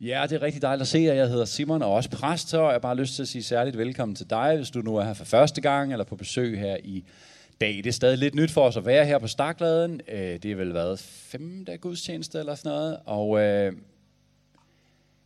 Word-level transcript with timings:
Ja, 0.00 0.26
det 0.28 0.36
er 0.36 0.42
rigtig 0.42 0.62
dejligt 0.62 0.80
at 0.82 0.88
se 0.88 0.98
jer. 0.98 1.14
Jeg 1.14 1.28
hedder 1.28 1.44
Simon 1.44 1.82
og 1.82 1.92
også 1.92 2.10
præst, 2.10 2.48
så 2.48 2.62
jeg 2.62 2.72
har 2.72 2.78
bare 2.78 2.96
lyst 2.96 3.14
til 3.14 3.22
at 3.22 3.28
sige 3.28 3.42
særligt 3.42 3.78
velkommen 3.78 4.14
til 4.14 4.30
dig, 4.30 4.56
hvis 4.56 4.70
du 4.70 4.80
nu 4.80 4.96
er 4.96 5.04
her 5.04 5.14
for 5.14 5.24
første 5.24 5.60
gang 5.60 5.92
eller 5.92 6.04
på 6.04 6.16
besøg 6.16 6.58
her 6.58 6.76
i 6.84 7.04
dag. 7.60 7.76
Det 7.76 7.86
er 7.86 7.92
stadig 7.92 8.18
lidt 8.18 8.34
nyt 8.34 8.50
for 8.50 8.62
os 8.62 8.76
at 8.76 8.86
være 8.86 9.06
her 9.06 9.18
på 9.18 9.26
Stakladen. 9.26 10.00
Øh, 10.08 10.18
det 10.18 10.44
har 10.44 10.56
vel 10.56 10.74
været 10.74 10.98
femte 11.00 11.76
gudstjeneste 11.76 12.38
eller 12.38 12.54
sådan 12.54 12.76
noget, 12.76 12.98
og 13.06 13.40
øh, 13.40 13.72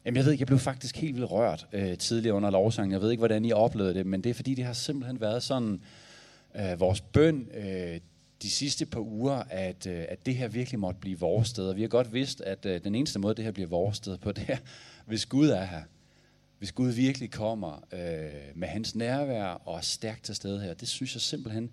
Jamen, 0.04 0.16
jeg 0.16 0.24
ved 0.24 0.32
ikke, 0.32 0.42
jeg 0.42 0.46
blev 0.46 0.59
faktisk 0.59 0.96
helt 0.96 1.14
vildt 1.14 1.30
rørt 1.30 1.66
øh, 1.72 1.98
tidligere 1.98 2.36
under 2.36 2.50
lovsangen. 2.50 2.93
Jeg 2.93 3.00
ved 3.00 3.11
ikke, 3.11 3.20
hvordan 3.20 3.45
I 3.45 3.52
oplevede 3.52 3.95
det, 3.95 4.06
men 4.06 4.25
det 4.25 4.30
er 4.30 4.34
fordi, 4.34 4.54
det 4.54 4.64
har 4.64 4.72
simpelthen 4.72 5.20
været 5.20 5.43
sådan 5.43 5.80
øh, 6.56 6.80
vores 6.80 7.00
bøn 7.00 7.48
øh, 7.54 8.00
de 8.45 8.50
sidste 8.50 8.86
par 8.86 9.00
uger, 9.00 9.42
at, 9.50 9.86
øh, 9.86 10.04
at 10.08 10.27
det 10.27 10.36
her 10.36 10.48
virkelig 10.48 10.80
måtte 10.80 11.00
blive 11.00 11.18
vores 11.18 11.48
sted. 11.48 11.68
Og 11.68 11.77
vi 11.77 11.80
har 11.80 11.88
godt 11.88 12.12
vidst, 12.12 12.40
at 12.40 12.66
øh, 12.66 12.84
den 12.84 12.95
eneste 12.95 13.18
måde, 13.18 13.34
det 13.34 13.45
her 13.45 13.52
bliver 13.52 13.68
vores 13.68 13.96
sted 13.96 14.18
på, 14.18 14.32
det 14.38 14.45
er, 14.48 14.56
hvis 15.06 15.27
Gud 15.27 15.48
er 15.48 15.64
her. 15.64 15.82
Hvis 16.59 16.72
Gud 16.72 16.91
virkelig 16.91 17.30
kommer 17.30 17.84
øh, 17.92 18.30
med 18.55 18.69
hans 18.69 18.95
nærvær 18.95 19.45
og 19.45 19.77
er 19.77 19.80
stærkt 19.80 20.24
til 20.24 20.34
stede 20.34 20.60
her. 20.60 20.74
Det 20.74 20.88
synes 20.88 21.14
jeg 21.14 21.20
simpelthen, 21.20 21.70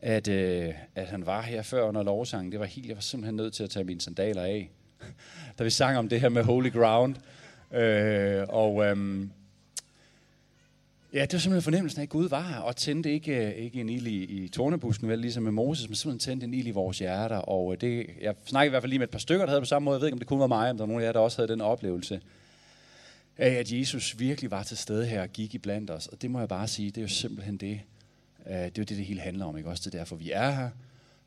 at, 0.00 0.28
øh, 0.28 0.74
at 0.94 1.06
han 1.06 1.26
var 1.26 1.42
her 1.42 1.62
før 1.62 1.82
under 1.82 2.02
lovsangen. 2.02 2.52
Det 2.52 2.60
var 2.60 2.66
helt, 2.66 2.86
jeg 2.86 2.96
var 2.96 3.00
simpelthen 3.00 3.36
nødt 3.36 3.54
til 3.54 3.64
at 3.64 3.70
tage 3.70 3.84
mine 3.84 4.00
sandaler 4.00 4.42
af. 4.42 4.70
da 5.58 5.64
vi 5.64 5.70
sang 5.70 5.98
om 5.98 6.08
det 6.08 6.20
her 6.20 6.28
med 6.28 6.44
Holy 6.44 6.72
Ground. 6.72 7.16
Øh, 7.72 8.44
og 8.48 8.84
øhm, 8.84 9.30
ja, 11.12 11.22
det 11.22 11.32
var 11.32 11.38
simpelthen 11.38 11.62
fornemmelsen 11.62 12.00
af, 12.00 12.02
at 12.02 12.08
Gud 12.08 12.28
var 12.28 12.42
her, 12.42 12.56
og 12.56 12.76
tændte 12.76 13.12
ikke, 13.12 13.46
øh, 13.46 13.52
ikke 13.52 13.80
en 13.80 13.88
ild 13.88 14.06
i, 14.06 14.24
i 14.24 14.48
tornebusken, 14.48 15.08
vel, 15.08 15.18
ligesom 15.18 15.42
med 15.42 15.52
Moses, 15.52 15.88
men 15.88 15.96
simpelthen 15.96 16.18
tændte 16.30 16.44
en 16.44 16.54
ild 16.54 16.66
i 16.66 16.70
vores 16.70 16.98
hjerter. 16.98 17.36
Og 17.36 17.72
øh, 17.72 17.80
det, 17.80 18.06
jeg 18.20 18.34
snakkede 18.44 18.68
i 18.68 18.70
hvert 18.70 18.82
fald 18.82 18.90
lige 18.90 18.98
med 18.98 19.06
et 19.06 19.10
par 19.10 19.18
stykker, 19.18 19.44
der 19.44 19.50
havde 19.50 19.60
på 19.60 19.66
samme 19.66 19.84
måde. 19.84 19.94
Jeg 19.94 20.00
ved 20.00 20.08
ikke, 20.08 20.14
om 20.14 20.18
det 20.18 20.28
kun 20.28 20.40
var 20.40 20.46
mig, 20.46 20.70
om 20.70 20.76
der 20.76 20.84
var 20.84 20.86
nogen 20.86 21.02
af 21.02 21.06
jer, 21.06 21.12
der 21.12 21.20
også 21.20 21.38
havde 21.38 21.52
den 21.52 21.60
oplevelse 21.60 22.20
af, 23.36 23.50
at 23.50 23.72
Jesus 23.72 24.18
virkelig 24.18 24.50
var 24.50 24.62
til 24.62 24.76
stede 24.76 25.06
her 25.06 25.22
og 25.22 25.28
gik 25.28 25.54
i 25.54 25.58
blandt 25.58 25.90
os. 25.90 26.06
Og 26.06 26.22
det 26.22 26.30
må 26.30 26.38
jeg 26.38 26.48
bare 26.48 26.68
sige, 26.68 26.90
det 26.90 26.98
er 26.98 27.02
jo 27.02 27.08
simpelthen 27.08 27.56
det. 27.56 27.80
Øh, 28.46 28.54
det 28.54 28.64
er 28.64 28.66
jo 28.78 28.84
det, 28.84 28.88
det 28.88 29.04
hele 29.04 29.20
handler 29.20 29.44
om, 29.44 29.56
ikke? 29.56 29.68
Også 29.68 29.82
det 29.90 29.94
er 29.94 29.98
derfor, 29.98 30.16
vi 30.16 30.30
er 30.30 30.50
her. 30.50 30.68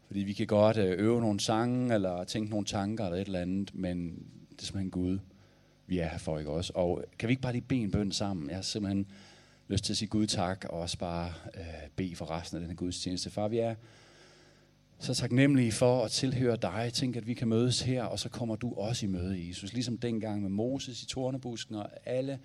Fordi 0.08 0.20
vi 0.20 0.34
kan 0.34 0.48
godt 0.48 0.78
øve 0.78 1.22
nogle 1.22 1.40
sange, 1.40 1.94
eller 1.94 2.24
tænke 2.24 2.50
nogle 2.50 2.66
tanker, 2.66 3.06
eller 3.06 3.18
et 3.18 3.26
eller 3.26 3.40
andet, 3.40 3.76
men 3.76 4.10
det 4.52 4.62
er 4.62 4.66
simpelthen 4.66 4.92
Gud, 4.92 5.20
vi 5.88 6.00
er 6.00 6.08
her 6.08 6.18
for, 6.18 6.40
ikke 6.40 6.52
også? 6.52 6.72
Og 6.76 7.04
kan 7.20 7.28
vi 7.28 7.32
ikke 7.32 7.42
bare 7.42 7.54
lige 7.54 7.62
bede 7.62 7.80
en 7.80 7.92
bøn 7.92 8.12
sammen? 8.12 8.50
Jeg 8.50 8.58
har 8.58 8.62
simpelthen 8.62 9.08
lyst 9.68 9.84
til 9.84 9.94
at 9.94 9.98
sige 9.98 10.10
Gud 10.10 10.28
tak, 10.28 10.66
og 10.70 10.80
også 10.80 10.98
bare 10.98 11.34
øh, 11.56 11.90
bede 11.96 12.16
for 12.16 12.32
resten 12.32 12.58
af 12.58 12.62
den 12.62 12.70
her 12.70 12.76
gudstjeneste. 12.76 13.30
Far, 13.30 13.48
vi 13.48 13.58
er 13.58 13.76
så 15.00 15.14
taknemmelige 15.14 15.72
for 15.72 16.06
at 16.06 16.12
tilhøre 16.12 16.56
dig. 16.56 16.92
Tænk, 16.94 17.16
at 17.16 17.28
vi 17.28 17.34
kan 17.34 17.48
mødes 17.48 17.82
her, 17.82 18.04
og 18.04 18.20
så 18.20 18.30
kommer 18.30 18.56
du 18.56 18.74
også 18.74 19.06
i 19.06 19.10
møde, 19.10 19.48
Jesus. 19.48 19.74
Ligesom 19.74 19.98
dengang 19.98 20.42
med 20.42 20.50
Moses 20.50 21.04
i 21.04 21.06
tornebusken, 21.06 21.76
og 21.76 21.90
alle 22.06 22.40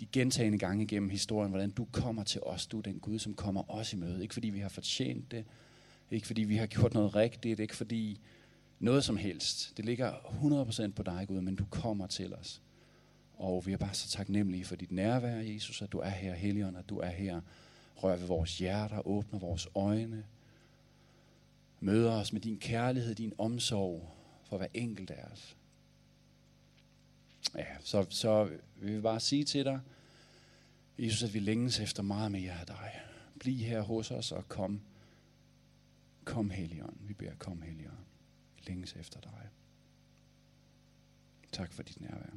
de 0.00 0.06
gentagende 0.12 0.58
gange 0.58 0.84
igennem 0.84 1.10
historien, 1.10 1.50
hvordan 1.50 1.70
du 1.70 1.86
kommer 1.92 2.24
til 2.24 2.40
os. 2.42 2.66
Du 2.66 2.78
er 2.78 2.82
den 2.82 2.98
Gud, 2.98 3.18
som 3.18 3.34
kommer 3.34 3.70
os 3.70 3.92
i 3.92 3.96
møde. 3.96 4.22
Ikke 4.22 4.34
fordi 4.34 4.48
vi 4.48 4.60
har 4.60 4.68
fortjent 4.68 5.30
det, 5.30 5.44
ikke 6.10 6.26
fordi 6.26 6.42
vi 6.42 6.56
har 6.56 6.66
gjort 6.66 6.94
noget 6.94 7.16
rigtigt, 7.16 7.60
ikke 7.60 7.76
fordi 7.76 8.20
noget 8.78 9.04
som 9.04 9.16
helst. 9.16 9.72
Det 9.76 9.84
ligger 9.84 10.12
100% 10.88 10.92
på 10.92 11.02
dig, 11.02 11.24
Gud, 11.28 11.40
men 11.40 11.56
du 11.56 11.64
kommer 11.70 12.06
til 12.06 12.34
os. 12.34 12.62
Og 13.40 13.66
vi 13.66 13.72
er 13.72 13.76
bare 13.76 13.94
så 13.94 14.08
taknemmelige 14.08 14.64
for 14.64 14.76
dit 14.76 14.92
nærvær, 14.92 15.36
Jesus, 15.36 15.82
at 15.82 15.92
du 15.92 15.98
er 15.98 16.08
her, 16.08 16.34
Helligånd, 16.34 16.76
at 16.76 16.88
du 16.88 16.98
er 16.98 17.08
her. 17.08 17.40
Rør 17.96 18.16
ved 18.16 18.26
vores 18.26 18.58
hjerter, 18.58 19.06
åbner 19.06 19.38
vores 19.38 19.68
øjne. 19.74 20.24
Møder 21.80 22.12
os 22.12 22.32
med 22.32 22.40
din 22.40 22.58
kærlighed, 22.58 23.14
din 23.14 23.32
omsorg 23.38 24.16
for 24.44 24.56
hver 24.56 24.66
enkelt 24.74 25.10
af 25.10 25.24
os. 25.32 25.56
Ja, 27.54 27.66
så, 27.80 28.06
så 28.10 28.50
vil 28.76 28.96
vi 28.96 29.00
bare 29.00 29.20
sige 29.20 29.44
til 29.44 29.64
dig, 29.64 29.80
Jesus, 30.98 31.22
at 31.22 31.34
vi 31.34 31.38
længes 31.38 31.80
efter 31.80 32.02
meget 32.02 32.32
mere 32.32 32.52
af 32.60 32.66
dig. 32.66 33.00
Bliv 33.38 33.58
her 33.58 33.80
hos 33.80 34.10
os 34.10 34.32
og 34.32 34.48
kom. 34.48 34.80
Kom, 36.24 36.50
Helligånd. 36.50 36.96
Vi 37.00 37.14
beder, 37.14 37.34
kom, 37.38 37.62
Helligånd. 37.62 38.04
Vi 38.56 38.62
længes 38.66 38.92
efter 38.92 39.20
dig. 39.20 39.48
Tak 41.52 41.72
for 41.72 41.82
dit 41.82 42.00
nærvær. 42.00 42.36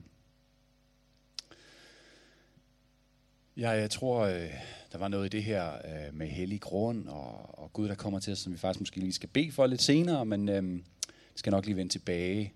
Ja, 3.57 3.69
jeg 3.69 3.89
tror, 3.89 4.19
øh, 4.19 4.49
der 4.91 4.97
var 4.97 5.07
noget 5.07 5.25
i 5.25 5.29
det 5.29 5.43
her 5.43 5.73
øh, 5.73 6.13
med 6.13 6.27
hellig 6.27 6.61
grund 6.61 7.07
og, 7.07 7.59
og 7.59 7.73
Gud, 7.73 7.87
der 7.87 7.95
kommer 7.95 8.19
til 8.19 8.33
os, 8.33 8.39
som 8.39 8.53
vi 8.53 8.57
faktisk 8.57 8.81
måske 8.81 8.99
lige 8.99 9.13
skal 9.13 9.29
bede 9.29 9.51
for 9.51 9.67
lidt 9.67 9.81
senere, 9.81 10.25
men 10.25 10.49
øh, 10.49 10.79
skal 11.35 11.51
nok 11.51 11.65
lige 11.65 11.75
vende 11.75 11.91
tilbage 11.91 12.53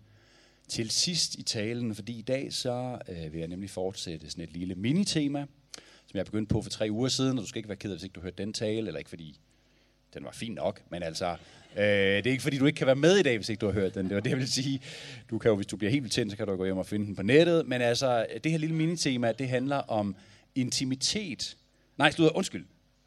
til 0.67 0.89
sidst 0.89 1.35
i 1.35 1.43
talen, 1.43 1.95
fordi 1.95 2.19
i 2.19 2.21
dag 2.21 2.53
så 2.53 2.99
øh, 3.09 3.33
vil 3.33 3.39
jeg 3.39 3.47
nemlig 3.47 3.69
fortsætte 3.69 4.29
sådan 4.29 4.43
et 4.43 4.53
lille 4.53 4.75
minitema, 4.75 5.45
som 6.07 6.17
jeg 6.17 6.25
begyndte 6.25 6.53
på 6.53 6.61
for 6.61 6.69
tre 6.69 6.87
uger 6.91 7.07
siden, 7.07 7.37
og 7.37 7.41
du 7.41 7.47
skal 7.47 7.59
ikke 7.59 7.69
være 7.69 7.77
ked 7.77 7.89
af, 7.89 7.95
hvis 7.95 8.03
ikke 8.03 8.13
du 8.13 8.21
hørte 8.21 8.43
den 8.43 8.53
tale, 8.53 8.87
eller 8.87 8.97
ikke 8.97 9.09
fordi 9.09 9.39
den 10.13 10.23
var 10.23 10.31
fin 10.31 10.51
nok, 10.51 10.81
men 10.89 11.03
altså, 11.03 11.35
øh, 11.75 11.83
det 11.83 12.27
er 12.27 12.31
ikke 12.31 12.43
fordi, 12.43 12.57
du 12.57 12.65
ikke 12.65 12.77
kan 12.77 12.87
være 12.87 12.95
med 12.95 13.17
i 13.17 13.23
dag, 13.23 13.37
hvis 13.37 13.49
ikke 13.49 13.61
du 13.61 13.65
har 13.65 13.73
hørt 13.73 13.95
den. 13.95 14.05
Det 14.05 14.15
var 14.15 14.21
det, 14.21 14.29
jeg 14.29 14.37
vil 14.37 14.51
sige. 14.51 14.81
Du 15.29 15.37
kan 15.37 15.49
jo, 15.49 15.55
hvis 15.55 15.67
du 15.67 15.77
bliver 15.77 15.91
helt 15.91 16.11
tændt, 16.11 16.31
så 16.31 16.37
kan 16.37 16.47
du 16.47 16.55
gå 16.55 16.65
hjem 16.65 16.77
og 16.77 16.85
finde 16.85 17.05
den 17.05 17.15
på 17.15 17.23
nettet. 17.23 17.67
Men 17.67 17.81
altså, 17.81 18.25
det 18.43 18.51
her 18.51 18.59
lille 18.59 18.75
minitema, 18.75 19.31
det 19.31 19.49
handler 19.49 19.75
om 19.75 20.15
intimitet. 20.57 21.57
Nej, 21.97 22.11
slutter, 22.11 22.35
undskyld. 22.35 22.65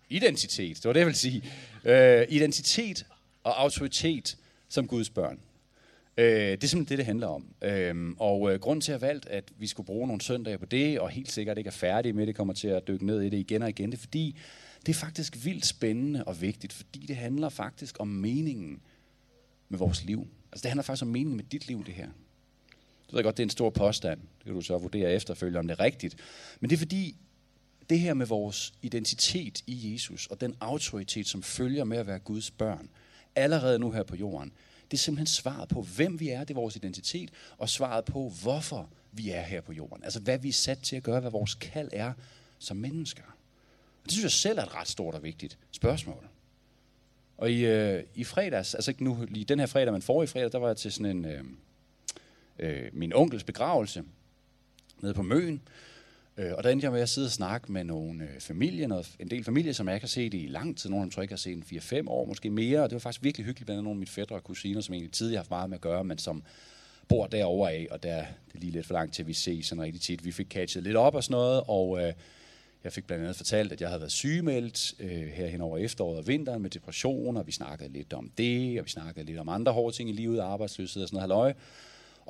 Identitet, 0.09 0.77
det 0.77 0.85
var 0.85 0.93
det, 0.93 1.01
jeg 1.01 1.07
ville 1.07 1.19
sige. 1.19 1.45
Øh, 1.85 2.27
identitet 2.29 3.07
og 3.45 3.63
autoritet 3.63 4.37
som 4.69 4.87
Guds 4.87 5.11
børn. 5.11 5.41
Øh, 6.17 6.27
det 6.27 6.65
er 6.65 6.69
simpelthen 6.69 6.85
det, 6.89 6.99
det 6.99 7.07
handler 7.07 7.27
om. 7.27 7.55
Øh, 7.63 8.15
og 8.19 8.53
øh, 8.53 8.61
grunden 8.61 8.81
til, 8.81 8.93
at 8.93 9.01
jeg 9.01 9.09
valgt, 9.09 9.27
at 9.27 9.45
vi 9.59 9.67
skulle 9.67 9.87
bruge 9.87 10.07
nogle 10.07 10.21
søndage 10.21 10.59
på 10.59 10.67
det, 10.67 11.01
og 11.01 11.11
helt 11.11 11.33
sikkert 11.33 11.59
ikke 11.59 11.69
er 11.69 11.73
færdige 11.73 12.13
med 12.13 12.27
det, 12.27 12.35
kommer 12.37 12.55
til 12.55 12.69
at 12.69 12.89
dykke 12.89 13.07
ned 13.07 13.21
i 13.21 13.29
det 13.29 13.37
igen 13.37 13.63
og 13.63 13.69
igen, 13.69 13.91
det 13.91 13.97
er 13.97 14.01
fordi, 14.01 14.37
det 14.87 14.93
er 14.93 14.99
faktisk 14.99 15.45
vildt 15.45 15.67
spændende 15.67 16.25
og 16.25 16.41
vigtigt, 16.41 16.73
fordi 16.73 16.99
det 17.09 17.17
handler 17.17 17.49
faktisk 17.49 17.97
om 18.01 18.09
meningen 18.09 18.81
med 19.69 19.79
vores 19.79 20.05
liv. 20.05 20.27
Altså 20.53 20.63
det 20.63 20.71
handler 20.71 20.83
faktisk 20.83 21.03
om 21.03 21.09
meningen 21.09 21.37
med 21.37 21.45
dit 21.45 21.69
liv, 21.69 21.85
det 21.85 21.95
her. 21.95 22.09
Du 23.11 23.17
ved 23.17 23.23
godt, 23.23 23.37
det 23.37 23.43
er 23.43 23.47
en 23.47 23.51
stor 23.51 23.71
påstand. 23.71 24.21
Det 24.21 24.45
kan 24.45 24.55
du 24.55 24.61
så 24.61 24.79
vurdere 24.79 25.13
efterfølgende, 25.13 25.59
om 25.59 25.67
det 25.69 25.81
er 25.81 25.85
rigtigt. 25.85 26.17
Men 26.61 26.71
det 26.71 26.77
er 26.77 26.79
fordi, 26.79 27.17
det 27.91 28.01
her 28.01 28.15
med 28.15 28.27
vores 28.27 28.75
identitet 28.83 29.63
i 29.67 29.93
Jesus, 29.93 30.27
og 30.27 30.41
den 30.41 30.57
autoritet, 30.61 31.27
som 31.27 31.43
følger 31.43 31.85
med 31.85 31.99
at 31.99 32.07
være 32.07 32.19
Guds 32.19 32.51
børn, 32.51 32.89
allerede 33.35 33.79
nu 33.79 33.91
her 33.91 34.03
på 34.03 34.17
jorden, 34.17 34.53
det 34.91 34.97
er 34.97 35.01
simpelthen 35.01 35.27
svaret 35.27 35.69
på, 35.69 35.83
hvem 35.83 36.21
vi 36.21 36.29
er, 36.29 36.41
det 36.41 36.51
er 36.51 36.61
vores 36.61 36.77
identitet, 36.77 37.31
og 37.59 37.69
svaret 37.69 38.05
på, 38.05 38.33
hvorfor 38.43 38.91
vi 39.13 39.31
er 39.31 39.43
her 39.43 39.61
på 39.61 39.73
jorden. 39.73 40.05
Altså 40.05 40.21
hvad 40.21 40.39
vi 40.39 40.49
er 40.49 40.53
sat 40.53 40.79
til 40.79 40.97
at 40.97 41.03
gøre, 41.03 41.21
hvad 41.21 41.31
vores 41.31 41.55
kald 41.55 41.89
er 41.93 42.13
som 42.59 42.77
mennesker. 42.77 43.23
Og 44.03 44.05
det 44.05 44.13
synes 44.13 44.23
jeg 44.23 44.31
selv 44.31 44.59
er 44.59 44.63
et 44.63 44.75
ret 44.75 44.89
stort 44.89 45.15
og 45.15 45.23
vigtigt 45.23 45.59
spørgsmål. 45.71 46.29
Og 47.39 47.51
i, 47.51 47.67
øh, 47.67 48.05
i 48.15 48.25
fredags, 48.25 48.75
altså 48.75 48.91
ikke 48.91 49.05
nu 49.05 49.27
lige 49.29 49.45
den 49.45 49.59
her 49.59 49.67
fredag, 49.67 49.93
men 49.93 50.03
forrige 50.03 50.29
fredag, 50.29 50.53
der 50.53 50.59
var 50.59 50.67
jeg 50.67 50.77
til 50.77 50.93
sådan 50.93 51.17
en, 51.17 51.25
øh, 51.25 51.45
øh, 52.59 52.91
min 52.93 53.13
onkels 53.13 53.45
begravelse 53.45 54.05
nede 55.01 55.15
på 55.15 55.23
Møen. 55.23 55.63
Øh, 56.37 56.53
og 56.57 56.65
der 56.65 56.71
endte 56.71 56.85
jeg 56.85 56.93
med 56.93 57.01
at 57.01 57.09
sidde 57.09 57.27
og 57.27 57.31
snakke 57.31 57.73
med 57.73 57.85
nogle 57.85 58.25
øh, 58.25 58.41
familier, 58.41 58.87
noget, 58.87 59.11
en 59.19 59.31
del 59.31 59.45
familier, 59.45 59.73
som 59.73 59.89
jeg 59.89 59.97
ikke 59.97 60.05
har 60.05 60.09
set 60.09 60.35
i 60.35 60.47
lang 60.47 60.79
tid. 60.79 60.91
Nogle 60.91 61.03
af 61.03 61.07
dem 61.07 61.11
tror 61.11 61.21
jeg 61.21 61.25
ikke 61.25 61.33
har 61.33 61.37
set 61.37 61.53
en 61.53 62.07
4-5 62.07 62.09
år, 62.09 62.25
måske 62.25 62.51
mere. 62.51 62.83
Og 62.83 62.91
det 62.91 62.95
var 62.95 63.01
faktisk 63.01 63.25
virkelig 63.25 63.45
hyggeligt, 63.47 63.67
blandt 63.67 63.77
andet 63.77 63.85
nogle 63.85 63.97
af 63.97 63.99
mine 63.99 64.07
fætter 64.07 64.35
og 64.35 64.45
kusiner, 64.45 64.81
som 64.81 64.95
egentlig 64.95 65.13
tidligere 65.13 65.39
har 65.39 65.43
haft 65.43 65.51
meget 65.51 65.71
med 65.71 65.77
at 65.77 65.83
gøre, 65.83 66.05
men 66.05 66.19
som 66.19 66.43
bor 67.09 67.27
derovre 67.27 67.73
af, 67.73 67.87
og 67.91 68.03
der 68.03 68.17
det 68.19 68.55
er 68.55 68.59
lige 68.59 68.73
lidt 68.73 68.87
for 68.87 68.95
langt 68.95 69.15
til, 69.15 69.23
at 69.23 69.27
vi 69.27 69.33
ses 69.33 69.67
sådan 69.67 69.83
rigtig 69.83 70.01
tit. 70.01 70.25
Vi 70.25 70.33
fik 70.33 70.47
catchet 70.51 70.83
lidt 70.83 70.97
op 70.97 71.15
og 71.15 71.25
sådan 71.25 71.33
noget, 71.33 71.63
og 71.67 72.03
øh, 72.03 72.13
jeg 72.85 72.93
fik 72.93 73.07
blandt 73.07 73.25
andet 73.25 73.37
fortalt, 73.37 73.73
at 73.73 73.81
jeg 73.81 73.89
havde 73.89 74.01
været 74.01 74.13
sygemeldt 74.13 74.95
øh, 75.01 75.27
herhen 75.29 75.61
over 75.61 75.79
efteråret 75.79 76.19
og 76.19 76.27
vinteren 76.27 76.63
med 76.63 76.71
depression, 76.71 77.37
og 77.37 77.47
vi 77.47 77.53
snakkede 77.53 77.93
lidt 77.93 78.13
om 78.13 78.31
det, 78.39 78.79
og 78.79 78.85
vi 78.85 78.91
snakkede 78.91 79.27
lidt 79.27 79.39
om 79.39 79.49
andre 79.49 79.73
hårde 79.73 79.97
ting 79.97 80.11
i 80.11 80.13
livet, 80.13 80.41
arbejdsløshed 80.41 81.03
og 81.03 81.09
sådan 81.09 81.17
noget 81.17 81.23
halløj. 81.23 81.53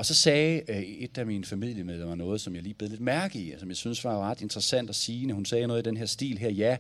Og 0.01 0.07
så 0.07 0.15
sagde 0.15 0.63
øh, 0.69 0.83
et 0.83 1.19
af 1.19 1.27
mine 1.27 1.45
familiemedlemmer 1.45 2.15
noget, 2.15 2.41
som 2.41 2.55
jeg 2.55 2.63
lige 2.63 2.75
blev 2.75 2.91
lidt 2.91 3.01
mærke 3.01 3.39
i, 3.39 3.55
som 3.59 3.69
jeg 3.69 3.77
synes 3.77 4.05
var 4.05 4.31
ret 4.31 4.41
interessant 4.41 4.89
at 4.89 4.95
sige. 4.95 5.33
Hun 5.33 5.45
sagde 5.45 5.67
noget 5.67 5.87
i 5.87 5.89
den 5.89 5.97
her 5.97 6.07
stil 6.07 6.39
her, 6.39 6.51
ja, 6.51 6.77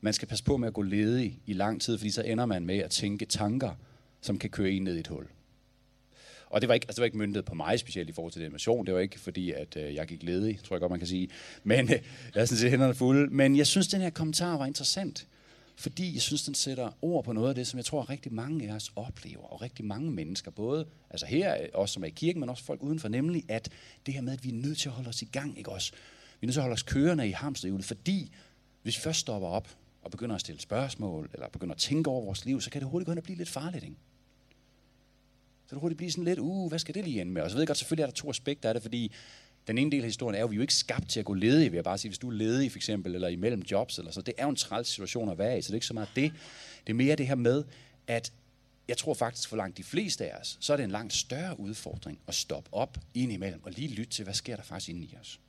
man 0.00 0.12
skal 0.12 0.28
passe 0.28 0.44
på 0.44 0.56
med 0.56 0.68
at 0.68 0.74
gå 0.74 0.82
ledig 0.82 1.38
i 1.46 1.52
lang 1.52 1.80
tid, 1.82 1.98
fordi 1.98 2.10
så 2.10 2.22
ender 2.22 2.46
man 2.46 2.66
med 2.66 2.78
at 2.78 2.90
tænke 2.90 3.24
tanker, 3.24 3.70
som 4.20 4.38
kan 4.38 4.50
køre 4.50 4.70
ind 4.70 4.84
ned 4.84 4.96
i 4.96 5.00
et 5.00 5.06
hul. 5.06 5.26
Og 6.46 6.60
det 6.60 6.68
var 6.68 6.74
ikke, 6.74 6.84
altså 6.84 6.96
det 6.96 7.00
var 7.00 7.04
ikke 7.04 7.18
myndet 7.18 7.44
på 7.44 7.54
mig 7.54 7.78
specielt 7.78 8.08
i 8.08 8.12
forhold 8.12 8.32
til 8.32 8.42
den 8.42 8.52
mission. 8.52 8.86
Det 8.86 8.94
var 8.94 9.00
ikke 9.00 9.20
fordi, 9.20 9.52
at 9.52 9.76
øh, 9.76 9.94
jeg 9.94 10.06
gik 10.06 10.22
ledig, 10.22 10.58
tror 10.64 10.76
jeg 10.76 10.80
godt, 10.80 10.90
man 10.90 11.00
kan 11.00 11.08
sige. 11.08 11.28
Men 11.62 11.84
øh, 11.84 12.00
jeg 12.34 12.40
er 12.40 12.44
sådan 12.44 12.58
set 12.58 12.70
hænderne 12.70 12.94
fulde. 12.94 13.34
Men 13.34 13.56
jeg 13.56 13.66
synes, 13.66 13.88
den 13.88 14.00
her 14.00 14.10
kommentar 14.10 14.56
var 14.58 14.66
interessant. 14.66 15.26
Fordi 15.76 16.14
jeg 16.14 16.22
synes, 16.22 16.42
den 16.44 16.54
sætter 16.54 16.90
ord 17.02 17.24
på 17.24 17.32
noget 17.32 17.48
af 17.48 17.54
det, 17.54 17.66
som 17.66 17.78
jeg 17.78 17.84
tror, 17.84 18.10
rigtig 18.10 18.32
mange 18.32 18.68
af 18.70 18.74
os 18.74 18.92
oplever. 18.96 19.44
Og 19.44 19.62
rigtig 19.62 19.84
mange 19.84 20.10
mennesker, 20.10 20.50
både 20.50 20.86
altså 21.10 21.26
her, 21.26 21.66
os 21.74 21.90
som 21.90 22.02
er 22.02 22.06
i 22.06 22.10
kirken, 22.10 22.40
men 22.40 22.48
også 22.48 22.64
folk 22.64 22.82
udenfor. 22.82 23.08
Nemlig 23.08 23.44
at 23.48 23.68
det 24.06 24.14
her 24.14 24.20
med, 24.20 24.32
at 24.32 24.44
vi 24.44 24.48
er 24.48 24.54
nødt 24.54 24.78
til 24.78 24.88
at 24.88 24.94
holde 24.94 25.08
os 25.08 25.22
i 25.22 25.28
gang. 25.32 25.58
Ikke 25.58 25.70
også? 25.72 25.92
Vi 26.40 26.44
er 26.44 26.46
nødt 26.46 26.54
til 26.54 26.60
at 26.60 26.64
holde 26.64 26.74
os 26.74 26.82
kørende 26.82 27.28
i 27.28 27.30
hamsterhjulet. 27.30 27.84
Fordi 27.84 28.32
hvis 28.82 28.96
vi 28.96 29.00
først 29.00 29.20
stopper 29.20 29.48
op 29.48 29.68
og 30.02 30.10
begynder 30.10 30.34
at 30.34 30.40
stille 30.40 30.60
spørgsmål, 30.60 31.30
eller 31.34 31.48
begynder 31.48 31.74
at 31.74 31.80
tænke 31.80 32.10
over 32.10 32.24
vores 32.24 32.44
liv, 32.44 32.60
så 32.60 32.70
kan 32.70 32.80
det 32.80 32.90
hurtigt 32.90 33.06
gå 33.06 33.10
hen 33.10 33.18
og 33.18 33.24
blive 33.24 33.38
lidt 33.38 33.48
farligt. 33.48 33.84
Ikke? 33.84 33.96
Så 35.66 35.74
det 35.74 35.80
hurtigt 35.80 35.96
blive 35.96 36.10
sådan 36.10 36.24
lidt, 36.24 36.38
uh, 36.38 36.68
hvad 36.68 36.78
skal 36.78 36.94
det 36.94 37.04
lige 37.04 37.20
ende 37.20 37.32
med? 37.32 37.42
Og 37.42 37.50
så 37.50 37.56
ved 37.56 37.62
jeg 37.62 37.66
godt, 37.66 37.78
selvfølgelig 37.78 38.02
er 38.02 38.06
der 38.06 38.14
to 38.14 38.30
aspekter 38.30 38.68
af 38.68 38.74
det, 38.74 38.82
fordi 38.82 39.12
den 39.66 39.78
ene 39.78 39.90
del 39.90 40.00
af 40.00 40.06
historien 40.06 40.34
er 40.34 40.40
jo, 40.40 40.46
at 40.46 40.50
vi 40.50 40.54
er 40.54 40.58
jo 40.58 40.62
ikke 40.62 40.74
skabt 40.74 41.10
til 41.10 41.20
at 41.20 41.26
gå 41.26 41.34
ledige, 41.34 41.70
vil 41.70 41.76
jeg 41.76 41.84
bare 41.84 41.98
sige. 41.98 42.08
Hvis 42.08 42.18
du 42.18 42.28
er 42.28 42.32
ledig 42.32 42.70
for 42.70 42.78
eksempel, 42.78 43.14
eller 43.14 43.28
imellem 43.28 43.62
jobs, 43.70 43.98
eller 43.98 44.12
så, 44.12 44.20
det 44.20 44.34
er 44.38 44.44
jo 44.44 44.50
en 44.50 44.56
træls 44.56 44.88
situation 44.88 45.28
at 45.28 45.38
være 45.38 45.58
i, 45.58 45.62
så 45.62 45.66
det 45.66 45.72
er 45.72 45.74
ikke 45.74 45.86
så 45.86 45.94
meget 45.94 46.08
det. 46.16 46.32
Det 46.86 46.90
er 46.90 46.94
mere 46.94 47.16
det 47.16 47.26
her 47.26 47.34
med, 47.34 47.64
at 48.06 48.32
jeg 48.88 48.96
tror 48.96 49.14
faktisk 49.14 49.48
for 49.48 49.56
langt 49.56 49.78
de 49.78 49.84
fleste 49.84 50.32
af 50.32 50.40
os, 50.40 50.56
så 50.60 50.72
er 50.72 50.76
det 50.76 50.84
en 50.84 50.90
langt 50.90 51.12
større 51.12 51.60
udfordring 51.60 52.18
at 52.28 52.34
stoppe 52.34 52.70
op 52.72 52.98
indimellem 53.14 53.60
og 53.64 53.70
lige 53.70 53.88
lytte 53.88 54.12
til, 54.12 54.24
hvad 54.24 54.34
sker 54.34 54.56
der 54.56 54.62
faktisk 54.62 54.88
inde 54.88 55.02
i 55.02 55.14
os. 55.20 55.40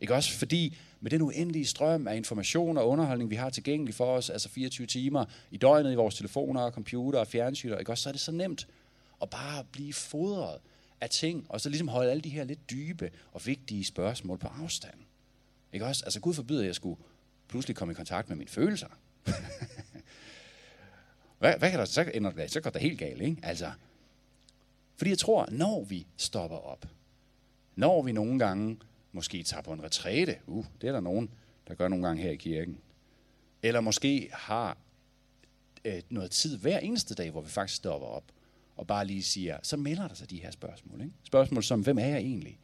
Ikke 0.00 0.14
også? 0.14 0.32
Fordi 0.38 0.76
med 1.00 1.10
den 1.10 1.22
uendelige 1.22 1.66
strøm 1.66 2.08
af 2.08 2.16
information 2.16 2.78
og 2.78 2.88
underholdning, 2.88 3.30
vi 3.30 3.36
har 3.36 3.50
tilgængelig 3.50 3.94
for 3.94 4.16
os, 4.16 4.30
altså 4.30 4.48
24 4.48 4.86
timer 4.86 5.24
i 5.50 5.56
døgnet 5.56 5.92
i 5.92 5.94
vores 5.94 6.14
telefoner, 6.14 6.60
og 6.60 6.72
computer 6.72 7.18
og 7.18 7.26
fjernsyn, 7.26 7.78
ikke 7.78 7.92
også? 7.92 8.02
så 8.02 8.08
er 8.08 8.12
det 8.12 8.20
så 8.20 8.32
nemt 8.32 8.68
at 9.22 9.30
bare 9.30 9.64
blive 9.72 9.92
fodret 9.92 10.60
af 11.00 11.10
ting, 11.10 11.46
og 11.48 11.60
så 11.60 11.68
ligesom 11.68 11.88
holde 11.88 12.10
alle 12.10 12.20
de 12.20 12.28
her 12.28 12.44
lidt 12.44 12.70
dybe 12.70 13.10
og 13.32 13.46
vigtige 13.46 13.84
spørgsmål 13.84 14.38
på 14.38 14.48
afstand. 14.48 14.98
Ikke 15.72 15.86
også? 15.86 16.04
Altså 16.04 16.20
Gud 16.20 16.34
forbyder, 16.34 16.60
at 16.60 16.66
jeg 16.66 16.74
skulle 16.74 17.00
pludselig 17.48 17.76
komme 17.76 17.92
i 17.92 17.94
kontakt 17.94 18.28
med 18.28 18.36
mine 18.36 18.50
følelser. 18.50 18.88
hvad, 21.38 21.58
hvad 21.58 21.70
kan 21.70 21.78
der, 21.78 21.84
så, 21.84 22.10
ender 22.14 22.30
det, 22.30 22.50
så 22.50 22.60
går 22.60 22.70
det 22.70 22.80
helt 22.80 22.98
galt, 22.98 23.22
ikke? 23.22 23.36
Altså, 23.42 23.72
fordi 24.96 25.10
jeg 25.10 25.18
tror, 25.18 25.48
når 25.50 25.84
vi 25.84 26.06
stopper 26.16 26.56
op, 26.56 26.86
når 27.76 28.02
vi 28.02 28.12
nogle 28.12 28.38
gange 28.38 28.78
måske 29.12 29.42
tager 29.42 29.62
på 29.62 29.72
en 29.72 29.82
retræte, 29.82 30.38
uh, 30.46 30.64
det 30.80 30.88
er 30.88 30.92
der 30.92 31.00
nogen, 31.00 31.30
der 31.68 31.74
gør 31.74 31.88
nogle 31.88 32.06
gange 32.06 32.22
her 32.22 32.30
i 32.30 32.36
kirken, 32.36 32.78
eller 33.62 33.80
måske 33.80 34.30
har 34.32 34.76
øh, 35.84 36.02
noget 36.10 36.30
tid 36.30 36.58
hver 36.58 36.78
eneste 36.78 37.14
dag, 37.14 37.30
hvor 37.30 37.40
vi 37.40 37.48
faktisk 37.48 37.76
stopper 37.76 38.06
op, 38.06 38.24
og 38.78 38.86
bare 38.86 39.06
lige 39.06 39.22
siger, 39.22 39.58
så 39.62 39.76
melder 39.76 40.08
der 40.08 40.14
sig 40.14 40.30
de 40.30 40.42
her 40.42 40.50
spørgsmål. 40.50 41.00
Ikke? 41.00 41.14
Spørgsmål 41.22 41.62
som, 41.62 41.80
hvem 41.80 41.98
er 41.98 42.06
jeg 42.06 42.18
egentlig? 42.18 42.58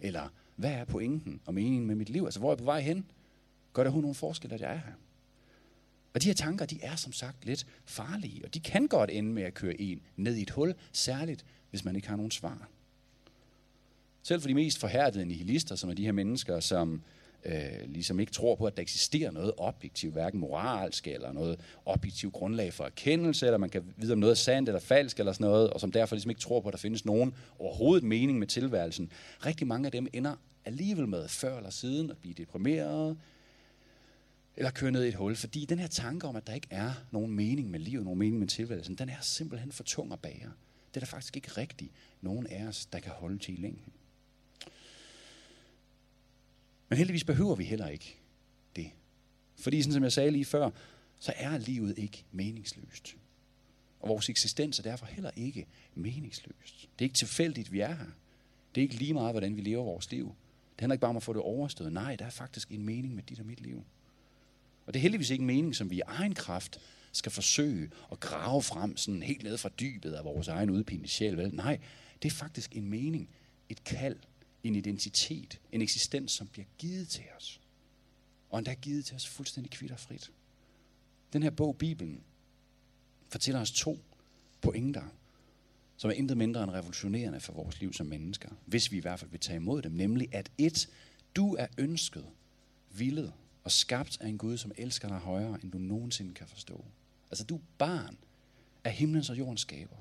Eller, 0.00 0.28
hvad 0.56 0.72
er 0.72 0.84
pointen 0.84 1.40
og 1.46 1.54
meningen 1.54 1.86
med 1.86 1.94
mit 1.94 2.10
liv? 2.10 2.24
Altså, 2.24 2.40
hvor 2.40 2.48
er 2.48 2.52
jeg 2.52 2.58
på 2.58 2.64
vej 2.64 2.80
hen? 2.80 3.10
Gør 3.72 3.82
det 3.82 3.92
hun 3.92 4.02
nogen 4.02 4.14
forskel, 4.14 4.52
at 4.52 4.60
jeg 4.60 4.70
er 4.70 4.76
her? 4.76 4.92
Og 6.14 6.22
de 6.22 6.26
her 6.26 6.34
tanker, 6.34 6.66
de 6.66 6.78
er 6.82 6.96
som 6.96 7.12
sagt 7.12 7.44
lidt 7.44 7.66
farlige, 7.84 8.44
og 8.44 8.54
de 8.54 8.60
kan 8.60 8.86
godt 8.86 9.10
ende 9.10 9.32
med 9.32 9.42
at 9.42 9.54
køre 9.54 9.80
en 9.80 10.00
ned 10.16 10.36
i 10.36 10.42
et 10.42 10.50
hul, 10.50 10.74
særligt 10.92 11.44
hvis 11.70 11.84
man 11.84 11.96
ikke 11.96 12.08
har 12.08 12.16
nogen 12.16 12.30
svar. 12.30 12.68
Selv 14.22 14.40
for 14.40 14.48
de 14.48 14.54
mest 14.54 14.78
forhærdede 14.78 15.26
nihilister, 15.26 15.74
som 15.74 15.90
er 15.90 15.94
de 15.94 16.04
her 16.04 16.12
mennesker, 16.12 16.60
som 16.60 17.02
øh, 17.44 17.54
ligesom 17.86 18.20
ikke 18.20 18.32
tror 18.32 18.54
på, 18.54 18.64
at 18.64 18.76
der 18.76 18.82
eksisterer 18.82 19.30
noget 19.30 19.52
objektivt, 19.56 20.12
hverken 20.12 20.40
moralsk 20.40 21.06
eller 21.06 21.32
noget 21.32 21.60
objektivt 21.86 22.32
grundlag 22.32 22.72
for 22.72 22.84
erkendelse, 22.84 23.46
eller 23.46 23.58
man 23.58 23.70
kan 23.70 23.94
vide, 23.96 24.12
om 24.12 24.18
noget 24.18 24.30
er 24.30 24.36
sandt 24.36 24.68
eller 24.68 24.80
falsk 24.80 25.18
eller 25.18 25.32
sådan 25.32 25.46
noget, 25.46 25.70
og 25.70 25.80
som 25.80 25.92
derfor 25.92 26.14
ligesom 26.14 26.30
ikke 26.30 26.40
tror 26.40 26.60
på, 26.60 26.68
at 26.68 26.72
der 26.72 26.78
findes 26.78 27.04
nogen 27.04 27.34
overhovedet 27.58 28.04
mening 28.04 28.38
med 28.38 28.46
tilværelsen. 28.46 29.12
Rigtig 29.46 29.66
mange 29.66 29.86
af 29.86 29.92
dem 29.92 30.06
ender 30.12 30.36
alligevel 30.64 31.08
med 31.08 31.28
før 31.28 31.56
eller 31.56 31.70
siden 31.70 32.10
at 32.10 32.18
blive 32.18 32.34
deprimeret, 32.34 33.16
eller 34.56 34.70
køre 34.70 34.90
ned 34.90 35.04
i 35.04 35.08
et 35.08 35.14
hul, 35.14 35.36
fordi 35.36 35.64
den 35.64 35.78
her 35.78 35.86
tanke 35.86 36.26
om, 36.26 36.36
at 36.36 36.46
der 36.46 36.54
ikke 36.54 36.68
er 36.70 36.92
nogen 37.10 37.32
mening 37.32 37.70
med 37.70 37.80
livet, 37.80 38.04
nogen 38.04 38.18
mening 38.18 38.38
med 38.38 38.48
tilværelsen, 38.48 38.94
den 38.94 39.08
er 39.08 39.20
simpelthen 39.20 39.72
for 39.72 39.82
tung 39.82 40.12
at 40.12 40.20
bære. 40.20 40.52
Det 40.88 40.96
er 40.96 41.00
der 41.00 41.06
faktisk 41.06 41.36
ikke 41.36 41.48
rigtigt 41.48 41.92
nogen 42.20 42.46
af 42.46 42.66
os, 42.66 42.86
der 42.86 42.98
kan 42.98 43.12
holde 43.12 43.38
til 43.38 43.58
i 43.58 43.62
længden. 43.62 43.92
Men 46.90 46.98
heldigvis 46.98 47.24
behøver 47.24 47.54
vi 47.54 47.64
heller 47.64 47.88
ikke 47.88 48.16
det. 48.76 48.90
Fordi, 49.56 49.82
sådan 49.82 49.92
som 49.92 50.02
jeg 50.02 50.12
sagde 50.12 50.30
lige 50.30 50.44
før, 50.44 50.70
så 51.20 51.32
er 51.36 51.58
livet 51.58 51.98
ikke 51.98 52.24
meningsløst. 52.32 53.16
Og 54.00 54.08
vores 54.08 54.28
eksistens 54.28 54.78
er 54.78 54.82
derfor 54.82 55.06
heller 55.06 55.30
ikke 55.36 55.66
meningsløst. 55.94 56.88
Det 56.98 57.04
er 57.04 57.06
ikke 57.06 57.14
tilfældigt, 57.14 57.72
vi 57.72 57.80
er 57.80 57.94
her. 57.94 58.06
Det 58.74 58.80
er 58.80 58.82
ikke 58.82 58.94
lige 58.94 59.14
meget, 59.14 59.32
hvordan 59.32 59.56
vi 59.56 59.60
lever 59.60 59.84
vores 59.84 60.10
liv. 60.10 60.34
Det 60.72 60.80
handler 60.80 60.94
ikke 60.94 61.00
bare 61.00 61.08
om 61.08 61.16
at 61.16 61.22
få 61.22 61.32
det 61.32 61.42
overstået. 61.42 61.92
Nej, 61.92 62.16
der 62.16 62.24
er 62.24 62.30
faktisk 62.30 62.70
en 62.70 62.84
mening 62.84 63.14
med 63.14 63.22
dit 63.22 63.40
og 63.40 63.46
mit 63.46 63.60
liv. 63.60 63.84
Og 64.86 64.94
det 64.94 64.98
er 64.98 65.02
heldigvis 65.02 65.30
ikke 65.30 65.42
en 65.42 65.46
mening, 65.46 65.76
som 65.76 65.90
vi 65.90 65.96
i 65.96 66.00
egen 66.06 66.34
kraft 66.34 66.80
skal 67.12 67.32
forsøge 67.32 67.90
at 68.12 68.20
grave 68.20 68.62
frem 68.62 68.96
sådan 68.96 69.22
helt 69.22 69.42
ned 69.42 69.58
fra 69.58 69.68
dybet 69.80 70.12
af 70.12 70.24
vores 70.24 70.48
egen 70.48 70.70
udpinte 70.70 71.08
sjæl. 71.08 71.36
Vel? 71.36 71.54
Nej, 71.54 71.78
det 72.22 72.32
er 72.32 72.34
faktisk 72.34 72.76
en 72.76 72.90
mening, 72.90 73.28
et 73.68 73.84
kald, 73.84 74.16
en 74.64 74.74
identitet, 74.74 75.60
en 75.72 75.82
eksistens, 75.82 76.32
som 76.32 76.46
bliver 76.46 76.66
givet 76.78 77.08
til 77.08 77.24
os. 77.36 77.60
Og 78.50 78.58
endda 78.58 78.74
givet 78.74 79.04
til 79.04 79.16
os 79.16 79.28
fuldstændig 79.28 79.70
kvitterfrit. 79.70 80.30
Den 81.32 81.42
her 81.42 81.50
bog, 81.50 81.76
Bibelen, 81.76 82.22
fortæller 83.28 83.60
os 83.60 83.72
to 83.72 83.98
pointer, 84.60 85.04
som 85.96 86.10
er 86.10 86.14
intet 86.14 86.36
mindre 86.36 86.62
end 86.62 86.70
revolutionerende 86.70 87.40
for 87.40 87.52
vores 87.52 87.80
liv 87.80 87.92
som 87.92 88.06
mennesker, 88.06 88.48
hvis 88.66 88.92
vi 88.92 88.96
i 88.96 89.00
hvert 89.00 89.20
fald 89.20 89.30
vil 89.30 89.40
tage 89.40 89.56
imod 89.56 89.82
dem, 89.82 89.92
nemlig 89.92 90.28
at 90.32 90.50
et, 90.58 90.88
du 91.36 91.54
er 91.54 91.66
ønsket, 91.78 92.26
villet 92.90 93.32
og 93.64 93.72
skabt 93.72 94.20
af 94.20 94.28
en 94.28 94.38
Gud, 94.38 94.56
som 94.56 94.72
elsker 94.76 95.08
dig 95.08 95.18
højere, 95.18 95.58
end 95.62 95.72
du 95.72 95.78
nogensinde 95.78 96.34
kan 96.34 96.46
forstå. 96.46 96.84
Altså, 97.30 97.44
du 97.44 97.56
er 97.56 97.60
barn 97.78 98.18
af 98.84 98.92
himlens 98.92 99.30
og 99.30 99.38
jordens 99.38 99.60
skaber. 99.60 99.96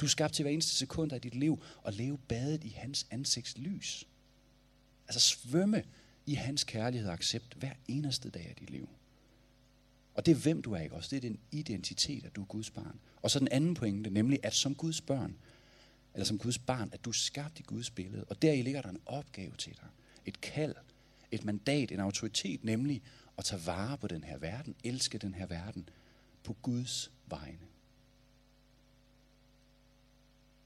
Du 0.00 0.06
er 0.06 0.10
skabt 0.10 0.34
til 0.34 0.42
hver 0.42 0.52
eneste 0.52 0.74
sekund 0.74 1.12
af 1.12 1.20
dit 1.20 1.34
liv 1.34 1.62
og 1.82 1.92
leve 1.92 2.18
badet 2.18 2.64
i 2.64 2.68
hans 2.68 3.06
ansigts 3.10 3.58
lys. 3.58 4.08
Altså 5.08 5.20
svømme 5.20 5.84
i 6.26 6.34
hans 6.34 6.64
kærlighed 6.64 7.08
og 7.08 7.14
accept 7.14 7.54
hver 7.54 7.72
eneste 7.88 8.30
dag 8.30 8.46
af 8.48 8.54
dit 8.54 8.70
liv. 8.70 8.88
Og 10.14 10.26
det 10.26 10.32
er 10.32 10.36
hvem 10.36 10.62
du 10.62 10.72
er, 10.72 10.80
ikke 10.80 10.94
også? 10.94 11.10
Det 11.10 11.16
er 11.16 11.28
den 11.28 11.38
identitet, 11.52 12.24
at 12.24 12.36
du 12.36 12.42
er 12.42 12.46
Guds 12.46 12.70
barn. 12.70 13.00
Og 13.22 13.30
så 13.30 13.38
den 13.38 13.48
anden 13.48 13.74
pointe, 13.74 14.10
nemlig 14.10 14.38
at 14.42 14.54
som 14.54 14.74
Guds 14.74 15.00
børn, 15.00 15.36
eller 16.14 16.24
som 16.24 16.38
Guds 16.38 16.58
barn, 16.58 16.90
at 16.92 17.04
du 17.04 17.10
er 17.10 17.14
skabt 17.14 17.58
i 17.58 17.62
Guds 17.62 17.90
billede. 17.90 18.24
Og 18.24 18.42
deri 18.42 18.62
ligger 18.62 18.82
der 18.82 18.88
en 18.88 19.00
opgave 19.06 19.52
til 19.58 19.72
dig. 19.72 19.88
Et 20.26 20.40
kald, 20.40 20.74
et 21.30 21.44
mandat, 21.44 21.92
en 21.92 22.00
autoritet, 22.00 22.64
nemlig 22.64 23.02
at 23.38 23.44
tage 23.44 23.66
vare 23.66 23.98
på 23.98 24.06
den 24.06 24.24
her 24.24 24.38
verden, 24.38 24.74
elske 24.84 25.18
den 25.18 25.34
her 25.34 25.46
verden 25.46 25.88
på 26.44 26.56
Guds 26.62 27.10
vegne. 27.26 27.66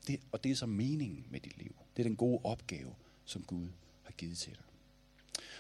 Det, 0.09 0.21
og 0.33 0.45
det 0.45 0.53
er 0.53 0.57
så 0.57 0.67
meningen 0.67 1.27
med 1.31 1.41
dit 1.41 1.59
liv. 1.59 1.75
Det 1.97 2.03
er 2.03 2.09
den 2.09 2.17
gode 2.17 2.41
opgave, 2.45 2.95
som 3.25 3.43
Gud 3.43 3.69
har 4.03 4.13
givet 4.13 4.39
til 4.39 4.53
dig. 4.53 4.63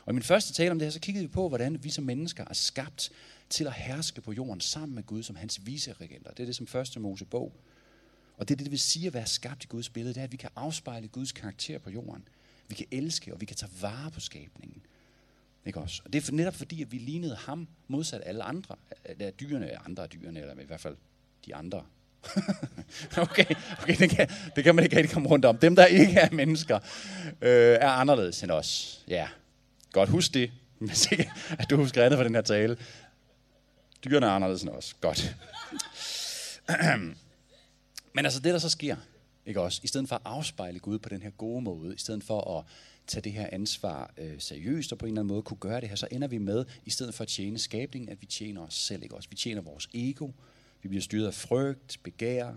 Og 0.05 0.13
i 0.13 0.15
min 0.15 0.23
første 0.23 0.53
tale 0.53 0.71
om 0.71 0.79
det 0.79 0.87
her, 0.87 0.91
så 0.91 1.01
kiggede 1.01 1.25
vi 1.25 1.33
på, 1.33 1.49
hvordan 1.49 1.85
vi 1.85 1.91
som 1.91 2.05
mennesker 2.05 2.45
er 2.51 2.55
skabt 2.55 3.11
til 3.51 3.65
at 3.65 3.73
herske 3.73 4.21
på 4.21 4.33
jorden 4.33 4.61
sammen 4.61 4.95
med 4.95 5.03
Gud 5.03 5.23
som 5.23 5.37
hans 5.37 5.67
viseregenter. 5.67 6.31
Det 6.31 6.41
er 6.41 6.47
det 6.47 6.57
som 6.57 6.67
første 6.67 7.01
Mosebog. 7.01 7.53
Og 8.37 8.49
det 8.49 8.55
er 8.55 8.57
det, 8.57 8.65
det 8.65 8.71
vil 8.71 8.79
sige 8.79 9.07
at 9.07 9.15
være 9.15 9.27
skabt 9.27 9.65
i 9.65 9.67
Guds 9.67 9.89
billede, 9.89 10.15
det 10.15 10.21
er, 10.21 10.25
at 10.25 10.33
vi 10.33 10.37
kan 10.37 10.51
afspejle 10.57 11.09
Guds 11.09 11.33
karakter 11.33 11.79
på 11.79 11.91
jorden. 11.91 12.29
Vi 12.69 12.75
kan 12.75 12.87
elske, 12.91 13.35
og 13.35 13.41
vi 13.41 13.47
kan 13.47 13.57
tage 13.57 13.73
vare 13.81 14.11
på 14.11 14.21
skabningen. 14.21 14.83
Ikke 15.65 15.81
også? 15.81 16.03
Og 16.05 16.13
det 16.13 16.29
er 16.29 16.33
netop 16.33 16.55
fordi, 16.55 16.83
at 16.83 16.93
vi 16.93 16.99
lignede 16.99 17.37
ham 17.37 17.69
modsat 17.89 18.23
alle 18.25 18.43
andre. 18.43 18.77
af 19.05 19.33
dyrene, 19.33 19.79
andre 19.85 20.03
af 20.03 20.09
dyrene, 20.09 20.41
eller 20.41 20.61
i 20.61 20.65
hvert 20.65 20.81
fald 20.81 20.97
de 21.47 21.55
andre 21.55 21.87
okay, 23.17 23.45
okay 23.83 23.97
det, 23.99 24.11
kan, 24.11 24.29
det 24.57 24.65
kan 24.65 24.75
man 24.75 24.85
ikke 24.85 24.97
rigtig 24.97 25.13
komme 25.13 25.29
rundt 25.29 25.45
om. 25.45 25.59
Dem, 25.59 25.77
der 25.77 25.87
ikke 25.87 26.21
er 26.21 26.31
mennesker, 26.33 26.79
øh, 27.41 27.77
er 27.81 27.89
anderledes 27.89 28.43
end 28.43 28.51
os. 28.51 29.01
Ja, 29.09 29.29
godt 29.93 30.09
husk 30.09 30.35
det, 30.35 30.51
hvis 30.79 31.13
ikke 31.13 31.31
at 31.51 31.71
du 31.71 31.77
husker 31.77 32.05
andet 32.05 32.19
for 32.19 32.25
den 32.25 32.35
her 32.35 32.43
tale. 32.43 32.77
Dyrene 34.05 34.27
er 34.27 34.31
anderledes 34.31 34.63
end 34.63 34.71
os. 34.71 34.97
Godt. 35.01 35.37
Men 38.15 38.25
altså 38.25 38.41
det, 38.41 38.53
der 38.53 38.59
så 38.59 38.69
sker, 38.69 38.97
ikke 39.47 39.61
også? 39.61 39.81
I 39.85 39.87
stedet 39.87 40.09
for 40.09 40.17
at 40.17 40.23
afspejle 40.25 40.79
Gud 40.79 40.99
på 40.99 41.09
den 41.09 41.23
her 41.23 41.31
gode 41.31 41.63
måde, 41.63 41.95
i 41.95 41.99
stedet 41.99 42.25
for 42.25 42.59
at 42.59 42.65
tage 43.07 43.23
det 43.23 43.33
her 43.33 43.49
ansvar 43.53 44.11
øh, 44.19 44.35
seriøst 44.39 44.93
og 44.93 44.99
på 44.99 45.07
en 45.07 45.13
eller 45.13 45.21
anden 45.21 45.35
måde 45.35 45.43
kunne 45.43 45.57
gøre 45.57 45.81
det 45.81 45.89
her, 45.89 45.97
så 45.97 46.09
ender 46.11 46.29
vi 46.29 46.39
med, 46.39 46.65
i 46.85 46.91
stedet 46.91 47.15
for 47.15 47.23
at 47.23 47.29
tjene 47.29 47.59
skabningen, 47.59 48.09
at 48.11 48.21
vi 48.21 48.27
tjener 48.27 48.61
os 48.67 48.75
selv, 48.75 49.03
ikke 49.03 49.15
også? 49.15 49.29
Vi 49.31 49.37
tjener 49.37 49.63
vores 49.63 49.89
ego, 49.95 50.31
vi 50.83 50.89
bliver 50.89 51.03
styret 51.03 51.27
af 51.27 51.35
frygt, 51.35 51.99
begær. 52.03 52.55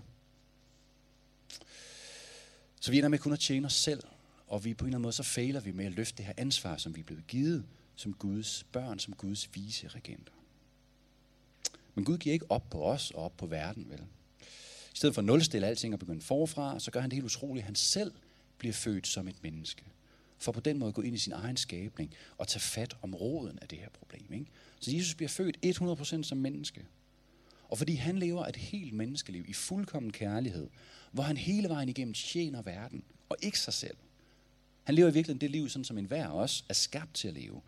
Så 2.81 2.91
vi 2.91 2.97
ender 2.97 3.09
med 3.09 3.19
kun 3.19 3.33
at 3.33 3.39
tjene 3.39 3.65
os 3.65 3.73
selv, 3.73 4.03
og 4.47 4.65
vi 4.65 4.73
på 4.73 4.85
en 4.85 4.87
eller 4.87 4.95
anden 4.95 5.01
måde 5.01 5.13
så 5.13 5.23
fejler 5.23 5.59
vi 5.59 5.71
med 5.71 5.85
at 5.85 5.91
løfte 5.91 6.17
det 6.17 6.25
her 6.25 6.33
ansvar, 6.37 6.77
som 6.77 6.95
vi 6.95 6.99
er 6.99 7.03
blevet 7.03 7.27
givet 7.27 7.65
som 7.95 8.13
Guds 8.13 8.65
børn, 8.71 8.99
som 8.99 9.13
Guds 9.13 9.49
vise 9.55 9.87
regenter. 9.87 10.33
Men 11.95 12.05
Gud 12.05 12.17
giver 12.17 12.33
ikke 12.33 12.51
op 12.51 12.69
på 12.69 12.83
os 12.83 13.11
og 13.11 13.23
op 13.23 13.37
på 13.37 13.45
verden, 13.45 13.89
vel? 13.89 13.99
I 14.93 14.95
stedet 14.95 15.15
for 15.15 15.21
at 15.21 15.25
nulstille 15.25 15.67
alting 15.67 15.93
og 15.93 15.99
begynde 15.99 16.21
forfra, 16.21 16.79
så 16.79 16.91
gør 16.91 16.99
han 16.99 17.09
det 17.09 17.15
helt 17.15 17.25
utroligt, 17.25 17.63
at 17.63 17.65
han 17.65 17.75
selv 17.75 18.11
bliver 18.57 18.73
født 18.73 19.07
som 19.07 19.27
et 19.27 19.43
menneske. 19.43 19.83
For 20.37 20.51
på 20.51 20.59
den 20.59 20.77
måde 20.77 20.87
at 20.87 20.95
gå 20.95 21.01
ind 21.01 21.15
i 21.15 21.19
sin 21.19 21.33
egen 21.33 21.57
skabning 21.57 22.13
og 22.37 22.47
tage 22.47 22.61
fat 22.61 22.97
om 23.01 23.15
roden 23.15 23.59
af 23.61 23.67
det 23.67 23.79
her 23.79 23.89
problem. 23.89 24.33
Ikke? 24.33 24.45
Så 24.79 24.91
Jesus 24.91 25.15
bliver 25.15 25.29
født 25.29 25.57
100% 25.65 26.23
som 26.23 26.37
menneske. 26.37 26.85
Og 27.71 27.77
fordi 27.77 27.95
han 27.95 28.17
lever 28.17 28.45
et 28.45 28.55
helt 28.55 28.93
menneskeliv 28.93 29.45
i 29.47 29.53
fuldkommen 29.53 30.11
kærlighed, 30.11 30.67
hvor 31.11 31.23
han 31.23 31.37
hele 31.37 31.69
vejen 31.69 31.89
igennem 31.89 32.13
tjener 32.13 32.61
verden, 32.61 33.03
og 33.29 33.37
ikke 33.41 33.59
sig 33.59 33.73
selv. 33.73 33.97
Han 34.83 34.95
lever 34.95 35.09
i 35.09 35.13
virkeligheden 35.13 35.41
det 35.41 35.51
liv, 35.51 35.69
sådan 35.69 35.85
som 35.85 35.97
enhver 35.97 36.27
også 36.27 36.63
er 36.69 36.73
skabt 36.73 37.13
til 37.13 37.27
at 37.27 37.33
leve. 37.33 37.61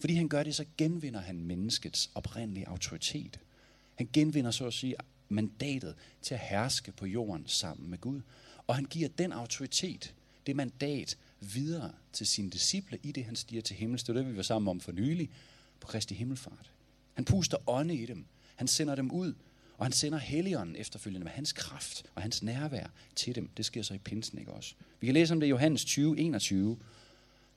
Fordi 0.00 0.14
han 0.14 0.28
gør 0.28 0.42
det, 0.42 0.54
så 0.54 0.64
genvinder 0.76 1.20
han 1.20 1.40
menneskets 1.40 2.10
oprindelige 2.14 2.68
autoritet. 2.68 3.40
Han 3.94 4.08
genvinder 4.12 4.50
så 4.50 4.66
at 4.66 4.74
sige 4.74 4.94
mandatet 5.28 5.94
til 6.22 6.34
at 6.34 6.40
herske 6.40 6.92
på 6.92 7.06
jorden 7.06 7.44
sammen 7.46 7.90
med 7.90 7.98
Gud. 7.98 8.20
Og 8.66 8.74
han 8.74 8.84
giver 8.84 9.08
den 9.08 9.32
autoritet, 9.32 10.14
det 10.46 10.56
mandat, 10.56 11.18
videre 11.40 11.92
til 12.12 12.26
sine 12.26 12.50
disciple 12.50 12.98
i 13.02 13.12
det, 13.12 13.24
han 13.24 13.36
stiger 13.36 13.62
til 13.62 13.76
himmel. 13.76 13.98
Det 13.98 14.08
var 14.08 14.20
det, 14.20 14.30
vi 14.30 14.36
var 14.36 14.42
sammen 14.42 14.70
om 14.70 14.80
for 14.80 14.92
nylig 14.92 15.30
på 15.80 15.86
Kristi 15.86 16.14
Himmelfart. 16.14 16.70
Han 17.14 17.24
puster 17.24 17.56
ånde 17.66 17.94
i 17.94 18.06
dem. 18.06 18.24
Han 18.56 18.68
sender 18.68 18.94
dem 18.94 19.10
ud, 19.10 19.34
og 19.78 19.84
han 19.84 19.92
sender 19.92 20.18
Helligånden 20.18 20.76
efterfølgende 20.76 21.24
med 21.24 21.32
hans 21.32 21.52
kraft 21.52 22.04
og 22.14 22.22
hans 22.22 22.42
nærvær 22.42 22.86
til 23.16 23.34
dem. 23.34 23.50
Det 23.56 23.64
sker 23.64 23.82
så 23.82 23.94
i 23.94 23.98
pinsen, 23.98 24.38
ikke 24.38 24.52
også? 24.52 24.74
Vi 25.00 25.06
kan 25.06 25.14
læse 25.14 25.32
om 25.32 25.40
det 25.40 25.46
i 25.46 25.50
Johannes 25.50 25.84
20, 25.84 26.18
21. 26.18 26.78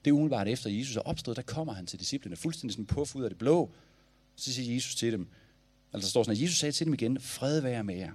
Det 0.04 0.10
er 0.10 0.14
umiddelbart 0.14 0.48
efter 0.48 0.70
Jesus 0.70 0.96
er 0.96 1.00
opstået, 1.00 1.36
der 1.36 1.42
kommer 1.42 1.72
han 1.72 1.86
til 1.86 2.00
disciplene, 2.00 2.36
fuldstændig 2.36 2.72
sådan 2.72 2.86
puff 2.86 3.14
ud 3.14 3.24
af 3.24 3.30
det 3.30 3.38
blå. 3.38 3.70
Så 4.36 4.52
siger 4.52 4.74
Jesus 4.74 4.94
til 4.94 5.12
dem, 5.12 5.28
altså 5.92 6.06
der 6.06 6.10
står 6.10 6.22
sådan, 6.22 6.36
at 6.36 6.42
Jesus 6.42 6.58
sagde 6.58 6.72
til 6.72 6.86
dem 6.86 6.94
igen, 6.94 7.20
fred 7.20 7.60
være 7.60 7.84
med 7.84 7.96
jer. 7.96 8.12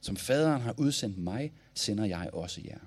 Som 0.00 0.16
faderen 0.16 0.62
har 0.62 0.74
udsendt 0.78 1.18
mig, 1.18 1.52
sender 1.74 2.04
jeg 2.04 2.30
også 2.32 2.60
jer. 2.64 2.78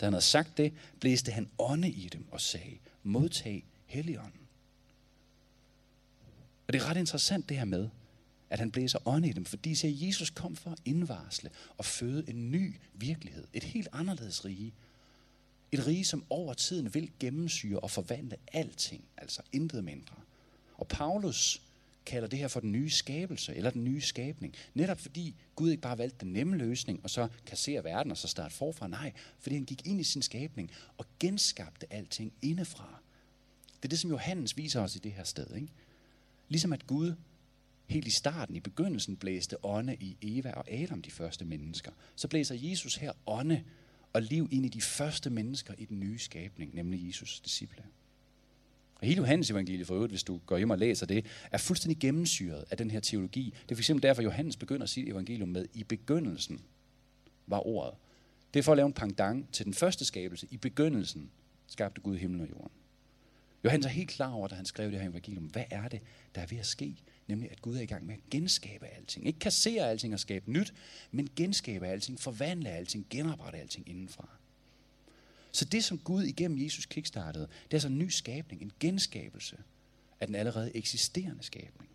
Da 0.00 0.06
han 0.06 0.12
havde 0.12 0.24
sagt 0.24 0.56
det, 0.56 0.72
blæste 1.00 1.32
han 1.32 1.48
ånde 1.58 1.90
i 1.90 2.08
dem 2.12 2.26
og 2.30 2.40
sagde, 2.40 2.78
modtag 3.02 3.64
Helligånden. 3.86 4.40
Og 6.66 6.72
det 6.72 6.82
er 6.82 6.90
ret 6.90 6.96
interessant 6.96 7.48
det 7.48 7.56
her 7.56 7.64
med, 7.64 7.88
at 8.50 8.58
han 8.58 8.70
blæser 8.70 9.08
ånde 9.08 9.28
i 9.28 9.32
dem, 9.32 9.44
fordi 9.44 9.74
siger, 9.74 9.92
at 9.92 10.08
Jesus 10.08 10.30
kom 10.30 10.56
for 10.56 10.70
at 10.70 10.78
indvarsle 10.84 11.50
og 11.78 11.84
føde 11.84 12.24
en 12.28 12.50
ny 12.50 12.74
virkelighed. 12.94 13.44
Et 13.52 13.64
helt 13.64 13.88
anderledes 13.92 14.44
rige. 14.44 14.74
Et 15.72 15.86
rige, 15.86 16.04
som 16.04 16.24
over 16.30 16.54
tiden 16.54 16.94
vil 16.94 17.10
gennemsyre 17.20 17.80
og 17.80 17.90
forvandle 17.90 18.36
alting, 18.52 19.04
altså 19.16 19.42
intet 19.52 19.84
mindre. 19.84 20.16
Og 20.74 20.88
Paulus 20.88 21.62
kalder 22.06 22.28
det 22.28 22.38
her 22.38 22.48
for 22.48 22.60
den 22.60 22.72
nye 22.72 22.90
skabelse, 22.90 23.54
eller 23.54 23.70
den 23.70 23.84
nye 23.84 24.00
skabning. 24.00 24.54
Netop 24.74 25.00
fordi 25.00 25.34
Gud 25.54 25.70
ikke 25.70 25.80
bare 25.80 25.98
valgte 25.98 26.16
den 26.20 26.32
nemme 26.32 26.56
løsning, 26.56 27.00
og 27.02 27.10
så 27.10 27.28
kassere 27.46 27.84
verden 27.84 28.12
og 28.12 28.18
så 28.18 28.28
starte 28.28 28.54
forfra. 28.54 28.88
Nej, 28.88 29.12
fordi 29.38 29.54
han 29.54 29.64
gik 29.64 29.86
ind 29.86 30.00
i 30.00 30.04
sin 30.04 30.22
skabning 30.22 30.70
og 30.98 31.06
genskabte 31.20 31.92
alting 31.92 32.32
indefra. 32.42 33.00
Det 33.76 33.84
er 33.84 33.88
det, 33.88 33.98
som 33.98 34.10
Johannes 34.10 34.56
viser 34.56 34.80
os 34.80 34.96
i 34.96 34.98
det 34.98 35.12
her 35.12 35.24
sted. 35.24 35.54
Ikke? 35.54 35.68
Ligesom 36.48 36.72
at 36.72 36.86
Gud 36.86 37.14
helt 37.86 38.06
i 38.06 38.10
starten, 38.10 38.56
i 38.56 38.60
begyndelsen, 38.60 39.16
blæste 39.16 39.64
ånde 39.64 39.96
i 40.00 40.16
Eva 40.22 40.50
og 40.50 40.72
Adam, 40.72 41.02
de 41.02 41.10
første 41.10 41.44
mennesker. 41.44 41.90
Så 42.16 42.28
blæser 42.28 42.54
Jesus 42.58 42.96
her 42.96 43.12
ånde 43.26 43.62
og 44.12 44.22
liv 44.22 44.48
ind 44.52 44.66
i 44.66 44.68
de 44.68 44.80
første 44.80 45.30
mennesker 45.30 45.74
i 45.78 45.84
den 45.84 46.00
nye 46.00 46.18
skabning, 46.18 46.74
nemlig 46.74 47.10
Jesus' 47.10 47.40
disciple. 47.44 47.84
Og 49.00 49.06
hele 49.06 49.16
Johannes 49.16 49.50
evangeliet 49.50 49.86
for 49.86 49.94
øvrigt, 49.94 50.12
hvis 50.12 50.22
du 50.22 50.40
går 50.46 50.56
hjem 50.56 50.70
og 50.70 50.78
læser 50.78 51.06
det, 51.06 51.26
er 51.52 51.58
fuldstændig 51.58 51.98
gennemsyret 51.98 52.64
af 52.70 52.76
den 52.76 52.90
her 52.90 53.00
teologi. 53.00 53.54
Det 53.68 53.78
er 53.78 53.82
fx 53.82 53.90
derfor, 54.02 54.22
Johannes 54.22 54.56
begynder 54.56 54.86
sit 54.86 55.08
evangelium 55.08 55.48
med, 55.48 55.66
i 55.74 55.84
begyndelsen 55.84 56.60
var 57.46 57.66
ordet. 57.66 57.94
Det 58.54 58.58
er 58.60 58.62
for 58.64 58.72
at 58.72 58.76
lave 58.76 58.86
en 58.86 58.92
pangdang 58.92 59.48
til 59.52 59.64
den 59.64 59.74
første 59.74 60.04
skabelse. 60.04 60.46
I 60.50 60.56
begyndelsen 60.56 61.30
skabte 61.66 62.00
Gud 62.00 62.16
himlen 62.16 62.40
og 62.40 62.50
jorden. 62.50 62.70
Johannes 63.64 63.86
er 63.86 63.90
helt 63.90 64.08
klar 64.08 64.32
over, 64.32 64.48
da 64.48 64.54
han 64.54 64.64
skrev 64.64 64.90
det 64.90 65.00
her 65.00 65.10
evangelium, 65.10 65.44
hvad 65.44 65.64
er 65.70 65.88
det, 65.88 66.00
der 66.34 66.40
er 66.40 66.46
ved 66.46 66.58
at 66.58 66.66
ske? 66.66 66.94
Nemlig, 67.28 67.50
at 67.50 67.62
Gud 67.62 67.76
er 67.76 67.80
i 67.80 67.86
gang 67.86 68.06
med 68.06 68.14
at 68.14 68.20
genskabe 68.30 68.86
alting. 68.86 69.26
Ikke 69.26 69.38
kassere 69.38 69.90
alting 69.90 70.14
og 70.14 70.20
skabe 70.20 70.52
nyt, 70.52 70.74
men 71.10 71.28
genskabe 71.36 71.86
alting, 71.86 72.20
forvandle 72.20 72.70
alting, 72.70 73.06
genoprette 73.10 73.58
alting 73.58 73.88
indenfra. 73.88 74.28
Så 75.52 75.64
det, 75.64 75.84
som 75.84 75.98
Gud 75.98 76.22
igennem 76.22 76.64
Jesus 76.64 76.86
kickstartede, 76.86 77.48
det 77.70 77.76
er 77.76 77.80
så 77.80 77.88
en 77.88 77.98
ny 77.98 78.08
skabning, 78.08 78.62
en 78.62 78.72
genskabelse 78.80 79.56
af 80.20 80.26
den 80.26 80.36
allerede 80.36 80.76
eksisterende 80.76 81.42
skabning. 81.42 81.90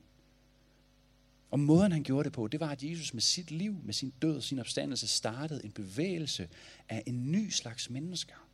Og 1.52 1.60
måden 1.60 1.92
han 1.92 2.04
gjorde 2.04 2.24
det 2.24 2.34
på, 2.34 2.48
det 2.48 2.60
var, 2.60 2.70
at 2.70 2.84
Jesus 2.84 3.14
med 3.14 3.22
sit 3.22 3.52
liv, 3.52 3.76
med 3.84 3.94
sin 3.94 4.14
død, 4.22 4.42
sin 4.42 4.60
opstandelse, 4.60 5.08
startede 5.08 5.66
en 5.66 5.72
bevægelse 5.72 6.50
af 6.90 7.04
en 7.06 7.32
ny 7.32 7.50
slags 7.50 7.90
mennesker. 7.90 8.48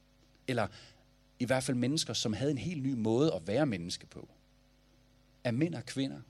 Eller 0.48 0.68
i 1.40 1.46
hvert 1.46 1.64
fald 1.64 1.78
mennesker, 1.78 2.14
som 2.14 2.34
havde 2.34 2.52
en 2.52 2.58
helt 2.58 2.84
ny 2.84 2.94
måde 2.94 3.34
at 3.34 3.48
være 3.48 3.66
menneske 3.66 4.08
på. 4.08 4.30
Af 5.44 5.54
mænd 5.54 5.76
og 5.76 5.86
kvinder, 5.86 6.22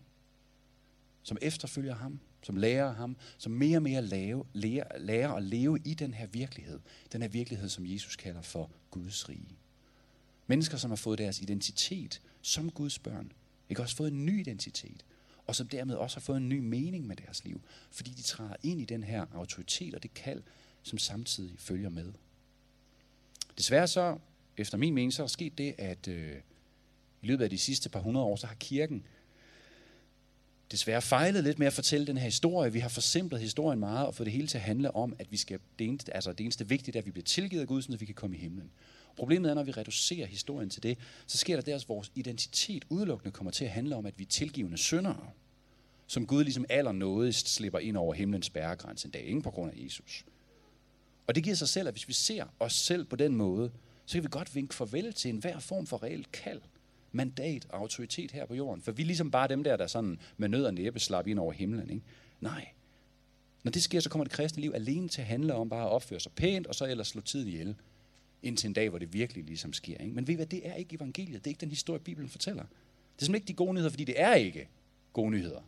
som 1.27 1.37
efterfølger 1.41 1.95
ham, 1.95 2.19
som 2.41 2.55
lærer 2.55 2.93
ham, 2.93 3.17
som 3.37 3.51
mere 3.51 3.77
og 3.77 3.83
mere 3.83 4.01
lave, 4.01 4.45
lærer, 4.53 4.97
lærer 4.97 5.33
at 5.33 5.43
leve 5.43 5.79
i 5.85 5.93
den 5.93 6.13
her 6.13 6.27
virkelighed. 6.27 6.79
Den 7.11 7.21
her 7.21 7.29
virkelighed, 7.29 7.69
som 7.69 7.85
Jesus 7.85 8.15
kalder 8.15 8.41
for 8.41 8.71
Guds 8.91 9.29
rige. 9.29 9.57
Mennesker, 10.47 10.77
som 10.77 10.91
har 10.91 10.95
fået 10.95 11.19
deres 11.19 11.41
identitet 11.41 12.21
som 12.41 12.71
Guds 12.71 12.99
børn. 12.99 13.31
Ikke 13.69 13.81
også 13.81 13.95
fået 13.95 14.11
en 14.11 14.25
ny 14.25 14.39
identitet. 14.39 15.05
Og 15.47 15.55
som 15.55 15.67
dermed 15.67 15.95
også 15.95 16.15
har 16.15 16.21
fået 16.21 16.37
en 16.37 16.49
ny 16.49 16.59
mening 16.59 17.07
med 17.07 17.15
deres 17.15 17.45
liv. 17.45 17.61
Fordi 17.91 18.11
de 18.11 18.21
træder 18.21 18.55
ind 18.63 18.81
i 18.81 18.85
den 18.85 19.03
her 19.03 19.25
autoritet 19.33 19.95
og 19.95 20.03
det 20.03 20.13
kald, 20.13 20.43
som 20.83 20.97
samtidig 20.97 21.59
følger 21.59 21.89
med. 21.89 22.13
Desværre 23.57 23.87
så, 23.87 24.17
efter 24.57 24.77
min 24.77 24.93
mening, 24.93 25.13
så 25.13 25.21
er 25.21 25.25
der 25.25 25.29
sket 25.29 25.57
det, 25.57 25.75
at 25.77 26.07
øh, 26.07 26.37
i 27.21 27.27
løbet 27.27 27.43
af 27.43 27.49
de 27.49 27.57
sidste 27.57 27.89
par 27.89 27.99
hundrede 27.99 28.25
år, 28.25 28.35
så 28.35 28.47
har 28.47 28.55
kirken 28.55 29.05
desværre 30.71 31.01
fejlet 31.01 31.43
lidt 31.43 31.59
med 31.59 31.67
at 31.67 31.73
fortælle 31.73 32.07
den 32.07 32.17
her 32.17 32.25
historie. 32.25 32.73
Vi 32.73 32.79
har 32.79 32.89
forsimplet 32.89 33.41
historien 33.41 33.79
meget 33.79 34.07
og 34.07 34.15
fået 34.15 34.25
det 34.25 34.33
hele 34.33 34.47
til 34.47 34.57
at 34.57 34.63
handle 34.63 34.95
om, 34.95 35.15
at 35.19 35.31
vi 35.31 35.37
skal, 35.37 35.59
det, 35.79 35.87
eneste, 35.87 36.15
altså 36.15 36.31
det 36.31 36.43
eneste 36.43 36.67
vigtige 36.67 36.95
er, 36.95 37.01
at 37.01 37.05
vi 37.05 37.11
bliver 37.11 37.25
tilgivet 37.25 37.61
af 37.61 37.67
Gud, 37.67 37.81
så 37.81 37.97
vi 37.97 38.05
kan 38.05 38.15
komme 38.15 38.35
i 38.35 38.39
himlen. 38.39 38.71
Problemet 39.17 39.49
er, 39.49 39.53
når 39.53 39.63
vi 39.63 39.71
reducerer 39.71 40.27
historien 40.27 40.69
til 40.69 40.83
det, 40.83 40.97
så 41.27 41.37
sker 41.37 41.55
der 41.55 41.61
der, 41.61 41.75
at 41.75 41.89
vores 41.89 42.11
identitet 42.15 42.85
udelukkende 42.89 43.31
kommer 43.31 43.51
til 43.51 43.65
at 43.65 43.71
handle 43.71 43.95
om, 43.95 44.05
at 44.05 44.13
vi 44.19 44.23
er 44.23 44.27
tilgivende 44.27 44.77
syndere, 44.77 45.29
som 46.07 46.27
Gud 46.27 46.43
ligesom 46.43 46.65
allernådigst 46.69 47.53
slipper 47.53 47.79
ind 47.79 47.97
over 47.97 48.13
himlens 48.13 48.49
bæregrænse 48.49 49.07
en 49.07 49.11
dag, 49.11 49.23
ikke 49.23 49.41
på 49.41 49.51
grund 49.51 49.71
af 49.71 49.83
Jesus. 49.83 50.25
Og 51.27 51.35
det 51.35 51.43
giver 51.43 51.55
sig 51.55 51.69
selv, 51.69 51.87
at 51.87 51.93
hvis 51.93 52.07
vi 52.07 52.13
ser 52.13 52.45
os 52.59 52.73
selv 52.73 53.05
på 53.05 53.15
den 53.15 53.35
måde, 53.35 53.71
så 54.05 54.13
kan 54.13 54.23
vi 54.23 54.29
godt 54.31 54.55
vinke 54.55 54.75
farvel 54.75 55.13
til 55.13 55.29
enhver 55.29 55.59
form 55.59 55.87
for 55.87 56.03
reelt 56.03 56.31
kald 56.31 56.61
mandat 57.11 57.65
og 57.69 57.79
autoritet 57.79 58.31
her 58.31 58.45
på 58.45 58.55
jorden. 58.55 58.81
For 58.81 58.91
vi 58.91 59.01
er 59.01 59.05
ligesom 59.05 59.31
bare 59.31 59.47
dem 59.47 59.63
der, 59.63 59.77
der 59.77 59.87
sådan 59.87 60.19
med 60.37 60.49
nød 60.49 60.65
og 60.65 60.73
næppe 60.73 60.99
slap 60.99 61.27
ind 61.27 61.39
over 61.39 61.53
himlen. 61.53 61.89
Ikke? 61.89 62.05
Nej. 62.41 62.67
Når 63.63 63.71
det 63.71 63.83
sker, 63.83 63.99
så 63.99 64.09
kommer 64.09 64.25
det 64.25 64.31
kristne 64.33 64.61
liv 64.61 64.71
alene 64.75 65.09
til 65.09 65.21
at 65.21 65.27
handle 65.27 65.53
om 65.53 65.69
bare 65.69 65.85
at 65.85 65.89
opføre 65.89 66.19
sig 66.19 66.31
pænt, 66.31 66.67
og 66.67 66.75
så 66.75 66.85
ellers 66.85 67.07
slå 67.07 67.21
tiden 67.21 67.47
ihjel. 67.47 67.75
Indtil 68.43 68.67
en 68.67 68.73
dag, 68.73 68.89
hvor 68.89 68.99
det 68.99 69.13
virkelig 69.13 69.43
ligesom 69.43 69.73
sker. 69.73 69.97
Ikke? 69.97 70.15
Men 70.15 70.27
ved 70.27 70.33
I 70.33 70.35
hvad, 70.35 70.45
det 70.45 70.67
er 70.67 70.73
ikke 70.73 70.95
evangeliet. 70.95 71.43
Det 71.43 71.47
er 71.47 71.51
ikke 71.51 71.61
den 71.61 71.69
historie, 71.69 71.99
Bibelen 71.99 72.29
fortæller. 72.29 72.63
Det 72.63 73.21
er 73.21 73.25
simpelthen 73.25 73.35
ikke 73.35 73.47
de 73.47 73.53
gode 73.53 73.73
nyheder, 73.73 73.89
fordi 73.89 74.03
det 74.03 74.21
er 74.21 74.33
ikke 74.33 74.67
gode 75.13 75.31
nyheder. 75.31 75.61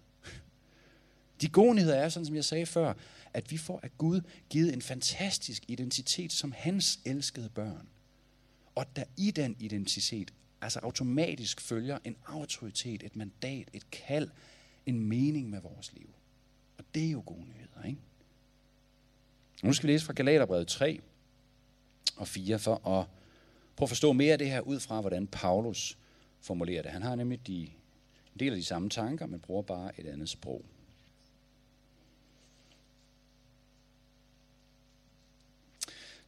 De 1.41 1.49
gode 1.49 1.75
nyheder 1.75 1.95
er, 1.95 2.09
sådan 2.09 2.25
som 2.25 2.35
jeg 2.35 2.45
sagde 2.45 2.65
før, 2.65 2.93
at 3.33 3.51
vi 3.51 3.57
får 3.57 3.79
af 3.83 3.97
Gud 3.97 4.21
givet 4.49 4.73
en 4.73 4.81
fantastisk 4.81 5.63
identitet 5.67 6.31
som 6.31 6.51
hans 6.51 6.99
elskede 7.05 7.49
børn. 7.49 7.87
Og 8.75 8.85
der 8.95 9.03
i 9.17 9.31
den 9.31 9.55
identitet 9.59 10.33
altså 10.61 10.79
automatisk 10.79 11.61
følger 11.61 11.97
en 12.03 12.15
autoritet, 12.25 13.03
et 13.03 13.15
mandat, 13.15 13.69
et 13.73 13.91
kald, 13.91 14.29
en 14.85 14.99
mening 14.99 15.49
med 15.49 15.61
vores 15.61 15.93
liv. 15.93 16.09
Og 16.77 16.83
det 16.95 17.05
er 17.05 17.11
jo 17.11 17.23
gode 17.25 17.45
nyheder, 17.45 17.83
ikke? 17.87 17.99
Nu 19.63 19.73
skal 19.73 19.87
vi 19.87 19.93
læse 19.93 20.05
fra 20.05 20.13
Galaterbrevet 20.13 20.67
3 20.67 21.01
og 22.17 22.27
4 22.27 22.59
for 22.59 22.75
at 22.75 23.07
prøve 23.75 23.85
at 23.85 23.89
forstå 23.89 24.13
mere 24.13 24.31
af 24.31 24.37
det 24.37 24.49
her 24.49 24.61
ud 24.61 24.79
fra, 24.79 25.01
hvordan 25.01 25.27
Paulus 25.27 25.97
formulerer 26.41 26.81
det. 26.81 26.91
Han 26.91 27.01
har 27.01 27.15
nemlig 27.15 27.47
de, 27.47 27.61
en 27.61 28.39
del 28.39 28.51
af 28.51 28.57
de 28.57 28.65
samme 28.65 28.89
tanker, 28.89 29.25
men 29.25 29.39
bruger 29.39 29.61
bare 29.61 29.99
et 29.99 30.05
andet 30.05 30.29
sprog. 30.29 30.65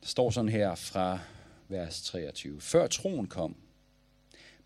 Der 0.01 0.07
står 0.07 0.29
sådan 0.29 0.49
her 0.49 0.75
fra 0.75 1.19
vers 1.67 2.01
23. 2.01 2.61
Før 2.61 2.87
troen 2.87 3.27
kom, 3.27 3.55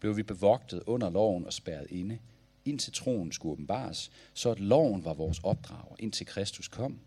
blev 0.05 0.17
vi 0.17 0.23
bevogtet 0.23 0.83
under 0.85 1.09
loven 1.09 1.45
og 1.45 1.53
spærret 1.53 1.87
inde, 1.91 2.19
indtil 2.65 2.93
troen 2.93 3.31
skulle 3.31 3.53
åbenbares, 3.53 4.11
så 4.33 4.51
at 4.51 4.59
loven 4.59 5.05
var 5.05 5.13
vores 5.13 5.39
opdrager, 5.43 5.95
indtil 5.99 6.25
Kristus 6.25 6.67
kom, 6.67 6.99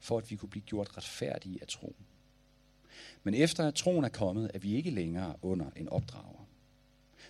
for 0.00 0.18
at 0.18 0.30
vi 0.30 0.36
kunne 0.36 0.48
blive 0.48 0.62
gjort 0.62 0.96
retfærdige 0.96 1.58
af 1.62 1.66
troen. 1.66 2.06
Men 3.22 3.34
efter 3.34 3.68
at 3.68 3.74
troen 3.74 4.04
er 4.04 4.08
kommet, 4.08 4.50
er 4.54 4.58
vi 4.58 4.74
ikke 4.74 4.90
længere 4.90 5.34
under 5.42 5.66
en 5.76 5.88
opdrager. 5.88 6.46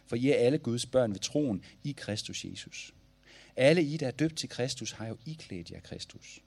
For 0.07 0.17
I 0.17 0.31
er 0.31 0.35
alle 0.35 0.59
Guds 0.59 0.87
børn 0.87 1.13
ved 1.13 1.21
troen 1.21 1.63
i 1.85 1.93
Kristus 1.93 2.45
Jesus. 2.45 2.95
Alle 3.57 3.83
I, 3.83 3.97
der 3.97 4.07
er 4.07 4.11
døbt 4.11 4.37
til 4.37 4.49
Kristus, 4.49 4.93
har 4.93 5.07
jo 5.09 5.17
iklædt 5.27 5.71
jer 5.71 5.81
Kristus. 5.81 6.41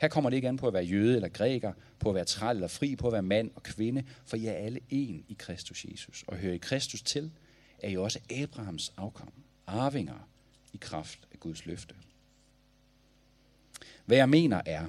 Her 0.00 0.08
kommer 0.08 0.30
det 0.30 0.36
ikke 0.36 0.48
an 0.48 0.56
på 0.56 0.66
at 0.66 0.72
være 0.72 0.84
jøde 0.84 1.16
eller 1.16 1.28
græker, 1.28 1.72
på 1.98 2.08
at 2.08 2.14
være 2.14 2.24
træl 2.24 2.56
eller 2.56 2.68
fri, 2.68 2.96
på 2.96 3.06
at 3.06 3.12
være 3.12 3.22
mand 3.22 3.50
og 3.54 3.62
kvinde, 3.62 4.04
for 4.24 4.36
I 4.36 4.46
er 4.46 4.52
alle 4.52 4.80
en 4.90 5.24
i 5.28 5.36
Kristus 5.38 5.84
Jesus. 5.84 6.24
Og 6.26 6.36
hører 6.36 6.54
I 6.54 6.58
Kristus 6.58 7.02
til, 7.02 7.30
er 7.84 7.90
jo 7.90 8.04
også 8.04 8.18
Abrahams 8.30 8.92
afkom, 8.96 9.32
arvinger 9.66 10.28
i 10.72 10.76
kraft 10.80 11.18
af 11.32 11.40
Guds 11.40 11.66
løfte. 11.66 11.94
Hvad 14.06 14.16
jeg 14.16 14.28
mener 14.28 14.62
er, 14.66 14.86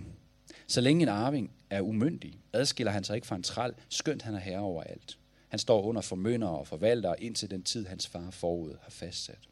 så 0.68 0.82
længe 0.82 1.04
en 1.04 1.10
arving 1.10 1.52
er 1.70 1.82
umyndig, 1.82 2.40
adskiller 2.54 2.92
han 2.92 3.04
sig 3.04 3.16
ikke 3.16 3.28
fra 3.28 3.36
en 3.36 3.44
træl, 3.44 3.74
skønt 3.90 4.22
han 4.22 4.36
er 4.36 4.40
herre 4.40 4.60
over 4.60 4.84
alt. 4.84 5.18
Han 5.48 5.60
står 5.60 5.84
under 5.84 6.02
formønder 6.02 6.48
og 6.48 6.68
forvalter 6.68 7.16
indtil 7.20 7.52
den 7.52 7.64
tid, 7.64 7.86
hans 7.86 8.08
far 8.08 8.32
forud 8.32 8.75
har 8.82 8.90
fastsat. 8.90 9.50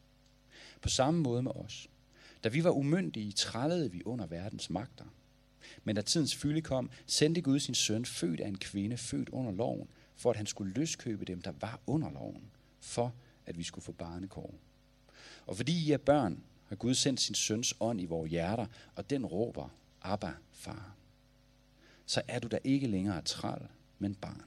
På 0.80 0.88
samme 0.88 1.20
måde 1.20 1.42
med 1.42 1.52
os. 1.54 1.88
Da 2.44 2.48
vi 2.48 2.64
var 2.64 2.70
umyndige, 2.70 3.32
trællede 3.32 3.92
vi 3.92 4.02
under 4.04 4.26
verdens 4.26 4.70
magter. 4.70 5.04
Men 5.84 5.96
da 5.96 6.02
tidens 6.02 6.34
fylde 6.34 6.60
kom, 6.60 6.90
sendte 7.06 7.40
Gud 7.40 7.58
sin 7.58 7.74
søn, 7.74 8.04
født 8.04 8.40
af 8.40 8.48
en 8.48 8.58
kvinde, 8.58 8.96
født 8.96 9.28
under 9.28 9.52
loven, 9.52 9.88
for 10.16 10.30
at 10.30 10.36
han 10.36 10.46
skulle 10.46 10.72
løskøbe 10.72 11.24
dem, 11.24 11.42
der 11.42 11.52
var 11.60 11.80
under 11.86 12.10
loven, 12.10 12.50
for 12.80 13.14
at 13.46 13.58
vi 13.58 13.62
skulle 13.62 13.84
få 13.84 13.92
barnekår. 13.92 14.54
Og 15.46 15.56
fordi 15.56 15.86
I 15.86 15.92
er 15.92 15.98
børn, 15.98 16.42
har 16.68 16.76
Gud 16.76 16.94
sendt 16.94 17.20
sin 17.20 17.34
søns 17.34 17.74
ånd 17.80 18.00
i 18.00 18.04
vores 18.04 18.30
hjerter, 18.30 18.66
og 18.94 19.10
den 19.10 19.26
råber, 19.26 19.68
Abba, 20.02 20.32
far. 20.52 20.94
Så 22.06 22.22
er 22.28 22.38
du 22.38 22.48
da 22.48 22.58
ikke 22.64 22.86
længere 22.86 23.22
træl, 23.22 23.66
men 23.98 24.14
barn. 24.14 24.44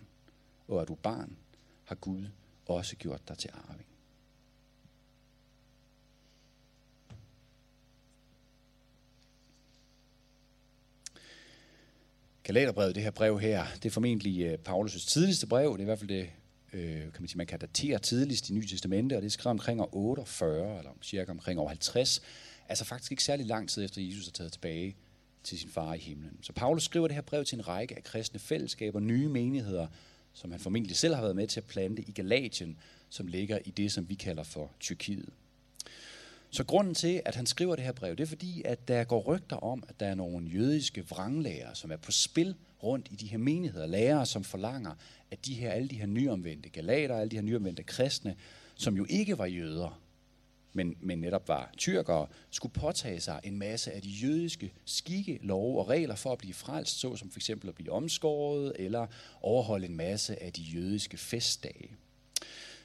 Og 0.68 0.82
er 0.82 0.86
du 0.86 0.96
barn, 0.96 1.38
har 1.84 1.96
Gud 1.96 2.26
også 2.66 2.96
gjort 2.96 3.28
dig 3.28 3.38
til 3.38 3.50
arving. 3.54 3.88
Galaterbrevet, 12.44 12.96
det 12.96 13.04
her 13.04 13.12
brev 13.12 13.40
her, 13.40 13.66
det 13.76 13.86
er 13.86 13.90
formentlig 13.90 14.42
øh, 14.42 14.58
Paulus' 14.70 15.10
tidligste 15.10 15.48
brev. 15.48 15.72
Det 15.72 15.80
er 15.80 15.82
i 15.82 15.86
hvert 15.86 16.00
fald 16.00 16.10
det, 16.10 16.30
øh, 16.78 17.02
kan 17.02 17.22
man 17.22 17.28
sige, 17.28 17.38
man 17.38 17.48
kan 17.48 17.60
datere 17.60 18.00
tidligst 18.00 18.50
i 18.50 18.54
Nye 18.54 18.68
Testamente, 18.68 19.16
og 19.16 19.22
det 19.22 19.28
er 19.28 19.32
skrevet 19.32 19.52
omkring 19.52 19.82
år 19.82 19.90
48, 19.92 20.78
eller 20.78 20.92
cirka 21.02 21.32
omkring 21.32 21.60
år 21.60 21.68
50. 21.68 22.22
Altså 22.70 22.86
faktisk 22.86 23.12
ikke 23.12 23.24
særlig 23.24 23.46
lang 23.46 23.70
tid 23.70 23.86
efter 23.86 24.02
Jesus 24.02 24.28
er 24.28 24.32
taget 24.32 24.52
tilbage 24.52 24.96
til 25.44 25.60
sin 25.60 25.70
far 25.70 25.94
i 25.94 25.98
himlen. 25.98 26.38
Så 26.42 26.54
Paulus 26.54 26.84
skriver 26.84 27.08
det 27.08 27.16
her 27.16 27.22
brev 27.22 27.46
til 27.46 27.56
en 27.56 27.68
række 27.68 27.96
af 27.96 28.04
kristne 28.04 28.40
fællesskaber, 28.40 29.00
nye 29.00 29.30
menigheder, 29.30 29.88
som 30.34 30.52
han 30.52 30.60
formentlig 30.60 30.96
selv 30.96 31.16
har 31.16 31.22
været 31.22 31.36
med 31.36 31.48
til 31.48 31.60
at 31.60 31.66
plante 31.66 32.02
i 32.02 32.12
Galatien, 32.12 32.78
som 33.10 33.28
ligger 33.28 33.60
i 33.66 33.72
det, 33.72 33.92
som 33.92 34.10
vi 34.10 34.16
kalder 34.16 34.44
for 34.44 34.72
Tyrkiet. 34.80 35.30
Så 36.50 36.64
grunden 36.64 36.96
til, 36.96 37.22
at 37.26 37.36
han 37.36 37.46
skriver 37.46 37.76
det 37.76 37.86
her 37.86 37.92
brev, 37.92 38.16
det 38.16 38.24
er 38.24 38.28
fordi, 38.28 38.62
at 38.66 38.88
der 38.88 39.04
går 39.04 39.22
rygter 39.22 39.56
om, 39.56 39.84
at 39.88 40.00
der 40.00 40.06
er 40.06 40.16
nogle 40.16 40.50
jødiske 40.50 41.06
vranglærer, 41.10 41.74
som 41.74 41.92
er 41.92 41.98
på 41.98 42.12
spil 42.12 42.56
rundt 42.84 43.08
i 43.12 43.16
de 43.16 43.28
her 43.28 43.38
menigheder. 43.38 43.86
Lærere, 43.86 44.26
som 44.26 44.44
forlanger, 44.44 44.92
at 45.32 45.46
de 45.46 45.54
her, 45.54 45.72
alle 45.72 45.88
de 45.88 45.96
her 45.96 46.06
nyomvendte 46.06 46.70
galater, 46.70 47.16
alle 47.16 47.32
de 47.32 47.36
her 47.36 47.44
nyomvendte 47.44 47.84
kristne, 47.84 48.36
som 48.76 48.98
jo 48.98 49.06
ikke 49.10 49.38
var 49.38 49.46
jøder, 49.46 50.02
men, 50.74 50.96
men 51.02 51.20
netop 51.20 51.48
var 51.48 51.72
tyrkere, 51.78 52.28
skulle 52.52 52.74
påtage 52.74 53.20
sig 53.20 53.40
en 53.44 53.60
masse 53.60 53.92
af 53.92 54.02
de 54.02 54.10
jødiske 54.10 54.74
skikke, 54.86 55.40
love 55.42 55.80
og 55.80 55.90
regler 55.90 56.16
for 56.16 56.32
at 56.32 56.38
blive 56.38 56.54
frelst, 56.54 57.00
såsom 57.00 57.30
for 57.30 57.40
eksempel 57.40 57.70
at 57.70 57.76
blive 57.76 57.92
omskåret 57.92 58.74
eller 58.76 59.08
overholde 59.42 59.86
en 59.86 59.98
masse 59.98 60.44
af 60.44 60.54
de 60.54 60.62
jødiske 60.62 61.18
festdage. 61.18 61.96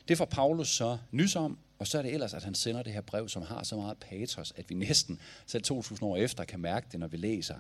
Det 0.09 0.19
får 0.19 0.25
Paulus 0.25 0.69
så 0.69 0.99
nys 1.11 1.37
om, 1.37 1.59
og 1.79 1.87
så 1.87 1.99
er 1.99 2.03
det 2.03 2.15
ellers, 2.15 2.35
at 2.35 2.45
han 2.45 2.55
sender 2.55 2.83
det 2.83 2.93
her 2.93 3.01
brev, 3.01 3.29
som 3.29 3.43
har 3.43 3.63
så 3.63 3.77
meget 3.77 3.99
patos, 3.99 4.53
at 4.57 4.71
vi 4.71 4.75
næsten, 4.75 5.21
selv 5.47 5.63
2000 5.63 6.09
år 6.09 6.17
efter, 6.17 6.45
kan 6.45 6.61
mærke 6.61 6.87
det, 6.93 7.01
når 7.01 7.07
vi 7.07 7.17
læser. 7.17 7.57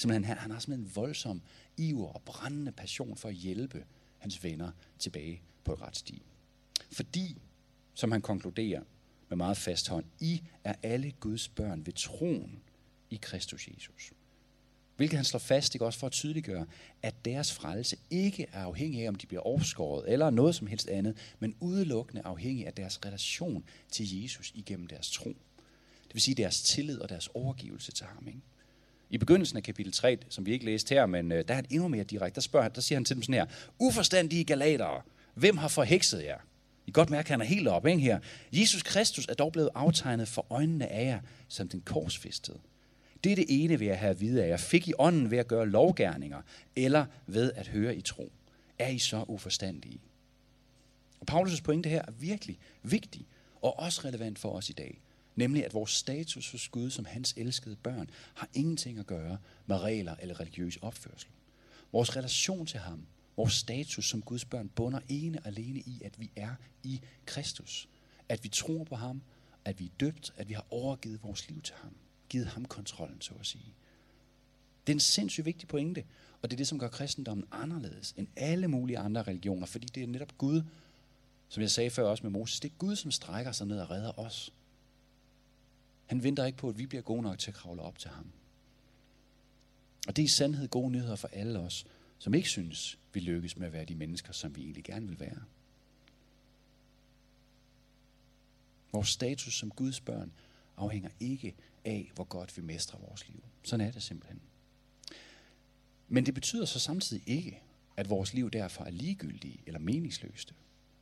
Simpelthen, 0.00 0.24
han, 0.24 0.38
han 0.38 0.50
har 0.50 0.58
simpelthen 0.58 0.86
en 0.86 0.96
voldsom 0.96 1.42
iver 1.76 2.08
og 2.08 2.22
brændende 2.22 2.72
passion 2.72 3.16
for 3.16 3.28
at 3.28 3.34
hjælpe 3.34 3.84
hans 4.18 4.44
venner 4.44 4.70
tilbage 4.98 5.42
på 5.64 5.72
et 5.72 5.80
ret 5.80 5.96
sti. 5.96 6.22
Fordi, 6.92 7.36
som 7.94 8.12
han 8.12 8.22
konkluderer 8.22 8.82
med 9.28 9.36
meget 9.36 9.56
fast 9.56 9.88
hånd, 9.88 10.04
I 10.20 10.42
er 10.64 10.74
alle 10.82 11.12
Guds 11.20 11.48
børn 11.48 11.86
ved 11.86 11.92
troen 11.92 12.62
i 13.10 13.18
Kristus 13.22 13.68
Jesus. 13.68 14.12
Hvilket 14.96 15.16
han 15.16 15.24
slår 15.24 15.38
fast, 15.38 15.74
ikke 15.74 15.86
også 15.86 15.98
for 15.98 16.06
at 16.06 16.12
tydeliggøre, 16.12 16.66
at 17.02 17.24
deres 17.24 17.52
frelse 17.52 17.96
ikke 18.10 18.46
er 18.52 18.64
afhængig 18.64 19.04
af, 19.04 19.08
om 19.08 19.14
de 19.14 19.26
bliver 19.26 19.42
overskåret 19.42 20.12
eller 20.12 20.30
noget 20.30 20.54
som 20.54 20.66
helst 20.66 20.88
andet, 20.88 21.16
men 21.38 21.56
udelukkende 21.60 22.22
afhængig 22.24 22.66
af 22.66 22.72
deres 22.72 23.00
relation 23.04 23.64
til 23.90 24.22
Jesus 24.22 24.52
igennem 24.54 24.86
deres 24.86 25.10
tro. 25.10 25.28
Det 26.02 26.14
vil 26.14 26.22
sige 26.22 26.34
deres 26.34 26.62
tillid 26.62 26.98
og 26.98 27.08
deres 27.08 27.28
overgivelse 27.34 27.92
til 27.92 28.06
ham. 28.06 28.28
Ikke? 28.28 28.40
I 29.10 29.18
begyndelsen 29.18 29.56
af 29.56 29.62
kapitel 29.62 29.92
3, 29.92 30.18
som 30.28 30.46
vi 30.46 30.52
ikke 30.52 30.64
læste 30.64 30.94
her, 30.94 31.06
men 31.06 31.32
øh, 31.32 31.44
der 31.48 31.54
er 31.54 31.56
han 31.56 31.66
endnu 31.70 31.88
mere 31.88 32.04
direkte, 32.04 32.34
der, 32.34 32.40
spørger, 32.40 32.68
der 32.68 32.80
siger 32.80 32.96
han 32.96 33.04
til 33.04 33.16
dem 33.16 33.22
sådan 33.22 33.34
her, 33.34 33.46
uforstandige 33.78 34.44
galatere, 34.44 35.02
hvem 35.34 35.56
har 35.56 35.68
forhekset 35.68 36.24
jer? 36.24 36.38
I 36.86 36.90
godt 36.92 37.10
mærke, 37.10 37.26
at 37.26 37.30
han 37.30 37.40
er 37.40 37.44
helt 37.44 37.68
oppe 37.68 37.90
ikke 37.90 38.02
her. 38.02 38.18
Jesus 38.52 38.82
Kristus 38.82 39.26
er 39.28 39.34
dog 39.34 39.52
blevet 39.52 39.68
aftegnet 39.74 40.28
for 40.28 40.46
øjnene 40.50 40.86
af 40.86 41.06
jer 41.06 41.20
som 41.48 41.68
den 41.68 41.80
korsfæstede. 41.80 42.58
Det 43.24 43.32
er 43.32 43.36
det 43.36 43.46
ene 43.48 43.80
ved 43.80 43.86
at 43.86 43.98
have 43.98 44.10
at 44.10 44.20
vide 44.20 44.44
af 44.44 44.48
jer. 44.48 44.56
Fik 44.56 44.88
I 44.88 44.92
ånden 44.98 45.30
ved 45.30 45.38
at 45.38 45.48
gøre 45.48 45.68
lovgærninger, 45.68 46.42
eller 46.76 47.06
ved 47.26 47.52
at 47.56 47.68
høre 47.68 47.96
i 47.96 48.00
tro? 48.00 48.32
Er 48.78 48.88
I 48.88 48.98
så 48.98 49.24
uforstandige? 49.28 50.00
Og 51.20 51.26
Paulus' 51.30 51.62
pointe 51.62 51.88
her 51.88 52.02
er 52.08 52.12
virkelig 52.12 52.58
vigtig, 52.82 53.26
og 53.62 53.78
også 53.78 54.00
relevant 54.04 54.38
for 54.38 54.50
os 54.50 54.70
i 54.70 54.72
dag. 54.72 55.00
Nemlig 55.36 55.64
at 55.64 55.74
vores 55.74 55.90
status 55.90 56.50
hos 56.50 56.68
Gud 56.68 56.90
som 56.90 57.04
hans 57.04 57.34
elskede 57.36 57.76
børn 57.76 58.10
har 58.34 58.48
ingenting 58.54 58.98
at 58.98 59.06
gøre 59.06 59.38
med 59.66 59.78
regler 59.78 60.16
eller 60.20 60.40
religiøs 60.40 60.76
opførsel. 60.76 61.28
Vores 61.92 62.16
relation 62.16 62.66
til 62.66 62.80
ham, 62.80 63.06
vores 63.36 63.52
status 63.52 64.08
som 64.08 64.22
Guds 64.22 64.44
børn, 64.44 64.68
bunder 64.68 65.00
ene 65.08 65.38
og 65.38 65.46
alene 65.46 65.80
i, 65.80 66.02
at 66.04 66.20
vi 66.20 66.30
er 66.36 66.54
i 66.82 67.00
Kristus. 67.26 67.88
At 68.28 68.44
vi 68.44 68.48
tror 68.48 68.84
på 68.84 68.96
ham, 68.96 69.22
at 69.64 69.80
vi 69.80 69.84
er 69.84 69.90
døbt, 70.00 70.32
at 70.36 70.48
vi 70.48 70.54
har 70.54 70.66
overgivet 70.70 71.22
vores 71.22 71.48
liv 71.48 71.62
til 71.62 71.74
ham 71.74 71.96
givet 72.30 72.46
ham 72.46 72.64
kontrollen, 72.64 73.20
så 73.20 73.34
at 73.40 73.46
sige. 73.46 73.74
Det 74.86 74.92
er 74.92 74.96
en 74.96 75.00
sindssygt 75.00 75.44
vigtig 75.44 75.68
pointe, 75.68 76.04
og 76.42 76.50
det 76.50 76.56
er 76.56 76.56
det, 76.56 76.68
som 76.68 76.78
gør 76.78 76.88
kristendommen 76.88 77.46
anderledes 77.52 78.14
end 78.16 78.28
alle 78.36 78.68
mulige 78.68 78.98
andre 78.98 79.22
religioner, 79.22 79.66
fordi 79.66 79.86
det 79.86 80.02
er 80.02 80.06
netop 80.06 80.38
Gud, 80.38 80.62
som 81.48 81.60
jeg 81.60 81.70
sagde 81.70 81.90
før 81.90 82.04
også 82.04 82.22
med 82.22 82.30
Moses, 82.30 82.60
det 82.60 82.70
er 82.70 82.74
Gud, 82.78 82.96
som 82.96 83.10
strækker 83.10 83.52
sig 83.52 83.66
ned 83.66 83.80
og 83.80 83.90
redder 83.90 84.18
os. 84.18 84.52
Han 86.10 86.22
venter 86.22 86.44
ikke 86.44 86.58
på, 86.58 86.68
at 86.68 86.78
vi 86.78 86.86
bliver 86.86 87.02
gode 87.02 87.22
nok 87.22 87.38
til 87.38 87.50
at 87.50 87.54
kravle 87.54 87.82
op 87.82 87.98
til 87.98 88.10
ham. 88.10 88.26
Og 90.08 90.16
det 90.16 90.22
er 90.22 90.24
i 90.24 90.28
sandhed 90.28 90.68
gode 90.68 90.90
nyheder 90.90 91.16
for 91.16 91.28
alle 91.28 91.58
os, 91.58 91.86
som 92.18 92.34
ikke 92.34 92.48
synes, 92.48 92.98
vi 93.12 93.20
lykkes 93.20 93.56
med 93.56 93.66
at 93.66 93.72
være 93.72 93.84
de 93.84 93.94
mennesker, 93.94 94.32
som 94.32 94.56
vi 94.56 94.62
egentlig 94.62 94.84
gerne 94.84 95.08
vil 95.08 95.20
være. 95.20 95.42
Vores 98.92 99.08
status 99.08 99.58
som 99.58 99.70
Guds 99.70 100.00
børn 100.00 100.32
afhænger 100.76 101.10
ikke 101.20 101.54
af, 101.84 102.12
hvor 102.14 102.24
godt 102.24 102.56
vi 102.56 102.62
mestrer 102.62 102.98
vores 102.98 103.28
liv. 103.28 103.42
Sådan 103.62 103.86
er 103.86 103.90
det 103.90 104.02
simpelthen. 104.02 104.40
Men 106.08 106.26
det 106.26 106.34
betyder 106.34 106.64
så 106.64 106.78
samtidig 106.78 107.22
ikke, 107.26 107.62
at 107.96 108.10
vores 108.10 108.34
liv 108.34 108.50
derfor 108.50 108.84
er 108.84 108.90
ligegyldige 108.90 109.60
eller 109.66 109.80
meningsløste. 109.80 110.54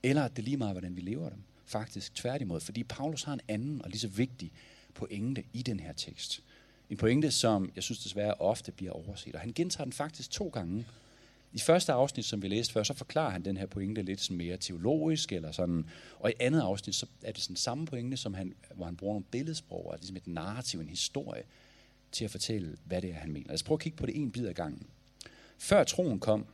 Eller 0.03 0.25
at 0.25 0.37
det 0.37 0.43
er 0.43 0.45
lige 0.45 0.57
meget, 0.57 0.75
hvordan 0.75 0.97
vi 0.97 1.01
lever 1.01 1.29
dem. 1.29 1.43
Faktisk 1.65 2.15
tværtimod, 2.15 2.61
fordi 2.61 2.85
Paulus 2.85 3.23
har 3.23 3.33
en 3.33 3.41
anden 3.49 3.83
og 3.83 3.91
lige 3.91 4.01
så 4.01 4.09
vigtig 4.09 4.53
pointe 4.99 5.45
i 5.53 5.63
den 5.63 5.81
her 5.81 5.93
tekst. 5.93 6.43
En 6.91 6.97
pointe, 6.97 7.31
som 7.31 7.73
jeg 7.77 7.83
synes 7.83 7.99
desværre 7.99 8.35
ofte 8.35 8.73
bliver 8.73 8.93
overset. 8.93 9.35
Og 9.35 9.41
han 9.41 9.53
gentager 9.53 9.85
den 9.85 9.93
faktisk 9.93 10.31
to 10.31 10.49
gange 10.49 10.87
i 11.53 11.59
første 11.59 11.93
afsnit, 11.93 12.25
som 12.25 12.43
vi 12.43 12.49
læste 12.49 12.73
før, 12.73 12.83
så 12.83 12.95
forklarer 12.95 13.31
han 13.31 13.45
den 13.45 13.57
her 13.57 13.67
pointe 13.67 14.03
lidt 14.03 14.21
sådan 14.21 14.37
mere 14.37 14.57
teologisk, 14.57 15.33
eller 15.33 15.53
sådan, 15.53 15.85
og 16.19 16.31
i 16.31 16.35
andet 16.41 16.61
afsnit, 16.61 16.95
så 16.95 17.07
er 17.23 17.33
det 17.33 17.43
sådan 17.43 17.57
samme 17.57 17.87
pointe, 17.87 18.17
som 18.17 18.35
han, 18.35 18.55
hvor 18.75 18.85
han 18.85 18.97
bruger 18.97 19.15
nogle 19.15 19.25
billedsprog, 19.31 19.93
altså 19.93 20.03
ligesom 20.03 20.17
et 20.17 20.35
narrativ, 20.35 20.81
en 20.81 20.89
historie, 20.89 21.43
til 22.13 22.25
at 22.25 22.31
fortælle, 22.31 22.77
hvad 22.85 23.03
det 23.03 23.11
er, 23.11 23.15
han 23.15 23.33
mener. 23.33 23.47
Lad 23.47 23.55
os 23.55 23.63
prøve 23.63 23.77
at 23.77 23.81
kigge 23.81 23.99
på 23.99 24.07
det 24.07 24.17
en 24.17 24.31
bid 24.31 24.47
ad 24.47 24.55
gangen. 24.55 24.87
Før 25.59 25.85
troen 25.85 26.21
kom, 26.21 26.47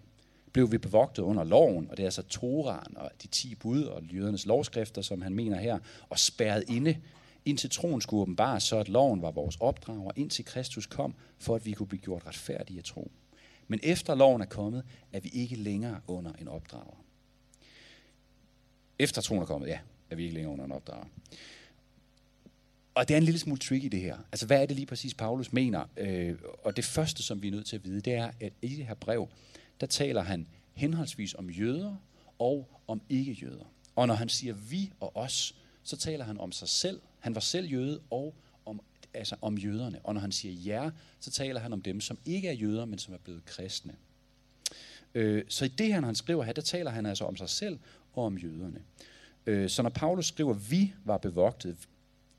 blev 0.53 0.73
vi 0.73 0.79
bevogtet 0.79 1.23
under 1.23 1.45
loven, 1.45 1.91
og 1.91 1.97
det 1.97 2.03
er 2.03 2.07
altså 2.07 2.23
Toran 2.23 2.97
og 2.97 3.11
de 3.23 3.27
ti 3.27 3.55
bud 3.55 3.83
og 3.83 4.03
jødernes 4.03 4.47
lovskrifter, 4.47 5.03
som 5.03 5.23
han 5.23 5.35
mener 5.35 5.61
her, 5.61 5.79
og 6.09 6.19
spærret 6.19 6.65
inde, 6.69 6.97
indtil 7.45 7.71
troen 7.71 8.01
skulle 8.01 8.21
åbenbares, 8.21 8.63
så 8.63 8.79
at 8.79 8.89
loven 8.89 9.23
var 9.23 9.31
vores 9.31 9.57
opdrager, 9.61 10.11
indtil 10.17 10.45
Kristus 10.45 10.87
kom, 10.87 11.15
for 11.39 11.57
at 11.57 11.67
vi 11.67 11.73
kunne 11.73 11.87
blive 11.87 12.01
gjort 12.01 12.27
retfærdige 12.27 12.79
af 12.79 12.85
tro. 12.85 13.11
Men 13.69 13.81
efter 13.83 14.15
loven 14.15 14.43
er 14.43 14.47
kommet, 14.47 14.85
er 15.13 15.21
vi 15.21 15.29
ikke 15.29 15.57
længere 15.57 16.01
under 16.07 16.33
en 16.33 16.49
opdrager. 16.49 17.05
Efter 18.99 19.23
troen 19.23 19.43
er 19.43 19.47
kommet, 19.47 19.69
ja, 19.69 19.79
er 20.11 20.17
vi 20.17 20.23
ikke 20.23 20.35
længere 20.35 20.53
under 20.53 20.65
en 20.65 20.73
opdrager. 20.73 21.05
Og 22.95 23.09
det 23.09 23.15
er 23.15 23.19
en 23.19 23.25
lille 23.25 23.41
smule 23.41 23.59
tricky 23.59 23.87
det 23.87 24.01
her. 24.01 24.19
Altså 24.33 24.47
hvad 24.47 24.63
er 24.63 24.67
det 24.67 24.77
lige 24.77 24.87
præcis 24.87 25.15
Paulus 25.15 25.53
mener? 25.53 25.85
Øh, 25.97 26.39
og 26.65 26.77
det 26.77 26.85
første, 26.85 27.23
som 27.23 27.43
vi 27.43 27.49
er 27.49 27.53
nødt 27.53 27.67
til 27.67 27.77
at 27.77 27.85
vide, 27.85 28.01
det 28.01 28.15
er, 28.15 28.31
at 28.41 28.53
i 28.63 28.69
det 28.69 28.87
her 28.87 28.95
brev, 28.95 29.29
der 29.81 29.87
taler 29.87 30.23
han 30.23 30.47
henholdsvis 30.75 31.35
om 31.35 31.51
jøder 31.51 31.97
og 32.39 32.69
om 32.87 33.03
ikke-jøder. 33.09 33.65
Og 33.97 34.07
når 34.07 34.15
han 34.15 34.29
siger 34.29 34.55
vi 34.55 34.93
og 35.01 35.17
os, 35.17 35.55
så 35.83 35.97
taler 35.97 36.25
han 36.25 36.41
om 36.41 36.53
sig 36.53 36.69
selv. 36.69 37.01
Han 37.25 37.35
var 37.35 37.41
selv 37.41 37.67
jøde 37.67 38.01
og 38.11 38.35
om, 38.67 38.81
altså 39.15 39.37
om 39.43 39.59
jøderne. 39.59 40.01
Og 40.05 40.15
når 40.15 40.21
han 40.21 40.33
siger 40.33 40.75
jer, 40.75 40.91
så 41.21 41.31
taler 41.31 41.61
han 41.61 41.73
om 41.73 41.83
dem, 41.83 42.01
som 42.01 42.19
ikke 42.25 42.49
er 42.49 42.53
jøder, 42.53 42.85
men 42.85 42.99
som 42.99 43.15
er 43.15 43.19
blevet 43.19 43.45
kristne. 43.45 43.95
Øh, 45.15 45.45
så 45.49 45.65
i 45.65 45.69
det 45.69 45.87
her, 45.87 46.01
han 46.01 46.15
skriver 46.15 46.45
her, 46.45 46.53
der 46.53 46.63
taler 46.63 46.91
han 46.91 47.07
altså 47.07 47.25
om 47.25 47.37
sig 47.37 47.49
selv 47.49 47.79
og 48.13 48.25
om 48.25 48.39
jøderne. 48.39 48.83
Øh, 49.47 49.71
så 49.71 49.83
når 49.83 49.91
Paulus 49.91 50.27
skriver, 50.27 50.53
vi 50.53 50.95
var 51.05 51.19
bevogtet, 51.19 51.77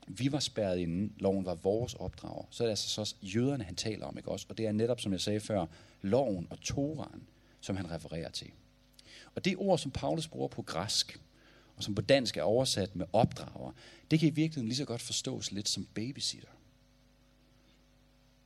vi 0.08 0.32
var 0.32 0.40
spærret 0.40 0.78
inden, 0.78 1.12
loven 1.18 1.44
var 1.44 1.54
vores 1.54 1.94
opdrager, 1.94 2.44
så 2.50 2.62
er 2.62 2.66
det 2.66 2.72
altså 2.72 3.04
så 3.04 3.14
jøderne, 3.22 3.64
han 3.64 3.74
taler 3.74 4.06
om, 4.06 4.16
ikke 4.16 4.30
også? 4.30 4.46
Og 4.48 4.58
det 4.58 4.66
er 4.66 4.72
netop, 4.72 5.00
som 5.00 5.12
jeg 5.12 5.20
sagde 5.20 5.40
før, 5.40 5.66
loven 6.02 6.46
og 6.50 6.60
toraen, 6.60 7.22
som 7.60 7.76
han 7.76 7.90
refererer 7.90 8.30
til. 8.30 8.50
Og 9.34 9.44
det 9.44 9.56
ord, 9.56 9.78
som 9.78 9.90
Paulus 9.90 10.28
bruger 10.28 10.48
på 10.48 10.62
græsk, 10.62 11.20
og 11.76 11.82
som 11.82 11.94
på 11.94 12.02
dansk 12.02 12.36
er 12.36 12.42
oversat 12.42 12.96
med 12.96 13.06
opdrager, 13.12 13.72
det 14.10 14.20
kan 14.20 14.28
i 14.28 14.30
virkeligheden 14.30 14.68
lige 14.68 14.76
så 14.76 14.84
godt 14.84 15.02
forstås 15.02 15.52
lidt 15.52 15.68
som 15.68 15.86
babysitter. 15.94 16.48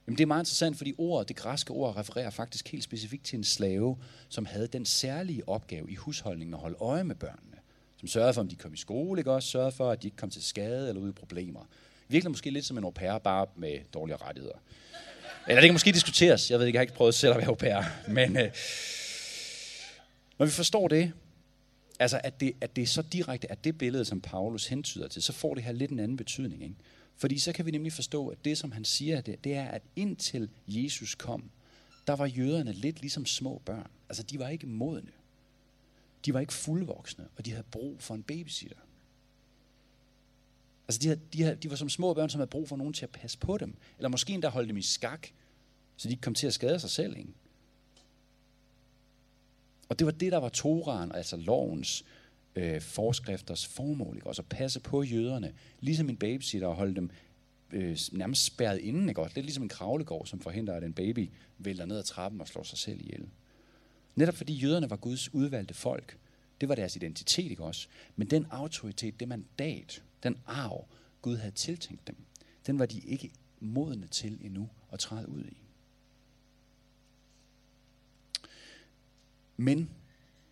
Jamen, 0.07 0.19
det 0.19 0.25
er 0.25 0.27
meget 0.27 0.41
interessant, 0.41 0.77
fordi 0.77 0.95
ordet, 0.99 1.29
det 1.29 1.37
græske 1.37 1.71
ord 1.71 1.97
refererer 1.97 2.31
faktisk 2.31 2.69
helt 2.69 2.85
specifikt 2.85 3.25
til 3.25 3.37
en 3.37 3.45
slave, 3.45 3.99
som 4.29 4.47
havde 4.47 4.67
den 4.67 4.87
særlige 4.87 5.49
opgave 5.49 5.91
i 5.91 5.95
husholdningen 5.95 6.55
at 6.55 6.61
holde 6.61 6.77
øje 6.81 7.05
med 7.05 7.15
børnene. 7.15 7.57
Som 7.97 8.09
sørgede 8.09 8.35
for, 8.35 8.41
om 8.41 8.49
de 8.49 8.57
kom 8.57 8.75
i 8.75 8.77
skole, 8.77 9.21
ikke 9.21 9.33
også? 9.33 9.49
Sørgede 9.49 9.73
for, 9.73 9.91
at 9.91 10.03
de 10.03 10.07
ikke 10.07 10.17
kom 10.17 10.31
til 10.31 10.45
skade 10.45 10.89
eller 10.89 11.03
ud 11.03 11.09
i 11.09 11.13
problemer. 11.13 11.61
Virkelig 12.09 12.31
måske 12.31 12.51
lidt 12.51 12.65
som 12.65 12.79
en 12.79 12.85
au 12.85 12.91
pair, 12.91 13.19
bare 13.19 13.47
med 13.57 13.79
dårlige 13.95 14.17
rettigheder. 14.17 14.59
Eller 15.49 15.61
det 15.61 15.69
kan 15.69 15.75
måske 15.75 15.93
diskuteres. 15.93 16.51
Jeg 16.51 16.59
ved 16.59 16.67
ikke, 16.67 16.77
jeg 16.77 16.81
har 16.81 16.83
ikke 16.83 16.95
prøvet 16.95 17.15
selv 17.15 17.33
at 17.33 17.39
være 17.39 17.49
au 17.49 17.55
pair. 17.55 17.83
Men 18.09 18.37
øh, 18.37 18.51
når 20.39 20.47
vi 20.47 20.53
forstår 20.53 20.89
det, 20.89 21.13
altså 22.01 22.21
at 22.25 22.41
det, 22.41 22.53
at 22.61 22.77
det 22.77 22.83
er 22.83 22.87
så 22.87 23.03
direkte, 23.03 23.51
at 23.51 23.65
det 23.65 23.79
billede, 23.79 24.05
som 24.05 24.21
Paulus 24.21 24.67
hentyder 24.67 25.09
til, 25.09 25.23
så 25.23 25.33
får 25.33 25.55
det 25.55 25.65
her 25.65 25.73
lidt 25.73 25.91
en 25.91 25.99
anden 25.99 26.17
betydning. 26.17 26.63
Ikke? 26.63 26.75
Fordi 27.17 27.39
så 27.39 27.53
kan 27.53 27.67
vi 27.67 27.71
nemlig 27.71 27.93
forstå, 27.93 28.29
at 28.29 28.45
det, 28.45 28.59
som 28.59 28.73
han 28.73 28.85
siger, 28.85 29.21
det, 29.21 29.45
det 29.45 29.55
er, 29.55 29.65
at 29.65 29.83
indtil 29.97 30.49
Jesus 30.69 31.15
kom, 31.15 31.51
der 32.07 32.13
var 32.17 32.27
jøderne 32.27 32.73
lidt 32.73 33.01
ligesom 33.01 33.27
små 33.27 33.63
børn. 33.65 33.91
Altså, 34.09 34.23
de 34.23 34.39
var 34.39 34.49
ikke 34.49 34.67
modne. 34.67 35.11
De 36.27 36.35
var 36.35 36.41
ikke 36.41 36.53
fuldvoksne, 36.53 37.29
og 37.37 37.47
de 37.47 37.51
havde 37.51 37.67
brug 37.71 37.97
for 38.03 38.15
en 38.15 38.23
babysitter. 38.23 38.77
Altså, 40.89 40.99
de, 40.99 41.07
havde, 41.07 41.21
de, 41.33 41.43
havde, 41.43 41.57
de 41.57 41.71
var 41.71 41.77
som 41.77 41.89
små 41.89 42.15
børn, 42.15 42.31
som 42.31 42.39
havde 42.39 42.51
brug 42.51 42.69
for 42.69 42.77
nogen 42.77 42.93
til 42.93 43.05
at 43.05 43.11
passe 43.11 43.39
på 43.39 43.59
dem. 43.59 43.75
Eller 43.99 44.09
måske 44.09 44.33
endda 44.33 44.49
holde 44.49 44.69
dem 44.69 44.77
i 44.77 44.83
skak, 44.83 45.29
så 45.97 46.09
de 46.09 46.13
ikke 46.13 46.21
kom 46.21 46.35
til 46.35 46.47
at 46.47 46.55
skade 46.55 46.81
sig 46.81 46.91
selv. 46.91 47.17
Ikke? 47.17 47.31
Og 49.91 49.99
det 49.99 50.05
var 50.05 50.13
det, 50.13 50.33
der 50.33 50.39
var 50.39 50.49
Toraen, 50.49 51.13
altså 51.13 51.37
lovens 51.37 52.05
øh, 52.57 52.81
forskrifters 52.81 53.67
formål. 53.67 54.17
Ikke? 54.17 54.27
Også 54.27 54.43
at 54.43 54.49
passe 54.49 54.81
på 54.81 55.03
jøderne, 55.03 55.53
ligesom 55.81 56.09
en 56.09 56.17
babysitter, 56.17 56.69
og 56.69 56.77
holde 56.77 56.95
dem 56.95 57.11
øh, 57.73 57.99
nærmest 58.13 58.45
spærret 58.45 58.79
inden. 58.79 59.09
Ikke? 59.09 59.23
Også 59.23 59.35
Lidt 59.35 59.47
ligesom 59.47 59.63
en 59.63 59.69
kravlegård, 59.69 60.27
som 60.27 60.41
forhindrer, 60.41 60.75
at 60.75 60.85
en 60.85 60.93
baby 60.93 61.31
vælter 61.59 61.87
ned 61.87 61.99
ad 61.99 62.03
trappen 62.03 62.41
og 62.41 62.49
slår 62.49 62.63
sig 62.63 62.79
selv 62.79 63.01
ihjel. 63.01 63.29
Netop 64.15 64.35
fordi 64.35 64.55
jøderne 64.55 64.91
var 64.91 64.97
Guds 64.97 65.35
udvalgte 65.35 65.75
folk. 65.75 66.19
Det 66.61 66.69
var 66.69 66.75
deres 66.75 66.97
identitet, 66.97 67.51
ikke 67.51 67.65
også? 67.65 67.89
Men 68.17 68.31
den 68.31 68.47
autoritet, 68.51 69.21
det 69.21 69.29
mandat, 69.29 70.03
den 70.23 70.37
arv, 70.47 70.85
Gud 71.23 71.37
havde 71.37 71.55
tiltænkt 71.55 72.07
dem, 72.07 72.17
den 72.67 72.79
var 72.79 72.87
de 72.87 73.01
ikke 73.01 73.31
modne 73.61 74.07
til 74.07 74.39
endnu 74.43 74.69
at 74.93 74.99
træde 74.99 75.29
ud 75.29 75.45
i. 75.45 75.70
Men, 79.61 79.91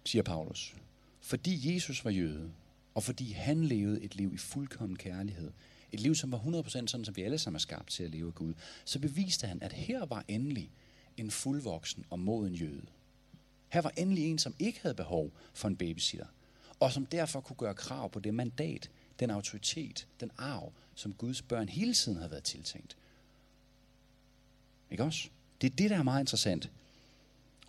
siger 0.05 0.23
Paulus, 0.23 0.77
fordi 1.21 1.75
Jesus 1.75 2.05
var 2.05 2.11
jøde, 2.11 2.53
og 2.95 3.03
fordi 3.03 3.33
han 3.33 3.65
levede 3.65 4.03
et 4.03 4.17
liv 4.17 4.35
i 4.35 4.37
fuldkommen 4.37 4.97
kærlighed, 4.97 5.51
et 5.93 6.01
liv, 6.01 6.15
som 6.15 6.33
var 6.33 6.39
100% 6.39 6.69
sådan, 6.69 7.05
som 7.05 7.17
vi 7.17 7.23
alle 7.23 7.39
sammen 7.39 7.57
er 7.57 7.61
skabt 7.61 7.91
til 7.91 8.05
at 8.05 8.11
leve 8.11 8.27
af 8.27 8.35
Gud, 8.35 8.55
så 8.85 8.99
beviste 8.99 9.47
han, 9.47 9.63
at 9.63 9.73
her 9.73 10.07
var 10.07 10.25
endelig 10.29 10.71
en 11.17 11.31
fuldvoksen 11.31 12.05
og 12.11 12.19
moden 12.19 12.55
jøde. 12.55 12.87
Her 13.69 13.81
var 13.81 13.93
endelig 13.97 14.25
en, 14.25 14.39
som 14.39 14.55
ikke 14.59 14.81
havde 14.83 14.95
behov 14.95 15.33
for 15.55 15.69
en 15.69 15.77
babysitter, 15.77 16.27
og 16.81 16.93
som 16.93 17.07
derfor 17.07 17.41
kunne 17.41 17.57
gøre 17.57 17.75
krav 17.75 18.11
på 18.11 18.21
det 18.21 18.35
mandat, 18.35 18.91
den 19.21 19.31
autoritet, 19.31 20.09
den 20.21 20.31
arv, 20.39 20.73
som 20.95 21.13
Guds 21.13 21.43
børn 21.43 21.69
hele 21.69 21.95
tiden 21.95 22.19
havde 22.19 22.31
været 22.31 22.45
tiltænkt. 22.45 22.97
Ikke 24.91 25.05
også? 25.05 25.29
Det 25.61 25.73
er 25.73 25.77
det, 25.77 25.91
der 25.91 25.99
er 25.99 26.03
meget 26.03 26.21
interessant. 26.21 26.71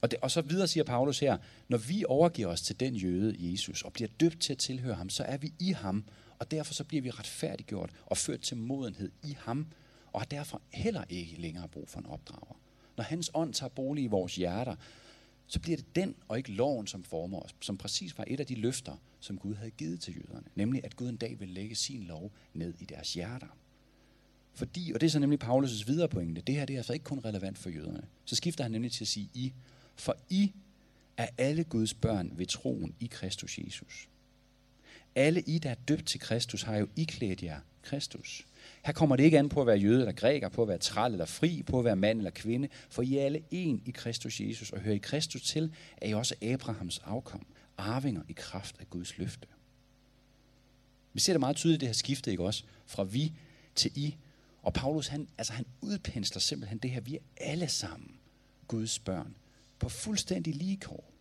Og, 0.01 0.11
det, 0.11 0.19
og 0.21 0.31
så 0.31 0.41
videre 0.41 0.67
siger 0.67 0.83
Paulus 0.83 1.19
her, 1.19 1.37
når 1.67 1.77
vi 1.77 2.05
overgiver 2.07 2.47
os 2.47 2.61
til 2.61 2.79
den 2.79 2.95
jøde, 2.95 3.35
Jesus, 3.51 3.81
og 3.81 3.93
bliver 3.93 4.09
døbt 4.19 4.39
til 4.39 4.53
at 4.53 4.57
tilhøre 4.57 4.95
ham, 4.95 5.09
så 5.09 5.23
er 5.23 5.37
vi 5.37 5.53
i 5.59 5.71
ham, 5.71 6.03
og 6.39 6.51
derfor 6.51 6.73
så 6.73 6.83
bliver 6.83 7.01
vi 7.01 7.09
retfærdiggjort 7.09 7.89
og 8.05 8.17
ført 8.17 8.41
til 8.41 8.57
modenhed 8.57 9.11
i 9.23 9.37
ham, 9.39 9.67
og 10.13 10.21
har 10.21 10.25
derfor 10.25 10.61
heller 10.69 11.03
ikke 11.09 11.41
længere 11.41 11.67
brug 11.67 11.89
for 11.89 11.99
en 11.99 12.05
opdrager. 12.05 12.59
Når 12.97 13.03
hans 13.03 13.31
ånd 13.33 13.53
tager 13.53 13.69
bolig 13.69 14.03
i 14.03 14.07
vores 14.07 14.35
hjerter, 14.35 14.75
så 15.47 15.59
bliver 15.59 15.77
det 15.77 15.95
den 15.95 16.15
og 16.27 16.37
ikke 16.37 16.51
loven, 16.51 16.87
som 16.87 17.03
former 17.03 17.39
os, 17.39 17.55
som 17.59 17.77
præcis 17.77 18.17
var 18.17 18.23
et 18.27 18.39
af 18.39 18.45
de 18.45 18.55
løfter, 18.55 18.95
som 19.19 19.37
Gud 19.37 19.55
havde 19.55 19.71
givet 19.71 19.99
til 19.99 20.15
jøderne. 20.15 20.47
Nemlig, 20.55 20.85
at 20.85 20.95
Gud 20.95 21.09
en 21.09 21.17
dag 21.17 21.39
vil 21.39 21.47
lægge 21.47 21.75
sin 21.75 22.03
lov 22.03 22.31
ned 22.53 22.73
i 22.79 22.85
deres 22.85 23.13
hjerter. 23.13 23.47
Fordi, 24.53 24.91
og 24.95 25.01
det 25.01 25.07
er 25.07 25.11
så 25.11 25.19
nemlig 25.19 25.43
Paulus' 25.43 25.85
videre 25.85 26.09
pointe, 26.09 26.41
det 26.41 26.55
her 26.55 26.65
det 26.65 26.73
er 26.73 26.77
altså 26.79 26.93
ikke 26.93 27.03
kun 27.03 27.19
relevant 27.25 27.57
for 27.57 27.69
jøderne. 27.69 28.03
Så 28.25 28.35
skifter 28.35 28.63
han 28.63 28.71
nemlig 28.71 28.91
til 28.91 29.03
at 29.03 29.07
sige 29.07 29.29
I, 29.33 29.53
for 29.99 30.17
I 30.29 30.51
er 31.17 31.27
alle 31.37 31.63
Guds 31.63 31.93
børn 31.93 32.31
ved 32.35 32.45
troen 32.45 32.95
i 32.99 33.07
Kristus 33.07 33.57
Jesus. 33.57 34.09
Alle 35.15 35.41
I, 35.41 35.57
der 35.57 35.69
er 35.69 35.75
døbt 35.75 36.07
til 36.07 36.19
Kristus, 36.19 36.61
har 36.61 36.77
jo 36.77 36.87
iklædt 36.95 37.43
jer 37.43 37.59
Kristus. 37.81 38.45
Her 38.85 38.93
kommer 38.93 39.15
det 39.15 39.23
ikke 39.23 39.39
an 39.39 39.49
på 39.49 39.61
at 39.61 39.67
være 39.67 39.77
jøde 39.77 39.99
eller 39.99 40.11
græker, 40.11 40.49
på 40.49 40.61
at 40.61 40.67
være 40.67 40.77
træl 40.77 41.11
eller 41.11 41.25
fri, 41.25 41.63
på 41.63 41.79
at 41.79 41.85
være 41.85 41.95
mand 41.95 42.17
eller 42.17 42.31
kvinde, 42.31 42.69
for 42.89 43.01
I 43.01 43.17
er 43.17 43.25
alle 43.25 43.43
en 43.51 43.81
i 43.85 43.91
Kristus 43.91 44.41
Jesus, 44.41 44.71
og 44.71 44.79
hører 44.79 44.95
I 44.95 44.97
Kristus 44.97 45.41
til, 45.41 45.73
er 45.97 46.09
I 46.09 46.13
også 46.13 46.35
Abrahams 46.41 46.99
afkom, 46.99 47.45
arvinger 47.77 48.21
i 48.27 48.33
kraft 48.33 48.75
af 48.79 48.89
Guds 48.89 49.17
løfte. 49.17 49.47
Vi 51.13 51.19
ser 51.19 51.33
det 51.33 51.39
meget 51.39 51.55
tydeligt, 51.55 51.79
det 51.79 51.89
her 51.89 51.93
skifte, 51.93 52.31
ikke 52.31 52.43
også? 52.43 52.63
Fra 52.85 53.03
vi 53.03 53.33
til 53.75 53.91
I. 53.95 54.15
Og 54.61 54.73
Paulus, 54.73 55.07
han, 55.07 55.27
altså 55.37 55.53
han 55.53 55.65
udpensler 55.81 56.39
simpelthen 56.39 56.77
det 56.77 56.91
her, 56.91 57.01
vi 57.01 57.15
er 57.15 57.21
alle 57.37 57.67
sammen 57.67 58.15
Guds 58.67 58.99
børn 58.99 59.35
på 59.79 59.89
fuldstændig 59.89 60.55
lige 60.55 60.77
kår. 60.77 61.11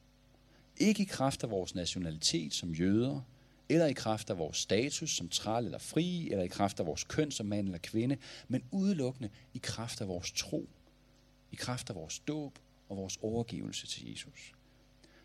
Ikke 0.76 1.02
i 1.02 1.06
kraft 1.06 1.44
af 1.44 1.50
vores 1.50 1.74
nationalitet 1.74 2.54
som 2.54 2.72
jøder, 2.72 3.20
eller 3.68 3.86
i 3.86 3.92
kraft 3.92 4.30
af 4.30 4.38
vores 4.38 4.56
status 4.56 5.16
som 5.16 5.28
træl 5.28 5.64
eller 5.64 5.78
fri, 5.78 6.30
eller 6.30 6.44
i 6.44 6.48
kraft 6.48 6.80
af 6.80 6.86
vores 6.86 7.04
køn 7.04 7.30
som 7.30 7.46
mand 7.46 7.66
eller 7.66 7.78
kvinde, 7.78 8.16
men 8.48 8.64
udelukkende 8.70 9.30
i 9.54 9.60
kraft 9.62 10.00
af 10.00 10.08
vores 10.08 10.32
tro, 10.32 10.68
i 11.52 11.56
kraft 11.56 11.90
af 11.90 11.96
vores 11.96 12.18
dåb 12.18 12.58
og 12.88 12.96
vores 12.96 13.18
overgivelse 13.22 13.86
til 13.86 14.10
Jesus. 14.10 14.52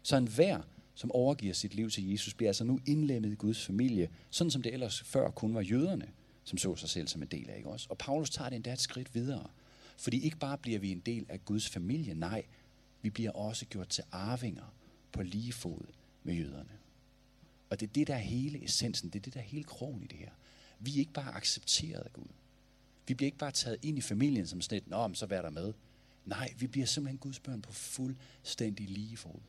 Så 0.04 0.17
enhver, 0.17 0.62
som 0.96 1.12
overgiver 1.12 1.54
sit 1.54 1.74
liv 1.74 1.89
til 1.89 2.12
Jesus, 2.12 2.34
bliver 2.34 2.50
altså 2.50 2.63
nu 2.63 2.80
indlemmet 2.86 3.32
i 3.32 3.36
Guds 3.36 3.65
familie, 3.65 4.10
sådan 4.30 4.52
som 4.52 4.62
det 4.62 4.74
ellers 4.74 5.02
før 5.02 5.30
kun 5.30 5.56
var 5.56 5.62
jøderne, 5.62 6.08
som 6.43 6.58
så 6.58 6.76
sig 6.76 6.89
selv 6.89 7.08
som 7.08 7.22
en 7.22 7.28
del 7.28 7.50
af, 7.50 7.58
ikke 7.58 7.69
også? 7.69 7.88
Og 7.89 7.98
Paulus 7.98 8.30
tager 8.30 8.50
det 8.50 8.56
endda 8.56 8.74
et 8.74 8.80
skridt 8.80 9.15
videre. 9.15 9.50
Fordi 9.98 10.19
ikke 10.19 10.38
bare 10.38 10.58
bliver 10.58 10.80
vi 10.80 10.91
en 10.91 11.00
del 11.00 11.26
af 11.30 11.46
Guds 11.46 11.69
familie, 11.69 12.13
nej, 12.13 12.43
vi 13.04 13.10
bliver 13.10 13.32
også 13.32 13.66
gjort 13.66 13.88
til 13.88 14.04
arvinger 14.12 14.74
på 15.12 15.22
lige 15.24 15.54
fod 15.54 15.86
med 16.24 16.36
jøderne. 16.36 16.78
Og 17.70 17.80
det 17.80 17.88
er 17.88 17.94
det, 17.94 18.08
der 18.08 18.13
er 18.13 18.20
hele 18.20 18.63
essensen, 18.63 19.10
det 19.10 19.20
er 19.20 19.24
det, 19.24 19.34
der 19.34 19.39
er 19.39 19.44
hele 19.44 19.63
krogen 19.63 20.04
i 20.04 20.08
det 20.08 20.18
her. 20.18 20.32
Vi 20.80 20.94
er 20.94 21.00
ikke 21.00 21.13
bare 21.13 21.36
accepteret 21.36 22.02
af 22.02 22.13
Gud. 22.13 22.28
Vi 23.08 23.13
bliver 23.13 23.28
ikke 23.28 23.38
bare 23.38 23.52
taget 23.52 23.78
ind 23.82 23.98
i 23.98 24.02
familien 24.02 24.48
som 24.48 24.62
sådan 24.62 24.78
et, 24.78 24.88
nå, 24.88 25.13
så 25.13 25.26
vær 25.26 25.42
der 25.42 25.50
med. 25.50 25.74
Nej, 26.26 26.54
vi 26.58 26.68
bliver 26.68 26.86
simpelthen 26.86 27.18
Guds 27.18 27.39
børn 27.39 27.62
på 27.62 27.74
fuldstændig 27.74 28.89
lige 28.89 29.18
fod. 29.18 29.39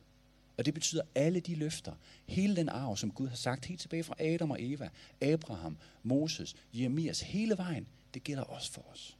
Og 0.57 0.65
det 0.65 0.73
betyder 0.73 1.01
alle 1.15 1.39
de 1.39 1.55
løfter, 1.55 1.93
hele 2.25 2.55
den 2.55 2.69
arv, 2.69 2.97
som 2.97 3.11
Gud 3.11 3.27
har 3.27 3.35
sagt 3.35 3.65
helt 3.65 3.79
tilbage 3.79 4.03
fra 4.03 4.15
Adam 4.19 4.51
og 4.51 4.63
Eva, 4.63 4.89
Abraham, 5.21 5.77
Moses, 6.03 6.55
Jeremias, 6.73 7.21
hele 7.21 7.57
vejen, 7.57 7.87
det 8.13 8.23
gælder 8.23 8.43
også 8.43 8.71
for 8.71 8.85
os. 8.91 9.17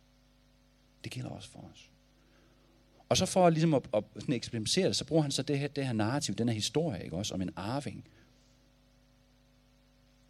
Det 1.03 1.11
gælder 1.11 1.29
også 1.29 1.49
for 1.49 1.59
os. 1.73 1.91
Og 3.09 3.17
så 3.17 3.25
for 3.25 3.49
ligesom 3.49 3.73
at, 3.73 3.83
at 3.93 4.03
sådan 4.15 4.35
eksperimentere 4.35 4.87
det, 4.87 4.95
så 4.95 5.05
bruger 5.05 5.21
han 5.21 5.31
så 5.31 5.43
det 5.43 5.59
her, 5.59 5.67
det 5.67 5.85
her 5.85 5.93
narrativ, 5.93 6.35
den 6.35 6.49
her 6.49 6.55
historie, 6.55 7.03
ikke 7.03 7.15
også, 7.15 7.33
om 7.33 7.41
en 7.41 7.49
arving. 7.55 8.05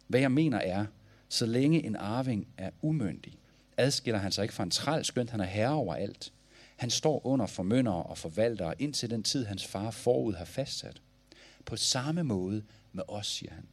Hvad 0.06 0.20
jeg 0.20 0.32
mener 0.32 0.58
er, 0.58 0.86
så 1.28 1.46
længe 1.46 1.84
en 1.84 1.96
arving 1.96 2.46
er 2.56 2.70
umyndig, 2.82 3.38
adskiller 3.76 4.18
han 4.18 4.32
sig 4.32 4.42
ikke 4.42 4.54
fra 4.54 4.62
en 4.62 4.70
træl, 4.70 5.04
skønt 5.04 5.30
han 5.30 5.40
er 5.40 5.44
herre 5.44 5.74
over 5.74 5.94
alt. 5.94 6.32
Han 6.76 6.90
står 6.90 7.26
under 7.26 7.46
formyndere 7.46 8.02
og 8.02 8.18
forvaltere 8.18 8.82
indtil 8.82 9.10
den 9.10 9.22
tid, 9.22 9.44
hans 9.44 9.66
far 9.66 9.90
forud 9.90 10.34
har 10.34 10.44
fastsat. 10.44 11.02
På 11.64 11.76
samme 11.76 12.22
måde 12.22 12.62
med 12.92 13.04
os, 13.08 13.26
siger 13.26 13.52
han. 13.54 13.64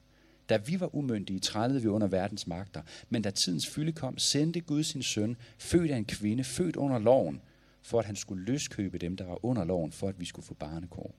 Da 0.49 0.57
vi 0.57 0.79
var 0.79 0.95
umyndige, 0.95 1.39
trællede 1.39 1.81
vi 1.81 1.87
under 1.87 2.07
verdens 2.07 2.47
magter, 2.47 2.81
men 3.09 3.21
da 3.21 3.31
tidens 3.31 3.67
fylde 3.67 3.91
kom, 3.91 4.17
sendte 4.17 4.59
Gud 4.59 4.83
sin 4.83 5.03
søn, 5.03 5.37
født 5.57 5.91
af 5.91 5.97
en 5.97 6.05
kvinde, 6.05 6.43
født 6.43 6.75
under 6.75 6.99
loven, 6.99 7.41
for 7.83 7.99
at 7.99 8.05
han 8.05 8.15
skulle 8.15 8.45
løskøbe 8.45 8.97
dem, 8.97 9.17
der 9.17 9.25
var 9.25 9.45
under 9.45 9.63
loven, 9.63 9.91
for 9.91 10.09
at 10.09 10.19
vi 10.19 10.25
skulle 10.25 10.45
få 10.45 10.53
barnekår. 10.53 11.15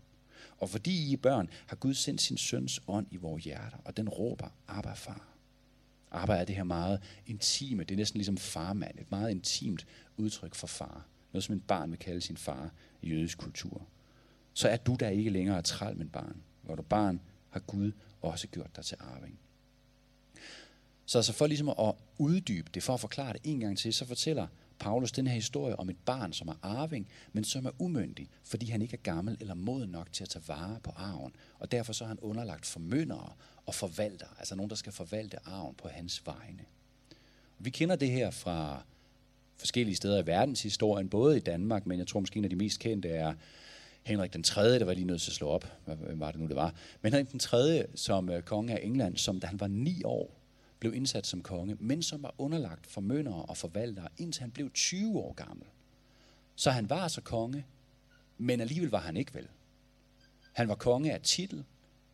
Og 0.59 0.71
fordi 0.71 1.11
I 1.11 1.13
er 1.13 1.17
børn, 1.17 1.49
har 1.67 1.77
Gud 1.77 1.95
sendt 1.95 2.23
sin 2.23 2.37
søns 2.37 2.81
ånd 2.89 3.07
i 3.11 3.17
vores 3.17 3.45
hjerter, 3.45 3.79
og 3.85 3.97
den 3.97 4.09
råber, 4.09 4.49
Abba 4.69 4.93
far. 4.93 5.29
Abba 6.11 6.37
er 6.37 6.45
det 6.45 6.57
her 6.57 6.65
meget 6.65 7.03
intime, 7.27 7.85
det 7.85 7.91
er 7.91 7.97
næsten 7.97 8.19
ligesom 8.19 8.37
farmand, 8.37 8.99
et 8.99 9.11
meget 9.11 9.31
intimt 9.31 9.87
udtryk 10.17 10.55
for 10.55 10.67
far. 10.67 11.07
Noget 11.33 11.45
som 11.45 11.55
en 11.55 11.61
barn 11.61 11.91
vil 11.91 11.99
kalde 11.99 12.21
sin 12.21 12.37
far 12.37 12.71
i 13.03 13.09
jødisk 13.09 13.39
kultur. 13.39 13.87
Så 14.53 14.69
er 14.69 14.77
du 14.77 14.97
der 15.01 15.09
ikke 15.09 15.31
længere 15.31 15.63
træl, 15.63 15.97
men 15.97 16.09
barn. 16.09 16.43
Hvor 16.63 16.75
du 16.75 16.83
barn, 16.83 17.21
har 17.51 17.61
Gud 17.61 17.93
også 18.23 18.49
gjort 18.49 18.77
dig 18.77 18.85
til 18.85 18.97
arving. 19.01 19.39
Så 21.07 21.19
altså 21.19 21.33
for 21.33 21.47
ligesom 21.47 21.69
at 21.69 21.95
uddybe 22.19 22.71
det, 22.75 22.83
for 22.83 22.95
at 22.95 23.01
forklare 23.01 23.33
det 23.33 23.41
en 23.45 23.61
gang 23.61 23.79
til, 23.79 23.95
så 23.95 24.05
fortæller 24.05 24.47
Paulus 24.79 25.13
den 25.13 25.27
her 25.27 25.35
historie 25.35 25.77
om 25.77 25.91
et 25.91 25.97
barn, 26.05 26.33
som 26.33 26.49
er 26.49 26.55
arving, 26.63 27.09
men 27.33 27.45
som 27.45 27.67
er 27.67 27.71
umyndig, 27.79 28.29
fordi 28.45 28.67
han 28.67 28.83
ikke 28.83 28.95
er 28.95 29.03
gammel 29.03 29.37
eller 29.41 29.55
moden 29.55 29.91
nok 29.91 30.13
til 30.13 30.25
at 30.25 30.29
tage 30.29 30.49
vare 30.49 30.81
på 30.83 30.93
arven. 30.97 31.33
Og 31.59 31.73
derfor 31.73 31.93
så 31.93 32.05
er 32.05 32.09
han 32.09 32.19
underlagt 32.19 32.67
formyndere 32.67 33.33
og 33.67 33.75
forvalter, 33.75 34.27
altså 34.39 34.57
nogen, 34.57 34.71
der 34.71 34.77
skal 34.77 34.93
forvalte 34.93 35.49
arven 35.49 35.75
på 35.75 35.89
hans 35.89 36.27
vegne. 36.27 36.65
Vi 37.59 37.71
kender 37.71 37.97
det 37.97 38.11
her 38.11 38.31
fra 38.31 38.83
forskellige 39.57 39.97
steder 39.97 40.23
i 40.23 40.27
verdenshistorien, 40.27 41.09
både 41.09 41.37
i 41.37 41.41
Danmark, 41.41 41.87
men 41.87 41.99
jeg 41.99 42.07
tror 42.07 42.21
måske 42.21 42.39
en 42.39 42.45
af 42.45 42.51
de 42.51 42.57
mest 42.57 42.81
kendte 42.81 43.09
er 43.09 43.35
Henrik 44.03 44.33
den 44.33 44.43
3., 44.43 44.79
der 44.79 44.85
var 44.85 44.95
lige 44.95 45.07
nødt 45.07 45.23
til 45.23 45.31
at 45.31 45.35
slå 45.35 45.49
op, 45.49 45.67
hvad 45.85 45.97
var 46.17 46.31
det 46.31 46.41
nu, 46.41 46.47
det 46.47 46.57
var. 46.57 46.75
Men 47.03 47.13
Henrik 47.13 47.33
den 47.33 47.39
3., 47.39 47.87
som 47.95 48.31
øh, 48.31 48.43
konge 48.43 48.73
af 48.73 48.81
England, 48.83 49.17
som 49.17 49.41
da 49.41 49.47
han 49.47 49.61
var 49.61 49.67
ni 49.67 50.03
år, 50.05 50.44
blev 50.79 50.95
indsat 50.95 51.27
som 51.27 51.43
konge, 51.43 51.77
men 51.81 52.03
som 52.03 52.23
var 52.23 52.35
underlagt 52.39 52.87
formøndere 52.87 53.43
og 53.43 53.57
forvaltere, 53.57 54.09
indtil 54.17 54.41
han 54.41 54.51
blev 54.51 54.71
20 54.71 55.19
år 55.19 55.33
gammel. 55.33 55.67
Så 56.55 56.71
han 56.71 56.91
var 56.91 57.01
altså 57.01 57.21
konge, 57.21 57.67
men 58.39 58.61
alligevel 58.61 58.91
var 58.91 59.01
han 59.01 59.17
ikke 59.17 59.35
vel. 59.35 59.49
Han 60.53 60.69
var 60.69 60.75
konge 60.75 61.13
af 61.13 61.21
titel, 61.21 61.65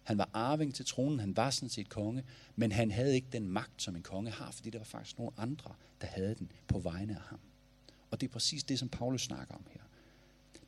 han 0.02 0.18
var 0.18 0.30
arving 0.32 0.74
til 0.74 0.86
tronen, 0.86 1.20
han 1.20 1.36
var 1.36 1.50
sådan 1.50 1.68
set 1.68 1.88
konge, 1.88 2.24
men 2.56 2.72
han 2.72 2.90
havde 2.90 3.14
ikke 3.14 3.28
den 3.32 3.48
magt, 3.48 3.82
som 3.82 3.96
en 3.96 4.02
konge 4.02 4.30
har, 4.30 4.50
fordi 4.50 4.70
der 4.70 4.78
var 4.78 4.84
faktisk 4.84 5.18
nogle 5.18 5.32
andre, 5.36 5.74
der 6.00 6.06
havde 6.06 6.34
den 6.34 6.52
på 6.68 6.78
vegne 6.78 7.14
af 7.14 7.20
ham. 7.20 7.40
Og 8.10 8.20
det 8.20 8.28
er 8.28 8.32
præcis 8.32 8.64
det, 8.64 8.78
som 8.78 8.88
Paulus 8.88 9.22
snakker 9.22 9.54
om 9.54 9.64
her. 9.70 9.80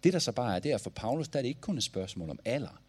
Det, 0.05 0.13
der 0.13 0.19
så 0.19 0.33
bare 0.33 0.57
er 0.57 0.61
der 0.61 0.79
for 0.79 0.91
Paulus, 0.91 1.29
der 1.29 1.39
er 1.39 1.43
det 1.43 1.49
ikke 1.49 1.61
kun 1.61 1.77
et 1.77 1.83
spørgsmål 1.83 2.31
om 2.31 2.39
alder, 2.45 2.83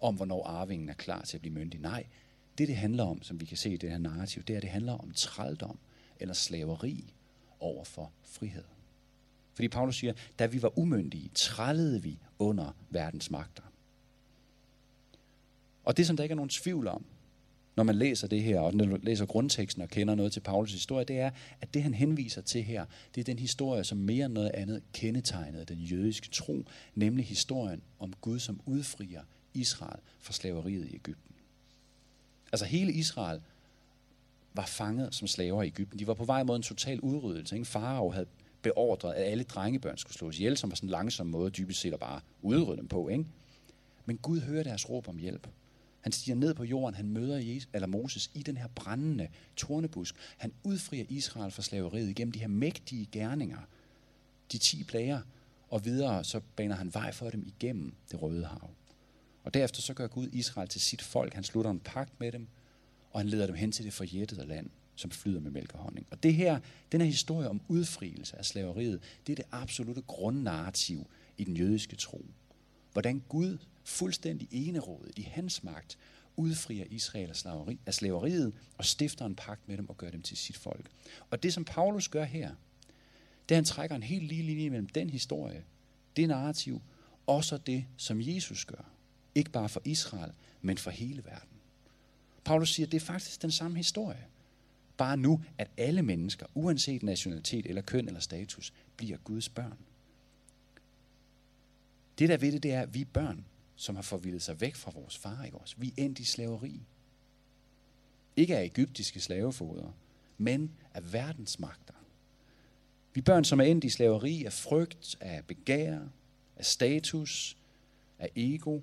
om 0.00 0.14
hvornår 0.14 0.46
arvingen 0.46 0.88
er 0.88 0.94
klar 0.94 1.22
til 1.22 1.36
at 1.36 1.40
blive 1.40 1.54
myndig. 1.54 1.80
Nej, 1.80 2.06
det 2.58 2.68
det 2.68 2.76
handler 2.76 3.04
om, 3.04 3.22
som 3.22 3.40
vi 3.40 3.44
kan 3.44 3.56
se 3.56 3.70
i 3.70 3.76
det 3.76 3.90
her 3.90 3.98
narrativ, 3.98 4.42
det 4.42 4.52
er, 4.52 4.56
at 4.56 4.62
det 4.62 4.70
handler 4.70 4.92
om 4.92 5.12
trældom 5.14 5.78
eller 6.20 6.34
slaveri 6.34 7.14
over 7.60 7.84
for 7.84 8.12
frihed. 8.24 8.64
Fordi 9.54 9.68
Paulus 9.68 9.96
siger, 9.96 10.12
da 10.38 10.46
vi 10.46 10.62
var 10.62 10.78
umyndige, 10.78 11.30
trællede 11.34 12.02
vi 12.02 12.18
under 12.38 12.76
verdens 12.90 13.30
magter. 13.30 13.62
Og 15.84 15.96
det, 15.96 16.06
som 16.06 16.16
der 16.16 16.24
ikke 16.24 16.32
er 16.32 16.36
nogen 16.36 16.48
tvivl 16.48 16.86
om, 16.86 17.04
når 17.76 17.82
man 17.82 17.94
læser 17.94 18.28
det 18.28 18.42
her, 18.42 18.60
og 18.60 18.74
når 18.74 18.86
man 18.86 19.00
læser 19.02 19.26
grundteksten 19.26 19.82
og 19.82 19.88
kender 19.88 20.14
noget 20.14 20.32
til 20.32 20.40
Paulus 20.40 20.72
historie, 20.72 21.04
det 21.04 21.18
er, 21.18 21.30
at 21.60 21.74
det 21.74 21.82
han 21.82 21.94
henviser 21.94 22.40
til 22.40 22.62
her, 22.62 22.84
det 23.14 23.20
er 23.20 23.24
den 23.24 23.38
historie, 23.38 23.84
som 23.84 23.98
mere 23.98 24.26
end 24.26 24.34
noget 24.34 24.50
andet 24.54 24.82
kendetegnede 24.92 25.64
den 25.64 25.78
jødiske 25.78 26.28
tro, 26.28 26.64
nemlig 26.94 27.26
historien 27.26 27.82
om 27.98 28.12
Gud, 28.20 28.38
som 28.38 28.60
udfrier 28.66 29.22
Israel 29.54 30.00
fra 30.20 30.32
slaveriet 30.32 30.86
i 30.86 30.94
Ægypten. 30.94 31.25
Altså 32.52 32.66
hele 32.66 32.92
Israel 32.92 33.40
var 34.54 34.66
fanget 34.66 35.14
som 35.14 35.28
slaver 35.28 35.62
i 35.62 35.66
Ægypten. 35.66 35.98
De 35.98 36.06
var 36.06 36.14
på 36.14 36.24
vej 36.24 36.42
mod 36.42 36.56
en 36.56 36.62
total 36.62 37.00
udryddelse. 37.00 37.54
Ingen 37.56 37.66
Farao 37.66 38.10
havde 38.10 38.26
beordret, 38.62 39.14
at 39.14 39.30
alle 39.30 39.44
drengebørn 39.44 39.98
skulle 39.98 40.14
slås 40.14 40.38
ihjel, 40.38 40.56
som 40.56 40.70
var 40.70 40.76
sådan 40.76 40.86
en 40.86 40.90
langsom 40.90 41.26
måde 41.26 41.50
dybest 41.50 41.80
set 41.80 41.92
at 41.92 42.00
bare 42.00 42.20
udrydde 42.42 42.78
dem 42.78 42.88
på. 42.88 43.08
Ikke? 43.08 43.26
Men 44.06 44.18
Gud 44.18 44.40
hører 44.40 44.62
deres 44.62 44.90
råb 44.90 45.08
om 45.08 45.18
hjælp. 45.18 45.48
Han 46.00 46.12
stiger 46.12 46.36
ned 46.36 46.54
på 46.54 46.64
jorden, 46.64 46.94
han 46.94 47.08
møder 47.08 47.38
Jesus, 47.38 47.68
eller 47.72 47.86
Moses 47.86 48.30
i 48.34 48.42
den 48.42 48.56
her 48.56 48.68
brændende 48.74 49.28
tornebusk. 49.56 50.14
Han 50.36 50.52
udfrier 50.64 51.04
Israel 51.08 51.50
fra 51.50 51.62
slaveriet 51.62 52.08
igennem 52.08 52.32
de 52.32 52.38
her 52.38 52.48
mægtige 52.48 53.08
gerninger, 53.12 53.58
de 54.52 54.58
ti 54.58 54.84
plager, 54.84 55.20
og 55.70 55.84
videre 55.84 56.24
så 56.24 56.40
baner 56.56 56.74
han 56.74 56.94
vej 56.94 57.12
for 57.12 57.30
dem 57.30 57.46
igennem 57.46 57.94
det 58.10 58.22
røde 58.22 58.44
hav. 58.44 58.70
Og 59.46 59.54
derefter 59.54 59.82
så 59.82 59.94
gør 59.94 60.06
Gud 60.06 60.28
Israel 60.32 60.68
til 60.68 60.80
sit 60.80 61.02
folk. 61.02 61.34
Han 61.34 61.44
slutter 61.44 61.70
en 61.70 61.80
pagt 61.80 62.20
med 62.20 62.32
dem, 62.32 62.46
og 63.10 63.20
han 63.20 63.28
leder 63.28 63.46
dem 63.46 63.54
hen 63.54 63.72
til 63.72 63.84
det 63.84 63.92
forjættede 63.92 64.46
land, 64.46 64.70
som 64.94 65.10
flyder 65.10 65.40
med 65.40 65.50
mælk 65.50 65.74
og 65.74 65.78
honning. 65.78 66.06
Og 66.10 66.22
det 66.22 66.34
her, 66.34 66.60
den 66.92 67.00
her 67.00 67.08
historie 67.08 67.48
om 67.48 67.60
udfrielse 67.68 68.38
af 68.38 68.44
slaveriet, 68.44 69.00
det 69.26 69.32
er 69.32 69.36
det 69.36 69.44
absolute 69.52 70.02
grundnarrativ 70.02 71.06
i 71.38 71.44
den 71.44 71.56
jødiske 71.56 71.96
tro. 71.96 72.24
Hvordan 72.92 73.22
Gud 73.28 73.58
fuldstændig 73.84 74.48
enerådet 74.50 75.18
i 75.18 75.22
hans 75.22 75.64
magt 75.64 75.98
udfrier 76.36 76.84
Israel 76.90 77.28
af, 77.28 77.36
slaveri, 77.36 77.78
af 77.86 77.94
slaveriet 77.94 78.52
og 78.78 78.84
stifter 78.84 79.26
en 79.26 79.34
pagt 79.34 79.68
med 79.68 79.76
dem 79.76 79.88
og 79.88 79.96
gør 79.96 80.10
dem 80.10 80.22
til 80.22 80.36
sit 80.36 80.56
folk. 80.56 80.90
Og 81.30 81.42
det, 81.42 81.54
som 81.54 81.64
Paulus 81.64 82.08
gør 82.08 82.24
her, 82.24 82.54
det 83.48 83.54
er, 83.54 83.56
han 83.56 83.64
trækker 83.64 83.96
en 83.96 84.02
helt 84.02 84.24
lige 84.24 84.42
linje 84.42 84.70
mellem 84.70 84.88
den 84.88 85.10
historie, 85.10 85.64
det 86.16 86.28
narrativ, 86.28 86.82
og 87.26 87.44
så 87.44 87.56
det, 87.56 87.84
som 87.96 88.20
Jesus 88.20 88.64
gør. 88.64 88.95
Ikke 89.36 89.50
bare 89.50 89.68
for 89.68 89.82
Israel, 89.84 90.32
men 90.62 90.78
for 90.78 90.90
hele 90.90 91.24
verden. 91.24 91.48
Paulus 92.44 92.74
siger, 92.74 92.86
at 92.86 92.92
det 92.92 93.02
er 93.02 93.06
faktisk 93.06 93.42
den 93.42 93.50
samme 93.50 93.76
historie. 93.76 94.26
Bare 94.96 95.16
nu, 95.16 95.42
at 95.58 95.70
alle 95.76 96.02
mennesker, 96.02 96.46
uanset 96.54 97.02
nationalitet 97.02 97.66
eller 97.66 97.82
køn 97.82 98.06
eller 98.06 98.20
status, 98.20 98.72
bliver 98.96 99.16
Guds 99.16 99.48
børn. 99.48 99.78
Det 102.18 102.28
der 102.28 102.36
ved 102.36 102.52
det, 102.52 102.62
det 102.62 102.72
er, 102.72 102.80
at 102.80 102.94
vi 102.94 103.00
er 103.00 103.06
børn, 103.12 103.44
som 103.76 103.94
har 103.94 104.02
forvildet 104.02 104.42
sig 104.42 104.60
væk 104.60 104.74
fra 104.74 104.90
vores 104.94 105.18
far, 105.18 105.44
ikke 105.44 105.58
også? 105.58 105.74
Vi 105.78 105.88
er 105.88 106.02
endt 106.04 106.18
i 106.18 106.24
slaveri. 106.24 106.80
Ikke 108.36 108.56
af 108.56 108.64
egyptiske 108.64 109.20
slavefoder, 109.20 109.92
men 110.38 110.70
af 110.94 111.12
verdensmagter. 111.12 111.94
Vi 113.14 113.18
er 113.20 113.24
børn, 113.24 113.44
som 113.44 113.60
er 113.60 113.64
endt 113.64 113.84
i 113.84 113.90
slaveri 113.90 114.44
af 114.44 114.52
frygt, 114.52 115.16
af 115.20 115.44
begær, 115.44 116.00
af 116.56 116.64
status, 116.64 117.56
af 118.18 118.30
ego, 118.36 118.80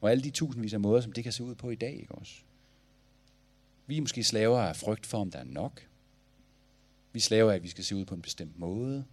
og 0.00 0.10
alle 0.10 0.24
de 0.24 0.30
tusindvis 0.30 0.74
af 0.74 0.80
måder, 0.80 1.00
som 1.00 1.12
det 1.12 1.24
kan 1.24 1.32
se 1.32 1.44
ud 1.44 1.54
på 1.54 1.70
i 1.70 1.74
dag, 1.74 1.94
ikke 2.00 2.14
også? 2.14 2.34
Vi 3.86 3.96
er 3.96 4.00
måske 4.00 4.24
slaver 4.24 4.58
af 4.58 4.76
frygt 4.76 5.06
for, 5.06 5.18
om 5.18 5.30
der 5.30 5.38
er 5.38 5.44
nok. 5.44 5.86
Vi 7.12 7.18
er 7.18 7.22
slaver 7.22 7.50
af, 7.50 7.56
at 7.56 7.62
vi 7.62 7.68
skal 7.68 7.84
se 7.84 7.96
ud 7.96 8.04
på 8.04 8.14
en 8.14 8.22
bestemt 8.22 8.58
måde. 8.58 9.04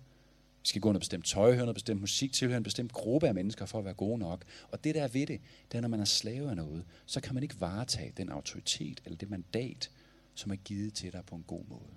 Vi 0.61 0.67
skal 0.67 0.81
gå 0.81 0.89
under 0.89 0.99
bestemt 0.99 1.25
tøj, 1.25 1.53
høre 1.53 1.65
noget 1.65 1.75
bestemt 1.75 2.01
musik, 2.01 2.33
tilhøre 2.33 2.57
en 2.57 2.63
bestemt 2.63 2.93
gruppe 2.93 3.27
af 3.27 3.33
mennesker 3.33 3.65
for 3.65 3.79
at 3.79 3.85
være 3.85 3.93
gode 3.93 4.17
nok. 4.17 4.45
Og 4.71 4.83
det 4.83 4.95
der 4.95 5.03
er 5.03 5.07
ved 5.07 5.27
det, 5.27 5.41
det 5.71 5.77
er, 5.77 5.81
når 5.81 5.87
man 5.87 5.99
er 5.99 6.05
slave 6.05 6.49
af 6.49 6.55
noget, 6.55 6.85
så 7.05 7.21
kan 7.21 7.33
man 7.33 7.43
ikke 7.43 7.61
varetage 7.61 8.13
den 8.17 8.29
autoritet 8.29 9.01
eller 9.05 9.17
det 9.17 9.29
mandat, 9.29 9.91
som 10.35 10.51
er 10.51 10.55
givet 10.55 10.93
til 10.93 11.13
dig 11.13 11.25
på 11.25 11.35
en 11.35 11.43
god 11.47 11.65
måde. 11.69 11.95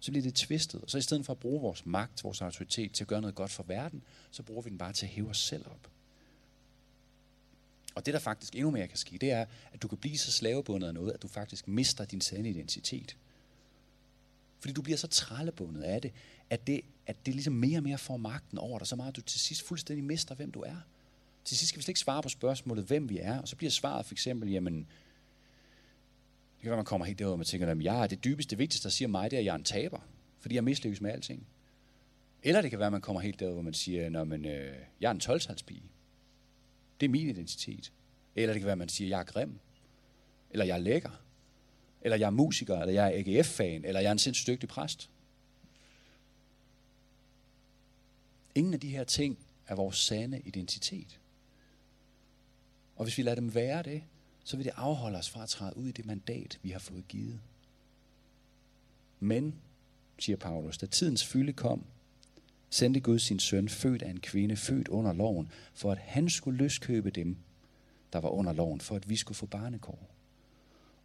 Så 0.00 0.10
bliver 0.10 0.22
det 0.22 0.34
tvistet. 0.34 0.82
Og 0.82 0.90
så 0.90 0.98
i 0.98 1.02
stedet 1.02 1.26
for 1.26 1.32
at 1.32 1.38
bruge 1.38 1.60
vores 1.60 1.86
magt, 1.86 2.24
vores 2.24 2.42
autoritet 2.42 2.92
til 2.92 3.04
at 3.04 3.08
gøre 3.08 3.20
noget 3.20 3.34
godt 3.34 3.50
for 3.50 3.62
verden, 3.62 4.02
så 4.30 4.42
bruger 4.42 4.62
vi 4.62 4.70
den 4.70 4.78
bare 4.78 4.92
til 4.92 5.06
at 5.06 5.12
hæve 5.12 5.28
os 5.28 5.38
selv 5.38 5.66
op. 5.66 5.90
Og 8.00 8.06
det, 8.06 8.14
der 8.14 8.20
faktisk 8.20 8.54
endnu 8.54 8.70
mere 8.70 8.88
kan 8.88 8.96
ske, 8.96 9.18
det 9.18 9.30
er, 9.30 9.46
at 9.72 9.82
du 9.82 9.88
kan 9.88 9.98
blive 9.98 10.18
så 10.18 10.32
slavebundet 10.32 10.88
af 10.88 10.94
noget, 10.94 11.12
at 11.12 11.22
du 11.22 11.28
faktisk 11.28 11.68
mister 11.68 12.04
din 12.04 12.20
sande 12.20 12.50
identitet. 12.50 13.16
Fordi 14.60 14.74
du 14.74 14.82
bliver 14.82 14.96
så 14.96 15.06
trællebundet 15.06 15.82
af 15.82 16.02
det, 16.02 16.12
at 16.50 16.66
det, 16.66 16.80
at 17.06 17.26
det 17.26 17.34
ligesom 17.34 17.54
mere 17.54 17.78
og 17.78 17.82
mere 17.82 17.98
får 17.98 18.16
magten 18.16 18.58
over 18.58 18.78
dig, 18.78 18.86
så 18.86 18.96
meget 18.96 19.08
at 19.08 19.16
du 19.16 19.20
til 19.20 19.40
sidst 19.40 19.62
fuldstændig 19.62 20.04
mister, 20.04 20.34
hvem 20.34 20.52
du 20.52 20.60
er. 20.60 20.76
Til 21.44 21.56
sidst 21.56 21.68
skal 21.68 21.78
vi 21.78 21.82
slet 21.82 21.88
ikke 21.88 22.00
svare 22.00 22.22
på 22.22 22.28
spørgsmålet, 22.28 22.84
hvem 22.84 23.08
vi 23.08 23.18
er, 23.18 23.38
og 23.38 23.48
så 23.48 23.56
bliver 23.56 23.70
svaret 23.70 24.06
for 24.06 24.14
eksempel, 24.14 24.50
jamen, 24.50 24.74
det 24.74 26.62
kan 26.62 26.70
være, 26.70 26.76
man 26.76 26.84
kommer 26.84 27.06
helt 27.06 27.18
derover, 27.18 27.32
og 27.32 27.38
man 27.38 27.46
tænker, 27.46 27.70
at 27.70 27.82
jeg 27.82 28.02
er 28.02 28.06
det 28.06 28.24
dybeste, 28.24 28.50
det 28.50 28.58
vigtigste, 28.58 28.84
der 28.84 28.90
siger 28.90 29.08
mig, 29.08 29.30
det 29.30 29.36
er, 29.36 29.40
at 29.40 29.44
jeg 29.44 29.52
er 29.52 29.58
en 29.58 29.64
taber, 29.64 30.00
fordi 30.38 30.54
jeg 30.54 30.64
mislykkes 30.64 31.00
med 31.00 31.10
alting. 31.10 31.46
Eller 32.42 32.62
det 32.62 32.70
kan 32.70 32.78
være, 32.78 32.86
at 32.86 32.92
man 32.92 33.00
kommer 33.00 33.20
helt 33.20 33.40
derover, 33.40 33.54
hvor 33.54 33.62
man 33.62 33.74
siger, 33.74 34.20
at 34.20 34.28
øh, 34.32 34.74
jeg 35.00 35.08
er 35.08 35.10
en 35.10 35.20
12 35.20 35.40
det 37.00 37.06
er 37.06 37.10
min 37.10 37.28
identitet. 37.28 37.92
Eller 38.36 38.52
det 38.52 38.60
kan 38.60 38.66
være, 38.66 38.72
at 38.72 38.78
man 38.78 38.88
siger, 38.88 39.08
at 39.08 39.10
jeg 39.10 39.20
er 39.20 39.24
grim. 39.24 39.58
Eller 40.50 40.64
jeg 40.64 40.74
er 40.74 40.80
lækker 40.80 41.20
eller 42.02 42.16
jeg 42.16 42.26
er 42.26 42.30
musiker, 42.30 42.78
eller 42.78 42.92
jeg 42.92 43.06
er 43.06 43.18
AGF-fan, 43.18 43.84
eller 43.84 44.00
jeg 44.00 44.08
er 44.08 44.12
en 44.12 44.18
sindssygt 44.18 44.46
dygtig 44.46 44.68
præst. 44.68 45.10
Ingen 48.54 48.74
af 48.74 48.80
de 48.80 48.88
her 48.88 49.04
ting 49.04 49.38
er 49.66 49.74
vores 49.74 49.96
sande 49.96 50.40
identitet. 50.44 51.20
Og 52.96 53.04
hvis 53.04 53.18
vi 53.18 53.22
lader 53.22 53.34
dem 53.34 53.54
være 53.54 53.82
det, 53.82 54.02
så 54.44 54.56
vil 54.56 54.64
det 54.64 54.72
afholde 54.76 55.18
os 55.18 55.30
fra 55.30 55.42
at 55.42 55.48
træde 55.48 55.76
ud 55.76 55.88
i 55.88 55.92
det 55.92 56.06
mandat, 56.06 56.58
vi 56.62 56.70
har 56.70 56.78
fået 56.78 57.08
givet. 57.08 57.40
Men, 59.20 59.54
siger 60.18 60.36
Paulus, 60.36 60.78
da 60.78 60.86
tidens 60.86 61.24
fylde 61.24 61.52
kom, 61.52 61.84
sendte 62.70 63.00
Gud 63.00 63.18
sin 63.18 63.38
søn, 63.38 63.68
født 63.68 64.02
af 64.02 64.10
en 64.10 64.20
kvinde, 64.20 64.56
født 64.56 64.88
under 64.88 65.12
loven, 65.12 65.48
for 65.74 65.92
at 65.92 65.98
han 65.98 66.30
skulle 66.30 66.58
løskøbe 66.58 67.10
dem, 67.10 67.36
der 68.12 68.18
var 68.18 68.28
under 68.28 68.52
loven, 68.52 68.80
for 68.80 68.96
at 68.96 69.08
vi 69.08 69.16
skulle 69.16 69.36
få 69.36 69.46
barnekår. 69.46 70.10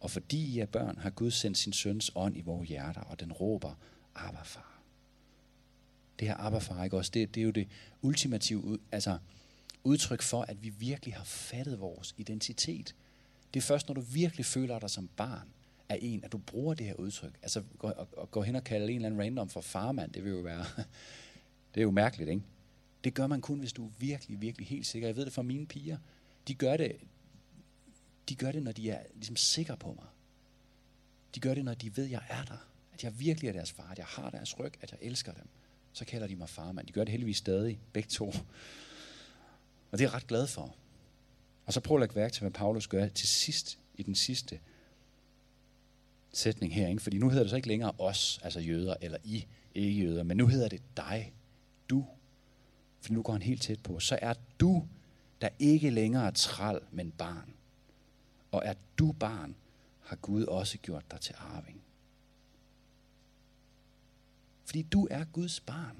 Og 0.00 0.10
fordi 0.10 0.54
I 0.54 0.58
er 0.58 0.66
børn, 0.66 0.98
har 0.98 1.10
Gud 1.10 1.30
sendt 1.30 1.58
sin 1.58 1.72
søns 1.72 2.12
ånd 2.14 2.36
i 2.36 2.40
vores 2.40 2.68
hjerter, 2.68 3.00
og 3.00 3.20
den 3.20 3.32
råber, 3.32 3.74
Abba 4.14 4.42
far. 4.42 4.80
Det 6.18 6.28
her 6.28 6.36
Abba 6.36 6.58
far, 6.58 6.84
ikke 6.84 6.96
også? 6.96 7.10
Det, 7.14 7.34
det 7.34 7.40
er 7.40 7.44
jo 7.44 7.50
det 7.50 7.68
ultimative 8.02 8.78
altså, 8.92 9.18
udtryk 9.84 10.22
for, 10.22 10.42
at 10.42 10.62
vi 10.62 10.68
virkelig 10.68 11.14
har 11.14 11.24
fattet 11.24 11.80
vores 11.80 12.14
identitet. 12.18 12.94
Det 13.54 13.60
er 13.60 13.64
først, 13.64 13.88
når 13.88 13.94
du 13.94 14.00
virkelig 14.00 14.46
føler 14.46 14.78
dig 14.78 14.90
som 14.90 15.08
barn 15.16 15.48
af 15.88 15.98
en, 16.02 16.24
at 16.24 16.32
du 16.32 16.38
bruger 16.38 16.74
det 16.74 16.86
her 16.86 16.94
udtryk. 16.94 17.38
Altså 17.42 17.62
gå, 17.78 17.88
og, 17.88 18.08
og 18.16 18.30
gå 18.30 18.42
hen 18.42 18.56
og 18.56 18.64
kalde 18.64 18.92
en 18.92 18.96
eller 18.96 19.06
anden 19.06 19.20
random 19.20 19.48
for 19.48 19.60
farmand, 19.60 20.12
det 20.12 20.24
vil 20.24 20.32
jo 20.32 20.38
være, 20.38 20.64
det 21.76 21.80
er 21.80 21.84
jo 21.84 21.90
mærkeligt, 21.90 22.30
ikke? 22.30 22.42
Det 23.04 23.14
gør 23.14 23.26
man 23.26 23.40
kun, 23.40 23.58
hvis 23.58 23.72
du 23.72 23.86
er 23.86 23.90
virkelig, 23.98 24.40
virkelig 24.40 24.66
helt 24.66 24.86
sikker. 24.86 25.08
Jeg 25.08 25.16
ved 25.16 25.24
det 25.24 25.32
fra 25.32 25.42
mine 25.42 25.66
piger. 25.66 25.98
De 26.48 26.54
gør 26.54 26.76
det, 26.76 26.96
de 28.28 28.34
gør 28.34 28.52
det, 28.52 28.62
når 28.62 28.72
de 28.72 28.90
er 28.90 29.02
ligesom 29.14 29.36
sikre 29.36 29.76
på 29.76 29.92
mig. 29.92 30.06
De 31.34 31.40
gør 31.40 31.54
det, 31.54 31.64
når 31.64 31.74
de 31.74 31.96
ved, 31.96 32.04
at 32.04 32.10
jeg 32.10 32.22
er 32.28 32.44
der. 32.44 32.68
At 32.92 33.04
jeg 33.04 33.20
virkelig 33.20 33.48
er 33.48 33.52
deres 33.52 33.72
far, 33.72 33.90
at 33.90 33.98
jeg 33.98 34.06
har 34.06 34.30
deres 34.30 34.58
ryg, 34.58 34.72
at 34.80 34.92
jeg 34.92 34.98
elsker 35.02 35.32
dem. 35.32 35.48
Så 35.92 36.04
kalder 36.04 36.26
de 36.26 36.36
mig 36.36 36.48
farmand. 36.48 36.86
De 36.86 36.92
gør 36.92 37.04
det 37.04 37.10
heldigvis 37.10 37.36
stadig, 37.36 37.78
begge 37.92 38.08
to. 38.08 38.26
Og 39.90 39.98
det 39.98 40.00
er 40.00 40.04
jeg 40.04 40.14
ret 40.14 40.26
glad 40.26 40.46
for. 40.46 40.76
Og 41.66 41.72
så 41.72 41.80
prøv 41.80 41.96
at 41.96 42.00
lægge 42.00 42.14
værk 42.14 42.32
til, 42.32 42.40
hvad 42.40 42.50
Paulus 42.50 42.86
gør 42.86 43.08
til 43.08 43.28
sidst, 43.28 43.78
i 43.94 44.02
den 44.02 44.14
sidste 44.14 44.60
sætning 46.32 46.74
her, 46.74 46.88
ikke? 46.88 47.02
fordi 47.02 47.18
nu 47.18 47.28
hedder 47.28 47.42
det 47.42 47.50
så 47.50 47.56
ikke 47.56 47.68
længere 47.68 47.92
os, 47.98 48.40
altså 48.42 48.60
jøder, 48.60 48.94
eller 49.00 49.18
I, 49.24 49.46
ikke 49.74 50.00
jøder, 50.00 50.22
men 50.22 50.36
nu 50.36 50.46
hedder 50.46 50.68
det 50.68 50.82
dig, 50.96 51.32
du. 51.90 52.06
For 53.00 53.12
nu 53.12 53.22
går 53.22 53.32
han 53.32 53.42
helt 53.42 53.62
tæt 53.62 53.80
på. 53.80 54.00
Så 54.00 54.18
er 54.22 54.34
du, 54.60 54.86
der 55.40 55.48
ikke 55.58 55.90
længere 55.90 56.26
er 56.26 56.30
træl, 56.30 56.80
men 56.90 57.10
barn. 57.10 57.54
Og 58.52 58.62
er 58.64 58.74
du 58.98 59.12
barn, 59.12 59.56
har 60.00 60.16
Gud 60.16 60.44
også 60.44 60.78
gjort 60.78 61.10
dig 61.10 61.20
til 61.20 61.34
arving. 61.38 61.80
Fordi 64.64 64.82
du 64.82 65.08
er 65.10 65.24
Guds 65.24 65.60
barn. 65.60 65.96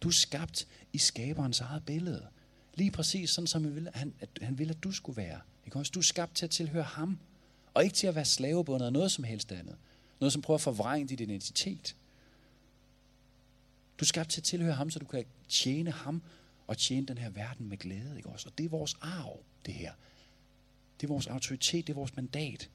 Du 0.00 0.08
er 0.08 0.12
skabt 0.12 0.68
i 0.92 0.98
skaberens 0.98 1.60
eget 1.60 1.84
billede. 1.84 2.26
Lige 2.74 2.90
præcis 2.90 3.30
sådan, 3.30 3.46
som 3.46 3.64
han 3.64 3.74
ville, 3.74 3.90
han, 3.94 4.14
at 4.20 4.28
han 4.42 4.58
vil, 4.58 4.70
at 4.70 4.82
du 4.82 4.92
skulle 4.92 5.16
være. 5.16 5.40
Ikke 5.64 5.78
også? 5.78 5.90
Du 5.94 5.98
er 5.98 6.02
skabt 6.02 6.34
til 6.34 6.46
at 6.46 6.50
tilhøre 6.50 6.82
ham. 6.82 7.18
Og 7.74 7.84
ikke 7.84 7.96
til 7.96 8.06
at 8.06 8.14
være 8.14 8.24
slavebundet 8.24 8.86
af 8.86 8.92
noget 8.92 9.12
som 9.12 9.24
helst 9.24 9.52
andet. 9.52 9.76
Noget, 10.20 10.32
som 10.32 10.42
prøver 10.42 10.58
at 10.58 10.60
forvrænge 10.60 11.08
dit 11.08 11.20
identitet. 11.20 11.96
Du 13.98 14.04
er 14.04 14.06
skabt 14.06 14.30
til 14.30 14.40
at 14.40 14.44
tilhøre 14.44 14.74
ham, 14.74 14.90
så 14.90 14.98
du 14.98 15.04
kan 15.04 15.24
tjene 15.48 15.90
ham 15.90 16.22
og 16.66 16.78
tjene 16.78 17.06
den 17.06 17.18
her 17.18 17.30
verden 17.30 17.68
med 17.68 17.76
glæde. 17.76 18.14
Ikke 18.16 18.28
også? 18.28 18.48
Og 18.48 18.58
det 18.58 18.64
er 18.64 18.70
vores 18.70 18.96
arv, 19.00 19.40
det 19.66 19.74
her. 19.74 19.92
Det 21.00 21.06
er 21.06 21.12
vores 21.12 21.26
autoritet, 21.26 21.86
det 21.86 21.92
er 21.92 21.96
vores 21.96 22.16
mandat. 22.16 22.70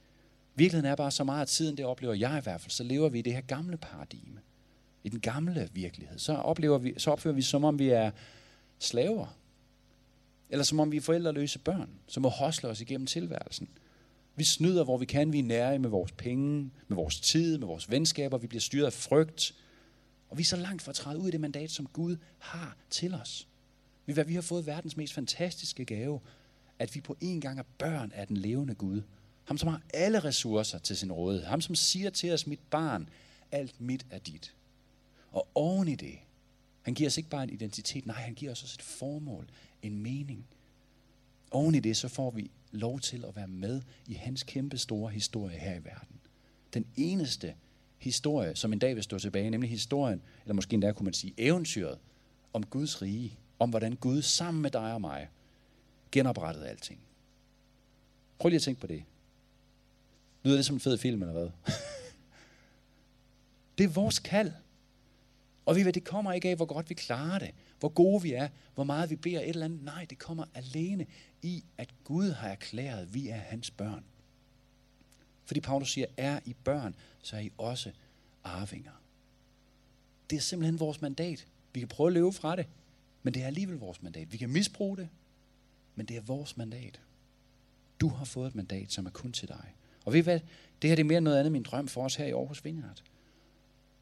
Virkeligheden 0.55 0.91
er 0.91 0.95
bare 0.95 1.11
så 1.11 1.23
meget 1.23 1.41
af 1.41 1.47
tiden, 1.47 1.77
det 1.77 1.85
oplever 1.85 2.13
jeg 2.13 2.37
i 2.37 2.43
hvert 2.43 2.61
fald, 2.61 2.71
så 2.71 2.83
lever 2.83 3.09
vi 3.09 3.19
i 3.19 3.21
det 3.21 3.33
her 3.33 3.41
gamle 3.41 3.77
paradigme. 3.77 4.39
I 5.03 5.09
den 5.09 5.19
gamle 5.19 5.69
virkelighed. 5.73 6.19
Så, 6.19 6.33
oplever 6.33 6.77
vi, 6.77 6.93
så 6.97 7.11
opfører 7.11 7.33
vi 7.33 7.41
som 7.41 7.63
om 7.63 7.79
vi 7.79 7.89
er 7.89 8.11
slaver. 8.79 9.37
Eller 10.49 10.63
som 10.63 10.79
om 10.79 10.91
vi 10.91 10.97
er 10.97 11.01
forældreløse 11.01 11.59
børn, 11.59 11.89
som 12.07 12.23
må 12.23 12.29
hosle 12.29 12.69
os 12.69 12.81
igennem 12.81 13.07
tilværelsen. 13.07 13.69
Vi 14.35 14.43
snyder, 14.43 14.83
hvor 14.83 14.97
vi 14.97 15.05
kan. 15.05 15.33
Vi 15.33 15.39
er 15.39 15.43
nære 15.43 15.79
med 15.79 15.89
vores 15.89 16.11
penge, 16.11 16.71
med 16.87 16.95
vores 16.95 17.19
tid, 17.19 17.57
med 17.57 17.67
vores 17.67 17.91
venskaber. 17.91 18.37
Vi 18.37 18.47
bliver 18.47 18.61
styret 18.61 18.85
af 18.85 18.93
frygt. 18.93 19.53
Og 20.29 20.37
vi 20.37 20.41
er 20.41 20.45
så 20.45 20.55
langt 20.55 20.81
fra 20.81 20.91
at 20.91 20.95
træde 20.95 21.19
ud 21.19 21.27
i 21.27 21.31
det 21.31 21.41
mandat, 21.41 21.71
som 21.71 21.87
Gud 21.87 22.17
har 22.39 22.77
til 22.89 23.13
os. 23.13 23.47
Vi, 24.05 24.23
vi 24.27 24.33
har 24.33 24.41
fået 24.41 24.65
verdens 24.65 24.97
mest 24.97 25.13
fantastiske 25.13 25.85
gave, 25.85 26.19
at 26.79 26.95
vi 26.95 27.01
på 27.01 27.17
en 27.21 27.41
gang 27.41 27.59
er 27.59 27.63
børn 27.77 28.11
af 28.11 28.27
den 28.27 28.37
levende 28.37 28.75
Gud. 28.75 29.01
Ham, 29.43 29.57
som 29.57 29.69
har 29.69 29.81
alle 29.93 30.19
ressourcer 30.19 30.77
til 30.77 30.97
sin 30.97 31.11
rådighed. 31.11 31.47
Ham, 31.47 31.61
som 31.61 31.75
siger 31.75 32.09
til 32.09 32.33
os, 32.33 32.47
mit 32.47 32.59
barn, 32.69 33.09
alt 33.51 33.81
mit 33.81 34.05
er 34.09 34.19
dit. 34.19 34.55
Og 35.31 35.47
oven 35.55 35.87
i 35.87 35.95
det, 35.95 36.15
han 36.81 36.93
giver 36.93 37.09
os 37.09 37.17
ikke 37.17 37.29
bare 37.29 37.43
en 37.43 37.49
identitet, 37.49 38.05
nej, 38.05 38.15
han 38.15 38.33
giver 38.33 38.51
os 38.51 38.63
også 38.63 38.75
et 38.79 38.81
formål, 38.81 39.49
en 39.81 39.99
mening. 39.99 40.47
Oven 41.51 41.75
i 41.75 41.79
det, 41.79 41.97
så 41.97 42.07
får 42.07 42.31
vi 42.31 42.51
lov 42.71 42.99
til 42.99 43.25
at 43.25 43.35
være 43.35 43.47
med 43.47 43.81
i 44.07 44.13
hans 44.13 44.43
kæmpe 44.43 44.77
store 44.77 45.11
historie 45.11 45.57
her 45.57 45.75
i 45.75 45.85
verden. 45.85 46.19
Den 46.73 46.85
eneste 46.95 47.55
historie, 47.97 48.55
som 48.55 48.73
en 48.73 48.79
dag 48.79 48.95
vil 48.95 49.03
stå 49.03 49.19
tilbage, 49.19 49.49
nemlig 49.49 49.69
historien, 49.69 50.21
eller 50.43 50.53
måske 50.53 50.73
endda 50.73 50.91
kunne 50.91 51.03
man 51.03 51.13
sige 51.13 51.33
eventyret, 51.37 51.97
om 52.53 52.65
Guds 52.65 53.01
rige, 53.01 53.37
om 53.59 53.69
hvordan 53.69 53.95
Gud 53.95 54.21
sammen 54.21 54.61
med 54.61 54.71
dig 54.71 54.93
og 54.93 55.01
mig 55.01 55.29
genoprettede 56.11 56.67
alting. 56.67 56.99
Prøv 58.39 58.49
lige 58.49 58.55
at 58.55 58.61
tænke 58.61 58.81
på 58.81 58.87
det. 58.87 59.03
Lyder 60.43 60.55
det 60.55 60.65
som 60.65 60.75
en 60.75 60.79
fed 60.79 60.97
film, 60.97 61.21
eller 61.21 61.33
hvad? 61.33 61.49
det 63.77 63.83
er 63.83 63.87
vores 63.87 64.19
kald. 64.19 64.51
Og 65.65 65.75
vi 65.75 65.85
ved, 65.85 65.93
det 65.93 66.03
kommer 66.03 66.33
ikke 66.33 66.49
af, 66.49 66.55
hvor 66.55 66.65
godt 66.65 66.89
vi 66.89 66.93
klarer 66.93 67.39
det, 67.39 67.51
hvor 67.79 67.89
gode 67.89 68.21
vi 68.21 68.33
er, 68.33 68.47
hvor 68.75 68.83
meget 68.83 69.09
vi 69.09 69.15
beder 69.15 69.39
et 69.39 69.49
eller 69.49 69.65
andet. 69.65 69.83
Nej, 69.83 70.05
det 70.09 70.19
kommer 70.19 70.45
alene 70.53 71.05
i, 71.41 71.63
at 71.77 71.89
Gud 72.03 72.31
har 72.31 72.49
erklæret, 72.49 73.01
at 73.01 73.13
vi 73.13 73.27
er 73.29 73.35
hans 73.35 73.71
børn. 73.71 74.03
Fordi 75.47 75.59
Paulus 75.59 75.91
siger, 75.91 76.07
er 76.17 76.39
I 76.45 76.55
børn, 76.63 76.95
så 77.21 77.35
er 77.35 77.39
I 77.39 77.51
også 77.57 77.91
arvinger. 78.43 79.01
Det 80.29 80.35
er 80.35 80.41
simpelthen 80.41 80.79
vores 80.79 81.01
mandat. 81.01 81.47
Vi 81.73 81.79
kan 81.79 81.87
prøve 81.87 82.07
at 82.07 82.13
leve 82.13 82.33
fra 82.33 82.55
det, 82.55 82.65
men 83.23 83.33
det 83.33 83.41
er 83.41 83.47
alligevel 83.47 83.75
vores 83.75 84.03
mandat. 84.03 84.31
Vi 84.31 84.37
kan 84.37 84.49
misbruge 84.49 84.97
det, 84.97 85.09
men 85.95 86.05
det 86.05 86.17
er 86.17 86.21
vores 86.21 86.57
mandat. 86.57 86.99
Du 87.99 88.07
har 88.07 88.25
fået 88.25 88.47
et 88.47 88.55
mandat, 88.55 88.91
som 88.91 89.05
er 89.05 89.09
kun 89.09 89.31
til 89.31 89.47
dig. 89.47 89.73
Og 90.05 90.13
ved 90.13 90.19
I 90.19 90.23
hvad? 90.23 90.39
Det 90.81 90.89
her 90.89 90.95
det 90.95 91.03
er 91.03 91.07
mere 91.07 91.21
noget 91.21 91.39
andet 91.39 91.51
min 91.51 91.63
drøm 91.63 91.87
for 91.87 92.03
os 92.03 92.15
her 92.15 92.25
i 92.25 92.31
Aarhus 92.31 92.65
Vineyard. 92.65 93.03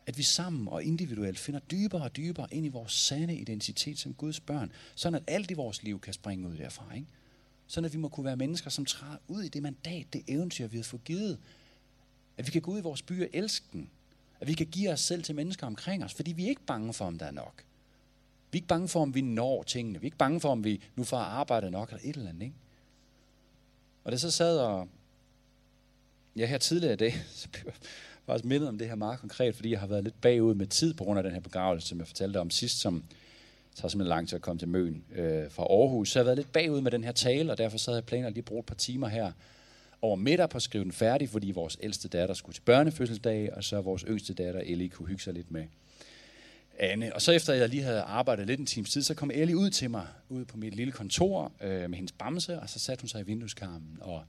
At 0.06 0.18
vi 0.18 0.24
sammen 0.24 0.68
og 0.68 0.84
individuelt 0.84 1.40
finder 1.40 1.60
dybere 1.60 2.04
og 2.04 2.16
dybere 2.16 2.48
ind 2.52 2.66
i 2.66 2.70
vores 2.70 2.92
sande 2.92 3.36
identitet 3.36 4.00
som 4.00 4.14
Guds 4.14 4.40
børn, 4.40 4.72
sådan 4.96 5.16
at 5.16 5.24
alt 5.28 5.52
i 5.52 5.54
vores 5.54 5.84
liv 5.84 6.00
kan 6.00 6.14
springe 6.14 6.48
ud 6.48 6.58
derfra. 6.58 6.94
Ikke? 6.94 7.08
Sådan 7.68 7.86
at 7.86 7.94
vi 7.94 7.98
må 7.98 8.08
kunne 8.08 8.26
være 8.26 8.36
mennesker, 8.36 8.70
som 8.70 8.86
træder 8.86 9.18
ud 9.28 9.44
i 9.44 9.48
det 9.48 9.64
mandat, 9.64 10.06
det 10.14 10.24
eventyr, 10.28 10.68
vi 10.68 10.78
har 10.78 10.84
fået 10.84 11.04
givet. 11.04 11.38
At 12.38 12.48
vi 12.48 12.52
kan 12.52 12.62
gå 12.62 12.72
ud 12.72 12.78
i 12.80 12.82
vores 12.82 13.02
byer 13.02 13.26
og 13.26 13.30
elske 13.34 13.66
den. 13.74 13.90
At 14.40 14.48
vi 14.48 14.54
kan 14.54 14.68
give 14.68 14.92
os 14.92 15.00
selv 15.00 15.24
til 15.24 15.36
mennesker 15.36 15.68
omkring 15.68 16.04
os, 16.04 16.14
fordi 16.14 16.32
vi 16.32 16.46
er 16.46 16.50
ikke 16.50 16.66
bange 16.68 16.94
for, 16.94 17.06
om 17.06 17.20
der 17.20 17.26
er 17.26 17.32
nok. 17.32 17.64
Vi 18.52 18.58
er 18.58 18.62
ikke 18.62 18.68
bange 18.68 18.88
for, 18.88 19.02
om 19.02 19.16
vi 19.16 19.22
når 19.22 19.64
tingene. 19.64 20.00
Vi 20.00 20.04
er 20.04 20.08
ikke 20.08 20.18
bange 20.18 20.40
for, 20.40 20.50
om 20.50 20.64
vi 20.64 20.82
nu 20.96 21.04
får 21.04 21.18
arbejdet 21.18 21.72
nok 21.72 21.90
eller 21.90 22.02
et 22.04 22.16
eller 22.16 22.30
andet. 22.30 22.42
Ikke? 22.42 22.56
Og 24.04 24.12
det 24.12 24.22
så 24.22 24.32
sad 24.32 24.60
og... 24.60 24.88
Ja, 26.36 26.46
her 26.46 26.58
tidligere 26.58 26.94
i 26.94 26.98
dag, 26.98 27.14
så 27.32 27.50
blev 27.50 27.64
jeg 27.66 27.74
faktisk 28.26 28.46
mindet 28.46 28.70
om 28.70 28.78
det 28.78 28.88
her 28.88 28.96
meget 28.96 29.20
konkret, 29.20 29.56
fordi 29.56 29.72
jeg 29.72 29.80
har 29.80 29.88
været 29.88 30.04
lidt 30.04 30.22
bagud 30.22 30.56
med 30.56 30.68
tid 30.68 30.94
på 30.94 31.04
grund 31.04 31.20
af 31.20 31.24
den 31.24 31.34
her 31.34 31.40
begravelse, 31.40 31.88
som 31.88 32.00
jeg 32.00 32.08
fortalte 32.08 32.40
om 32.40 32.50
sidst, 32.50 32.80
som 32.80 33.04
tager 33.76 33.90
simpelthen 33.90 34.10
lang 34.10 34.28
tid 34.28 34.36
at 34.36 34.42
komme 34.42 34.60
til 34.60 34.68
Møn 34.68 35.04
øh, 35.16 35.52
fra 35.52 35.64
Aarhus. 35.64 36.10
Så 36.12 36.20
jeg 36.20 36.24
har 36.24 36.26
været 36.26 36.38
lidt 36.38 36.54
bagud 36.54 36.82
med 36.82 36.92
den 36.92 37.04
her 37.04 37.12
tale, 37.12 37.52
og 37.52 37.58
derfor 37.58 37.78
så 37.78 37.92
havde 37.92 37.98
jeg 37.98 38.06
planer 38.06 38.30
lige 38.30 38.44
bruge 38.44 38.60
et 38.60 38.66
par 38.66 38.76
timer 38.76 39.08
her 39.08 39.32
over 40.02 40.16
middag 40.16 40.50
på 40.50 40.58
at 40.58 40.62
skrive 40.62 40.84
den 40.84 40.92
færdig, 40.92 41.30
fordi 41.30 41.52
vores 41.52 41.78
ældste 41.82 42.08
datter 42.08 42.36
skulle 42.36 42.54
til 42.54 42.62
børnefødselsdag, 42.62 43.54
og 43.54 43.64
så 43.64 43.82
vores 43.82 44.06
yngste 44.08 44.34
datter, 44.34 44.62
Ellie, 44.66 44.90
kunne 44.90 45.08
hygge 45.08 45.24
sig 45.24 45.34
lidt 45.34 45.52
med 45.52 45.66
Anne. 46.80 47.16
Og 47.16 47.22
så 47.22 47.32
efter 47.32 47.54
jeg 47.54 47.70
lige 47.70 47.84
havde 47.84 48.02
arbejdet 48.02 48.48
lidt 48.48 48.60
en 48.60 48.66
times 48.66 48.92
tid, 48.92 49.02
så 49.02 49.14
kom 49.14 49.32
Ellie 49.34 49.58
ud 49.58 49.70
til 49.70 49.90
mig, 49.90 50.08
ud 50.30 50.46
på 50.46 50.58
mit 50.58 50.76
lille 50.76 50.92
kontor 50.92 51.52
øh, 51.62 51.90
med 51.90 51.96
hendes 51.96 52.12
bamse, 52.12 52.60
og 52.60 52.70
så 52.70 52.80
satte 52.80 53.02
hun 53.02 53.10
sig 53.10 53.22
i 53.22 53.24
vindueskarmen, 53.24 53.98
og 54.02 54.24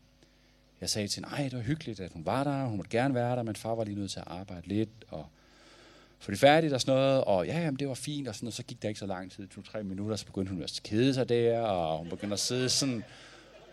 jeg 0.81 0.91
sagde 0.91 1.09
til 1.09 1.25
hende, 1.25 1.37
ej, 1.37 1.43
det 1.43 1.53
var 1.53 1.65
hyggeligt, 1.65 2.01
at 2.01 2.13
hun 2.13 2.27
var 2.27 2.45
der, 2.45 2.65
hun 2.65 2.77
måtte 2.77 2.91
gerne 2.91 3.15
være 3.15 3.37
der, 3.37 3.43
men 3.43 3.57
far 3.57 3.75
var 3.75 3.85
lige 3.85 3.99
nødt 3.99 4.11
til 4.11 4.21
at 4.21 4.27
arbejde 4.27 4.69
lidt, 4.69 4.91
og 5.09 5.27
få 6.19 6.31
det 6.31 6.41
færdigt 6.41 6.73
og 6.73 6.81
sådan 6.81 7.01
noget, 7.01 7.25
og 7.25 7.47
ja, 7.47 7.59
jamen, 7.59 7.79
det 7.79 7.89
var 7.89 7.95
fint, 7.95 8.29
og, 8.29 8.35
sådan, 8.35 8.47
og 8.47 8.53
så 8.53 8.63
gik 8.63 8.83
der 8.83 8.89
ikke 8.89 9.01
så 9.01 9.07
lang 9.07 9.33
tid, 9.33 9.49
to-tre 9.49 9.83
minutter, 9.83 10.17
så 10.17 10.27
begyndte 10.27 10.53
hun 10.53 10.63
at 10.63 10.81
kede 10.85 11.15
sig 11.15 11.29
der, 11.29 11.61
og 11.61 11.99
hun 11.99 12.09
begyndte 12.09 12.35
at 12.35 12.41
sidde 12.41 12.69
sådan 12.69 13.05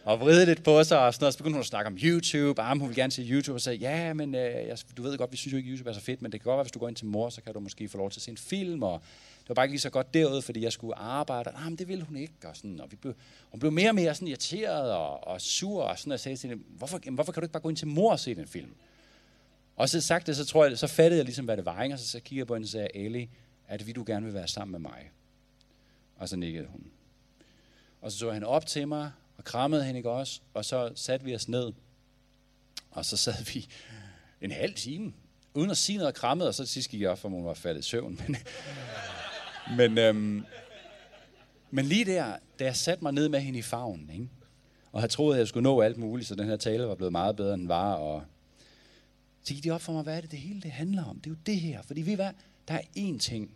og 0.04 0.20
vride 0.20 0.46
lidt 0.46 0.64
på 0.64 0.84
sig, 0.84 1.00
og 1.00 1.14
sådan 1.14 1.24
noget. 1.24 1.34
Så 1.34 1.38
begyndte 1.38 1.56
hun 1.56 1.60
at 1.60 1.66
snakke 1.66 1.88
om 1.88 1.98
YouTube, 2.04 2.62
ah, 2.62 2.72
og 2.72 2.78
hun 2.78 2.88
ville 2.88 3.02
gerne 3.02 3.12
se 3.12 3.22
YouTube, 3.22 3.56
og 3.56 3.62
sagde, 3.62 3.78
ja, 3.78 4.14
men 4.14 4.36
øh, 4.36 4.42
jeg, 4.42 4.78
du 4.98 5.02
ved 5.02 5.18
godt, 5.18 5.32
vi 5.32 5.38
synes 5.38 5.54
jo 5.54 5.58
ikke, 5.58 5.70
YouTube 5.70 5.90
er 5.90 5.94
så 5.94 6.02
fedt, 6.02 6.22
men 6.22 6.32
det 6.32 6.42
kan 6.42 6.46
godt 6.46 6.58
være, 6.58 6.64
hvis 6.64 6.72
du 6.72 6.80
går 6.80 6.88
ind 6.88 6.96
til 6.96 7.06
mor, 7.06 7.30
så 7.30 7.42
kan 7.42 7.54
du 7.54 7.60
måske 7.60 7.90
få 7.90 7.98
lov 7.98 8.12
til 8.12 8.20
at 8.20 8.24
se 8.24 8.32
en 8.32 8.38
film, 8.38 8.84
og 8.84 9.02
det 9.40 9.50
var 9.50 9.56
bare 9.56 9.66
ikke 9.66 9.74
lige 9.74 9.82
så 9.82 9.90
godt 9.90 10.14
derude, 10.14 10.42
fordi 10.42 10.64
jeg 10.64 10.72
skulle 10.72 10.96
arbejde, 10.96 11.50
og 11.50 11.60
ah, 11.60 11.66
men 11.66 11.76
det 11.76 11.88
ville 11.88 12.04
hun 12.04 12.18
ikke, 12.18 12.34
og, 12.44 12.56
sådan, 12.56 12.82
og 12.82 12.92
vi 12.92 12.96
blev, 12.96 13.14
hun 13.52 13.60
blev 13.60 13.72
mere 13.72 13.90
og 13.90 13.96
mere 13.96 14.16
sådan 14.16 14.28
irriteret 14.28 14.92
og, 14.92 15.28
og 15.28 15.42
sur, 15.42 15.84
og 15.84 16.00
sådan, 16.00 16.12
og 16.12 16.14
jeg 16.14 16.20
sagde 16.20 16.38
til 16.38 16.50
hende, 16.50 16.64
hvorfor, 16.78 17.00
jamen, 17.06 17.16
hvorfor 17.16 17.32
kan 17.32 17.42
du 17.42 17.46
ikke 17.46 17.54
bare 17.54 17.64
gå 17.64 17.70
ind 17.70 17.78
til 17.78 17.88
mor 17.88 18.12
og 18.12 18.20
se 18.20 18.36
den 18.36 18.48
film? 18.48 18.74
Og 19.76 19.90
så 19.90 20.02
sagt 20.02 20.28
det, 20.28 20.36
så 20.36 20.46
tror 20.46 20.66
jeg, 20.66 20.78
så 20.78 20.88
fattede 20.88 21.18
jeg 21.18 21.26
ligesom, 21.26 21.46
hvad 21.46 21.58
det 21.58 21.66
var, 21.66 21.84
ikke? 21.84 21.96
og 21.96 22.00
så, 22.00 22.08
så 22.08 22.20
kiggede 22.20 22.40
jeg 22.40 22.48
på 22.48 22.56
hende 22.56 22.66
og 22.66 22.70
sagde, 22.70 22.88
Ali, 22.96 23.30
er 23.68 23.78
det, 23.78 23.82
fordi 23.82 23.94
du 23.94 24.04
gerne 24.08 24.26
vil 24.26 24.34
være 24.34 24.48
sammen 24.48 24.72
med 24.72 24.80
mig? 24.80 25.12
Og 26.16 26.30
så 26.30 26.36
nikkede 26.36 26.66
hun. 26.68 26.86
Og 28.02 28.12
så 28.12 28.18
så 28.18 28.32
han 28.32 28.44
op 28.44 28.66
til 28.66 28.88
mig, 28.88 29.12
og 29.38 29.44
krammede 29.44 29.84
hende 29.84 29.98
ikke 29.98 30.10
også, 30.10 30.42
og 30.54 30.66
så 30.66 30.92
satte 30.96 31.26
vi 31.26 31.36
os 31.36 31.48
ned, 31.48 31.72
og 32.92 33.06
så 33.06 33.18
sad 33.18 33.54
vi 33.54 33.68
en 34.42 34.52
halv 34.52 34.74
time, 34.74 35.14
uden 35.54 35.70
at 35.70 35.78
sige 35.78 35.98
noget 35.98 36.08
og 36.08 36.14
krammede, 36.14 36.50
og 36.50 36.56
så 36.56 36.64
til 36.64 36.74
sidst 36.74 36.90
gik 36.90 37.02
jeg 37.02 37.10
op, 37.10 37.20
for 37.20 37.30
hun 37.30 37.46
var 37.46 37.54
faldet 37.54 37.80
i 37.80 37.84
søvn. 37.90 38.20
Men, 38.28 38.38
men, 39.78 39.98
øhm, 39.98 40.46
men 41.72 41.86
lige 41.86 42.06
der, 42.06 42.36
da 42.60 42.64
jeg 42.64 42.76
satte 42.76 43.04
mig 43.04 43.14
ned 43.14 43.30
med 43.30 43.40
hende 43.40 43.60
i 43.60 43.62
favnen, 43.62 44.10
ikke? 44.14 44.30
og 44.92 45.02
havde 45.02 45.12
troet, 45.12 45.34
at 45.36 45.40
jeg 45.40 45.48
skulle 45.48 45.64
nå 45.64 45.82
alt 45.82 45.98
muligt, 45.98 46.28
så 46.28 46.36
den 46.36 46.46
her 46.48 46.58
tale 46.58 46.88
var 46.88 46.96
blevet 46.96 47.12
meget 47.12 47.36
bedre, 47.36 47.54
end 47.54 47.62
den 47.62 47.70
var, 47.70 47.94
og 47.94 48.24
så 49.44 49.54
gik 49.54 49.64
det 49.64 49.72
op 49.72 49.82
for 49.82 49.94
mig, 49.94 50.04
hvad 50.04 50.18
er 50.18 50.22
det, 50.22 50.32
det 50.32 50.40
hele 50.40 50.62
det 50.62 50.72
handler 50.72 51.04
om? 51.04 51.20
Det 51.20 51.30
er 51.30 51.32
jo 51.32 51.38
det 51.46 51.60
her. 51.60 51.82
Fordi 51.82 52.02
vi 52.02 52.14
hvad? 52.14 52.32
Der 52.68 52.74
er 52.74 52.82
én 52.98 53.20
ting, 53.20 53.52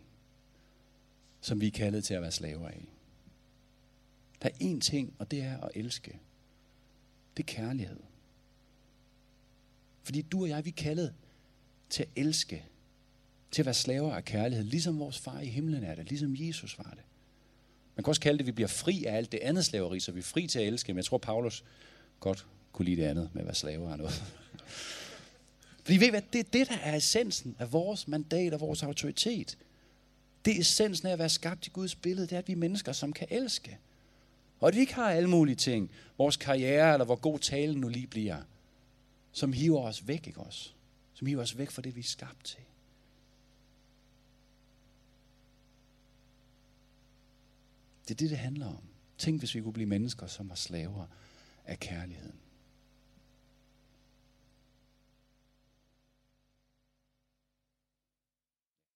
som 1.40 1.60
vi 1.60 1.66
er 1.66 1.70
kaldet 1.70 2.04
til 2.04 2.14
at 2.14 2.22
være 2.22 2.32
slaver 2.32 2.68
af. 2.68 2.84
Der 4.42 4.48
er 4.48 4.74
én 4.74 4.80
ting, 4.80 5.14
og 5.18 5.30
det 5.30 5.42
er 5.42 5.60
at 5.60 5.70
elske. 5.74 6.18
Det 7.36 7.42
er 7.42 7.46
kærlighed. 7.46 8.00
Fordi 10.02 10.22
du 10.22 10.42
og 10.42 10.48
jeg, 10.48 10.64
vi 10.64 10.70
er 10.70 10.82
kaldet 10.82 11.14
til 11.90 12.02
at 12.02 12.08
elske. 12.16 12.64
Til 13.50 13.62
at 13.62 13.66
være 13.66 13.74
slaver 13.74 14.14
af 14.14 14.24
kærlighed. 14.24 14.64
Ligesom 14.64 14.98
vores 14.98 15.18
far 15.18 15.40
i 15.40 15.46
himlen 15.46 15.84
er 15.84 15.94
det. 15.94 16.08
Ligesom 16.08 16.36
Jesus 16.38 16.78
var 16.78 16.90
det. 16.90 17.04
Man 17.96 18.04
kan 18.04 18.08
også 18.08 18.20
kalde 18.20 18.38
det, 18.38 18.42
at 18.42 18.46
vi 18.46 18.52
bliver 18.52 18.68
fri 18.68 19.04
af 19.04 19.16
alt 19.16 19.32
det 19.32 19.40
andet 19.40 19.64
slaveri, 19.64 20.00
så 20.00 20.12
vi 20.12 20.18
er 20.18 20.24
fri 20.24 20.46
til 20.46 20.58
at 20.58 20.66
elske. 20.66 20.92
Men 20.92 20.96
jeg 20.96 21.04
tror, 21.04 21.18
Paulus 21.18 21.64
godt 22.20 22.46
kunne 22.72 22.84
lide 22.84 23.02
det 23.02 23.08
andet 23.08 23.30
med 23.32 23.42
at 23.42 23.46
være 23.46 23.54
slaver 23.54 23.92
af 23.92 23.98
noget. 23.98 24.24
Fordi 25.88 26.00
ved 26.00 26.06
I 26.06 26.10
hvad, 26.10 26.22
det 26.32 26.38
er 26.38 26.50
det, 26.52 26.68
der 26.68 26.76
er 26.76 26.96
essensen 26.96 27.56
af 27.58 27.72
vores 27.72 28.08
mandat 28.08 28.52
og 28.52 28.60
vores 28.60 28.82
autoritet. 28.82 29.58
Det 30.44 30.56
er 30.56 30.60
essensen 30.60 31.08
af 31.08 31.12
at 31.12 31.18
være 31.18 31.28
skabt 31.28 31.66
i 31.66 31.70
Guds 31.70 31.94
billede, 31.94 32.26
det 32.26 32.32
er, 32.32 32.38
at 32.38 32.48
vi 32.48 32.52
er 32.52 32.56
mennesker, 32.56 32.92
som 32.92 33.12
kan 33.12 33.26
elske. 33.30 33.78
Og 34.60 34.68
at 34.68 34.74
vi 34.74 34.80
ikke 34.80 34.94
har 34.94 35.10
alle 35.10 35.28
mulige 35.28 35.56
ting, 35.56 35.90
vores 36.18 36.36
karriere 36.36 36.92
eller 36.92 37.04
hvor 37.04 37.16
god 37.16 37.38
talen 37.38 37.80
nu 37.80 37.88
lige 37.88 38.06
bliver, 38.06 38.42
som 39.32 39.52
hiver 39.52 39.82
os 39.82 40.08
væk, 40.08 40.26
ikke 40.26 40.40
også? 40.40 40.70
Som 41.14 41.26
hiver 41.26 41.42
os 41.42 41.58
væk 41.58 41.70
fra 41.70 41.82
det, 41.82 41.96
vi 41.96 42.00
er 42.00 42.04
skabt 42.04 42.44
til. 42.44 42.60
Det 48.02 48.10
er 48.10 48.18
det, 48.18 48.30
det 48.30 48.38
handler 48.38 48.66
om. 48.66 48.82
Tænk, 49.18 49.38
hvis 49.38 49.54
vi 49.54 49.60
kunne 49.60 49.72
blive 49.72 49.88
mennesker, 49.88 50.26
som 50.26 50.48
var 50.48 50.54
slaver 50.54 51.06
af 51.64 51.80
kærligheden. 51.80 52.47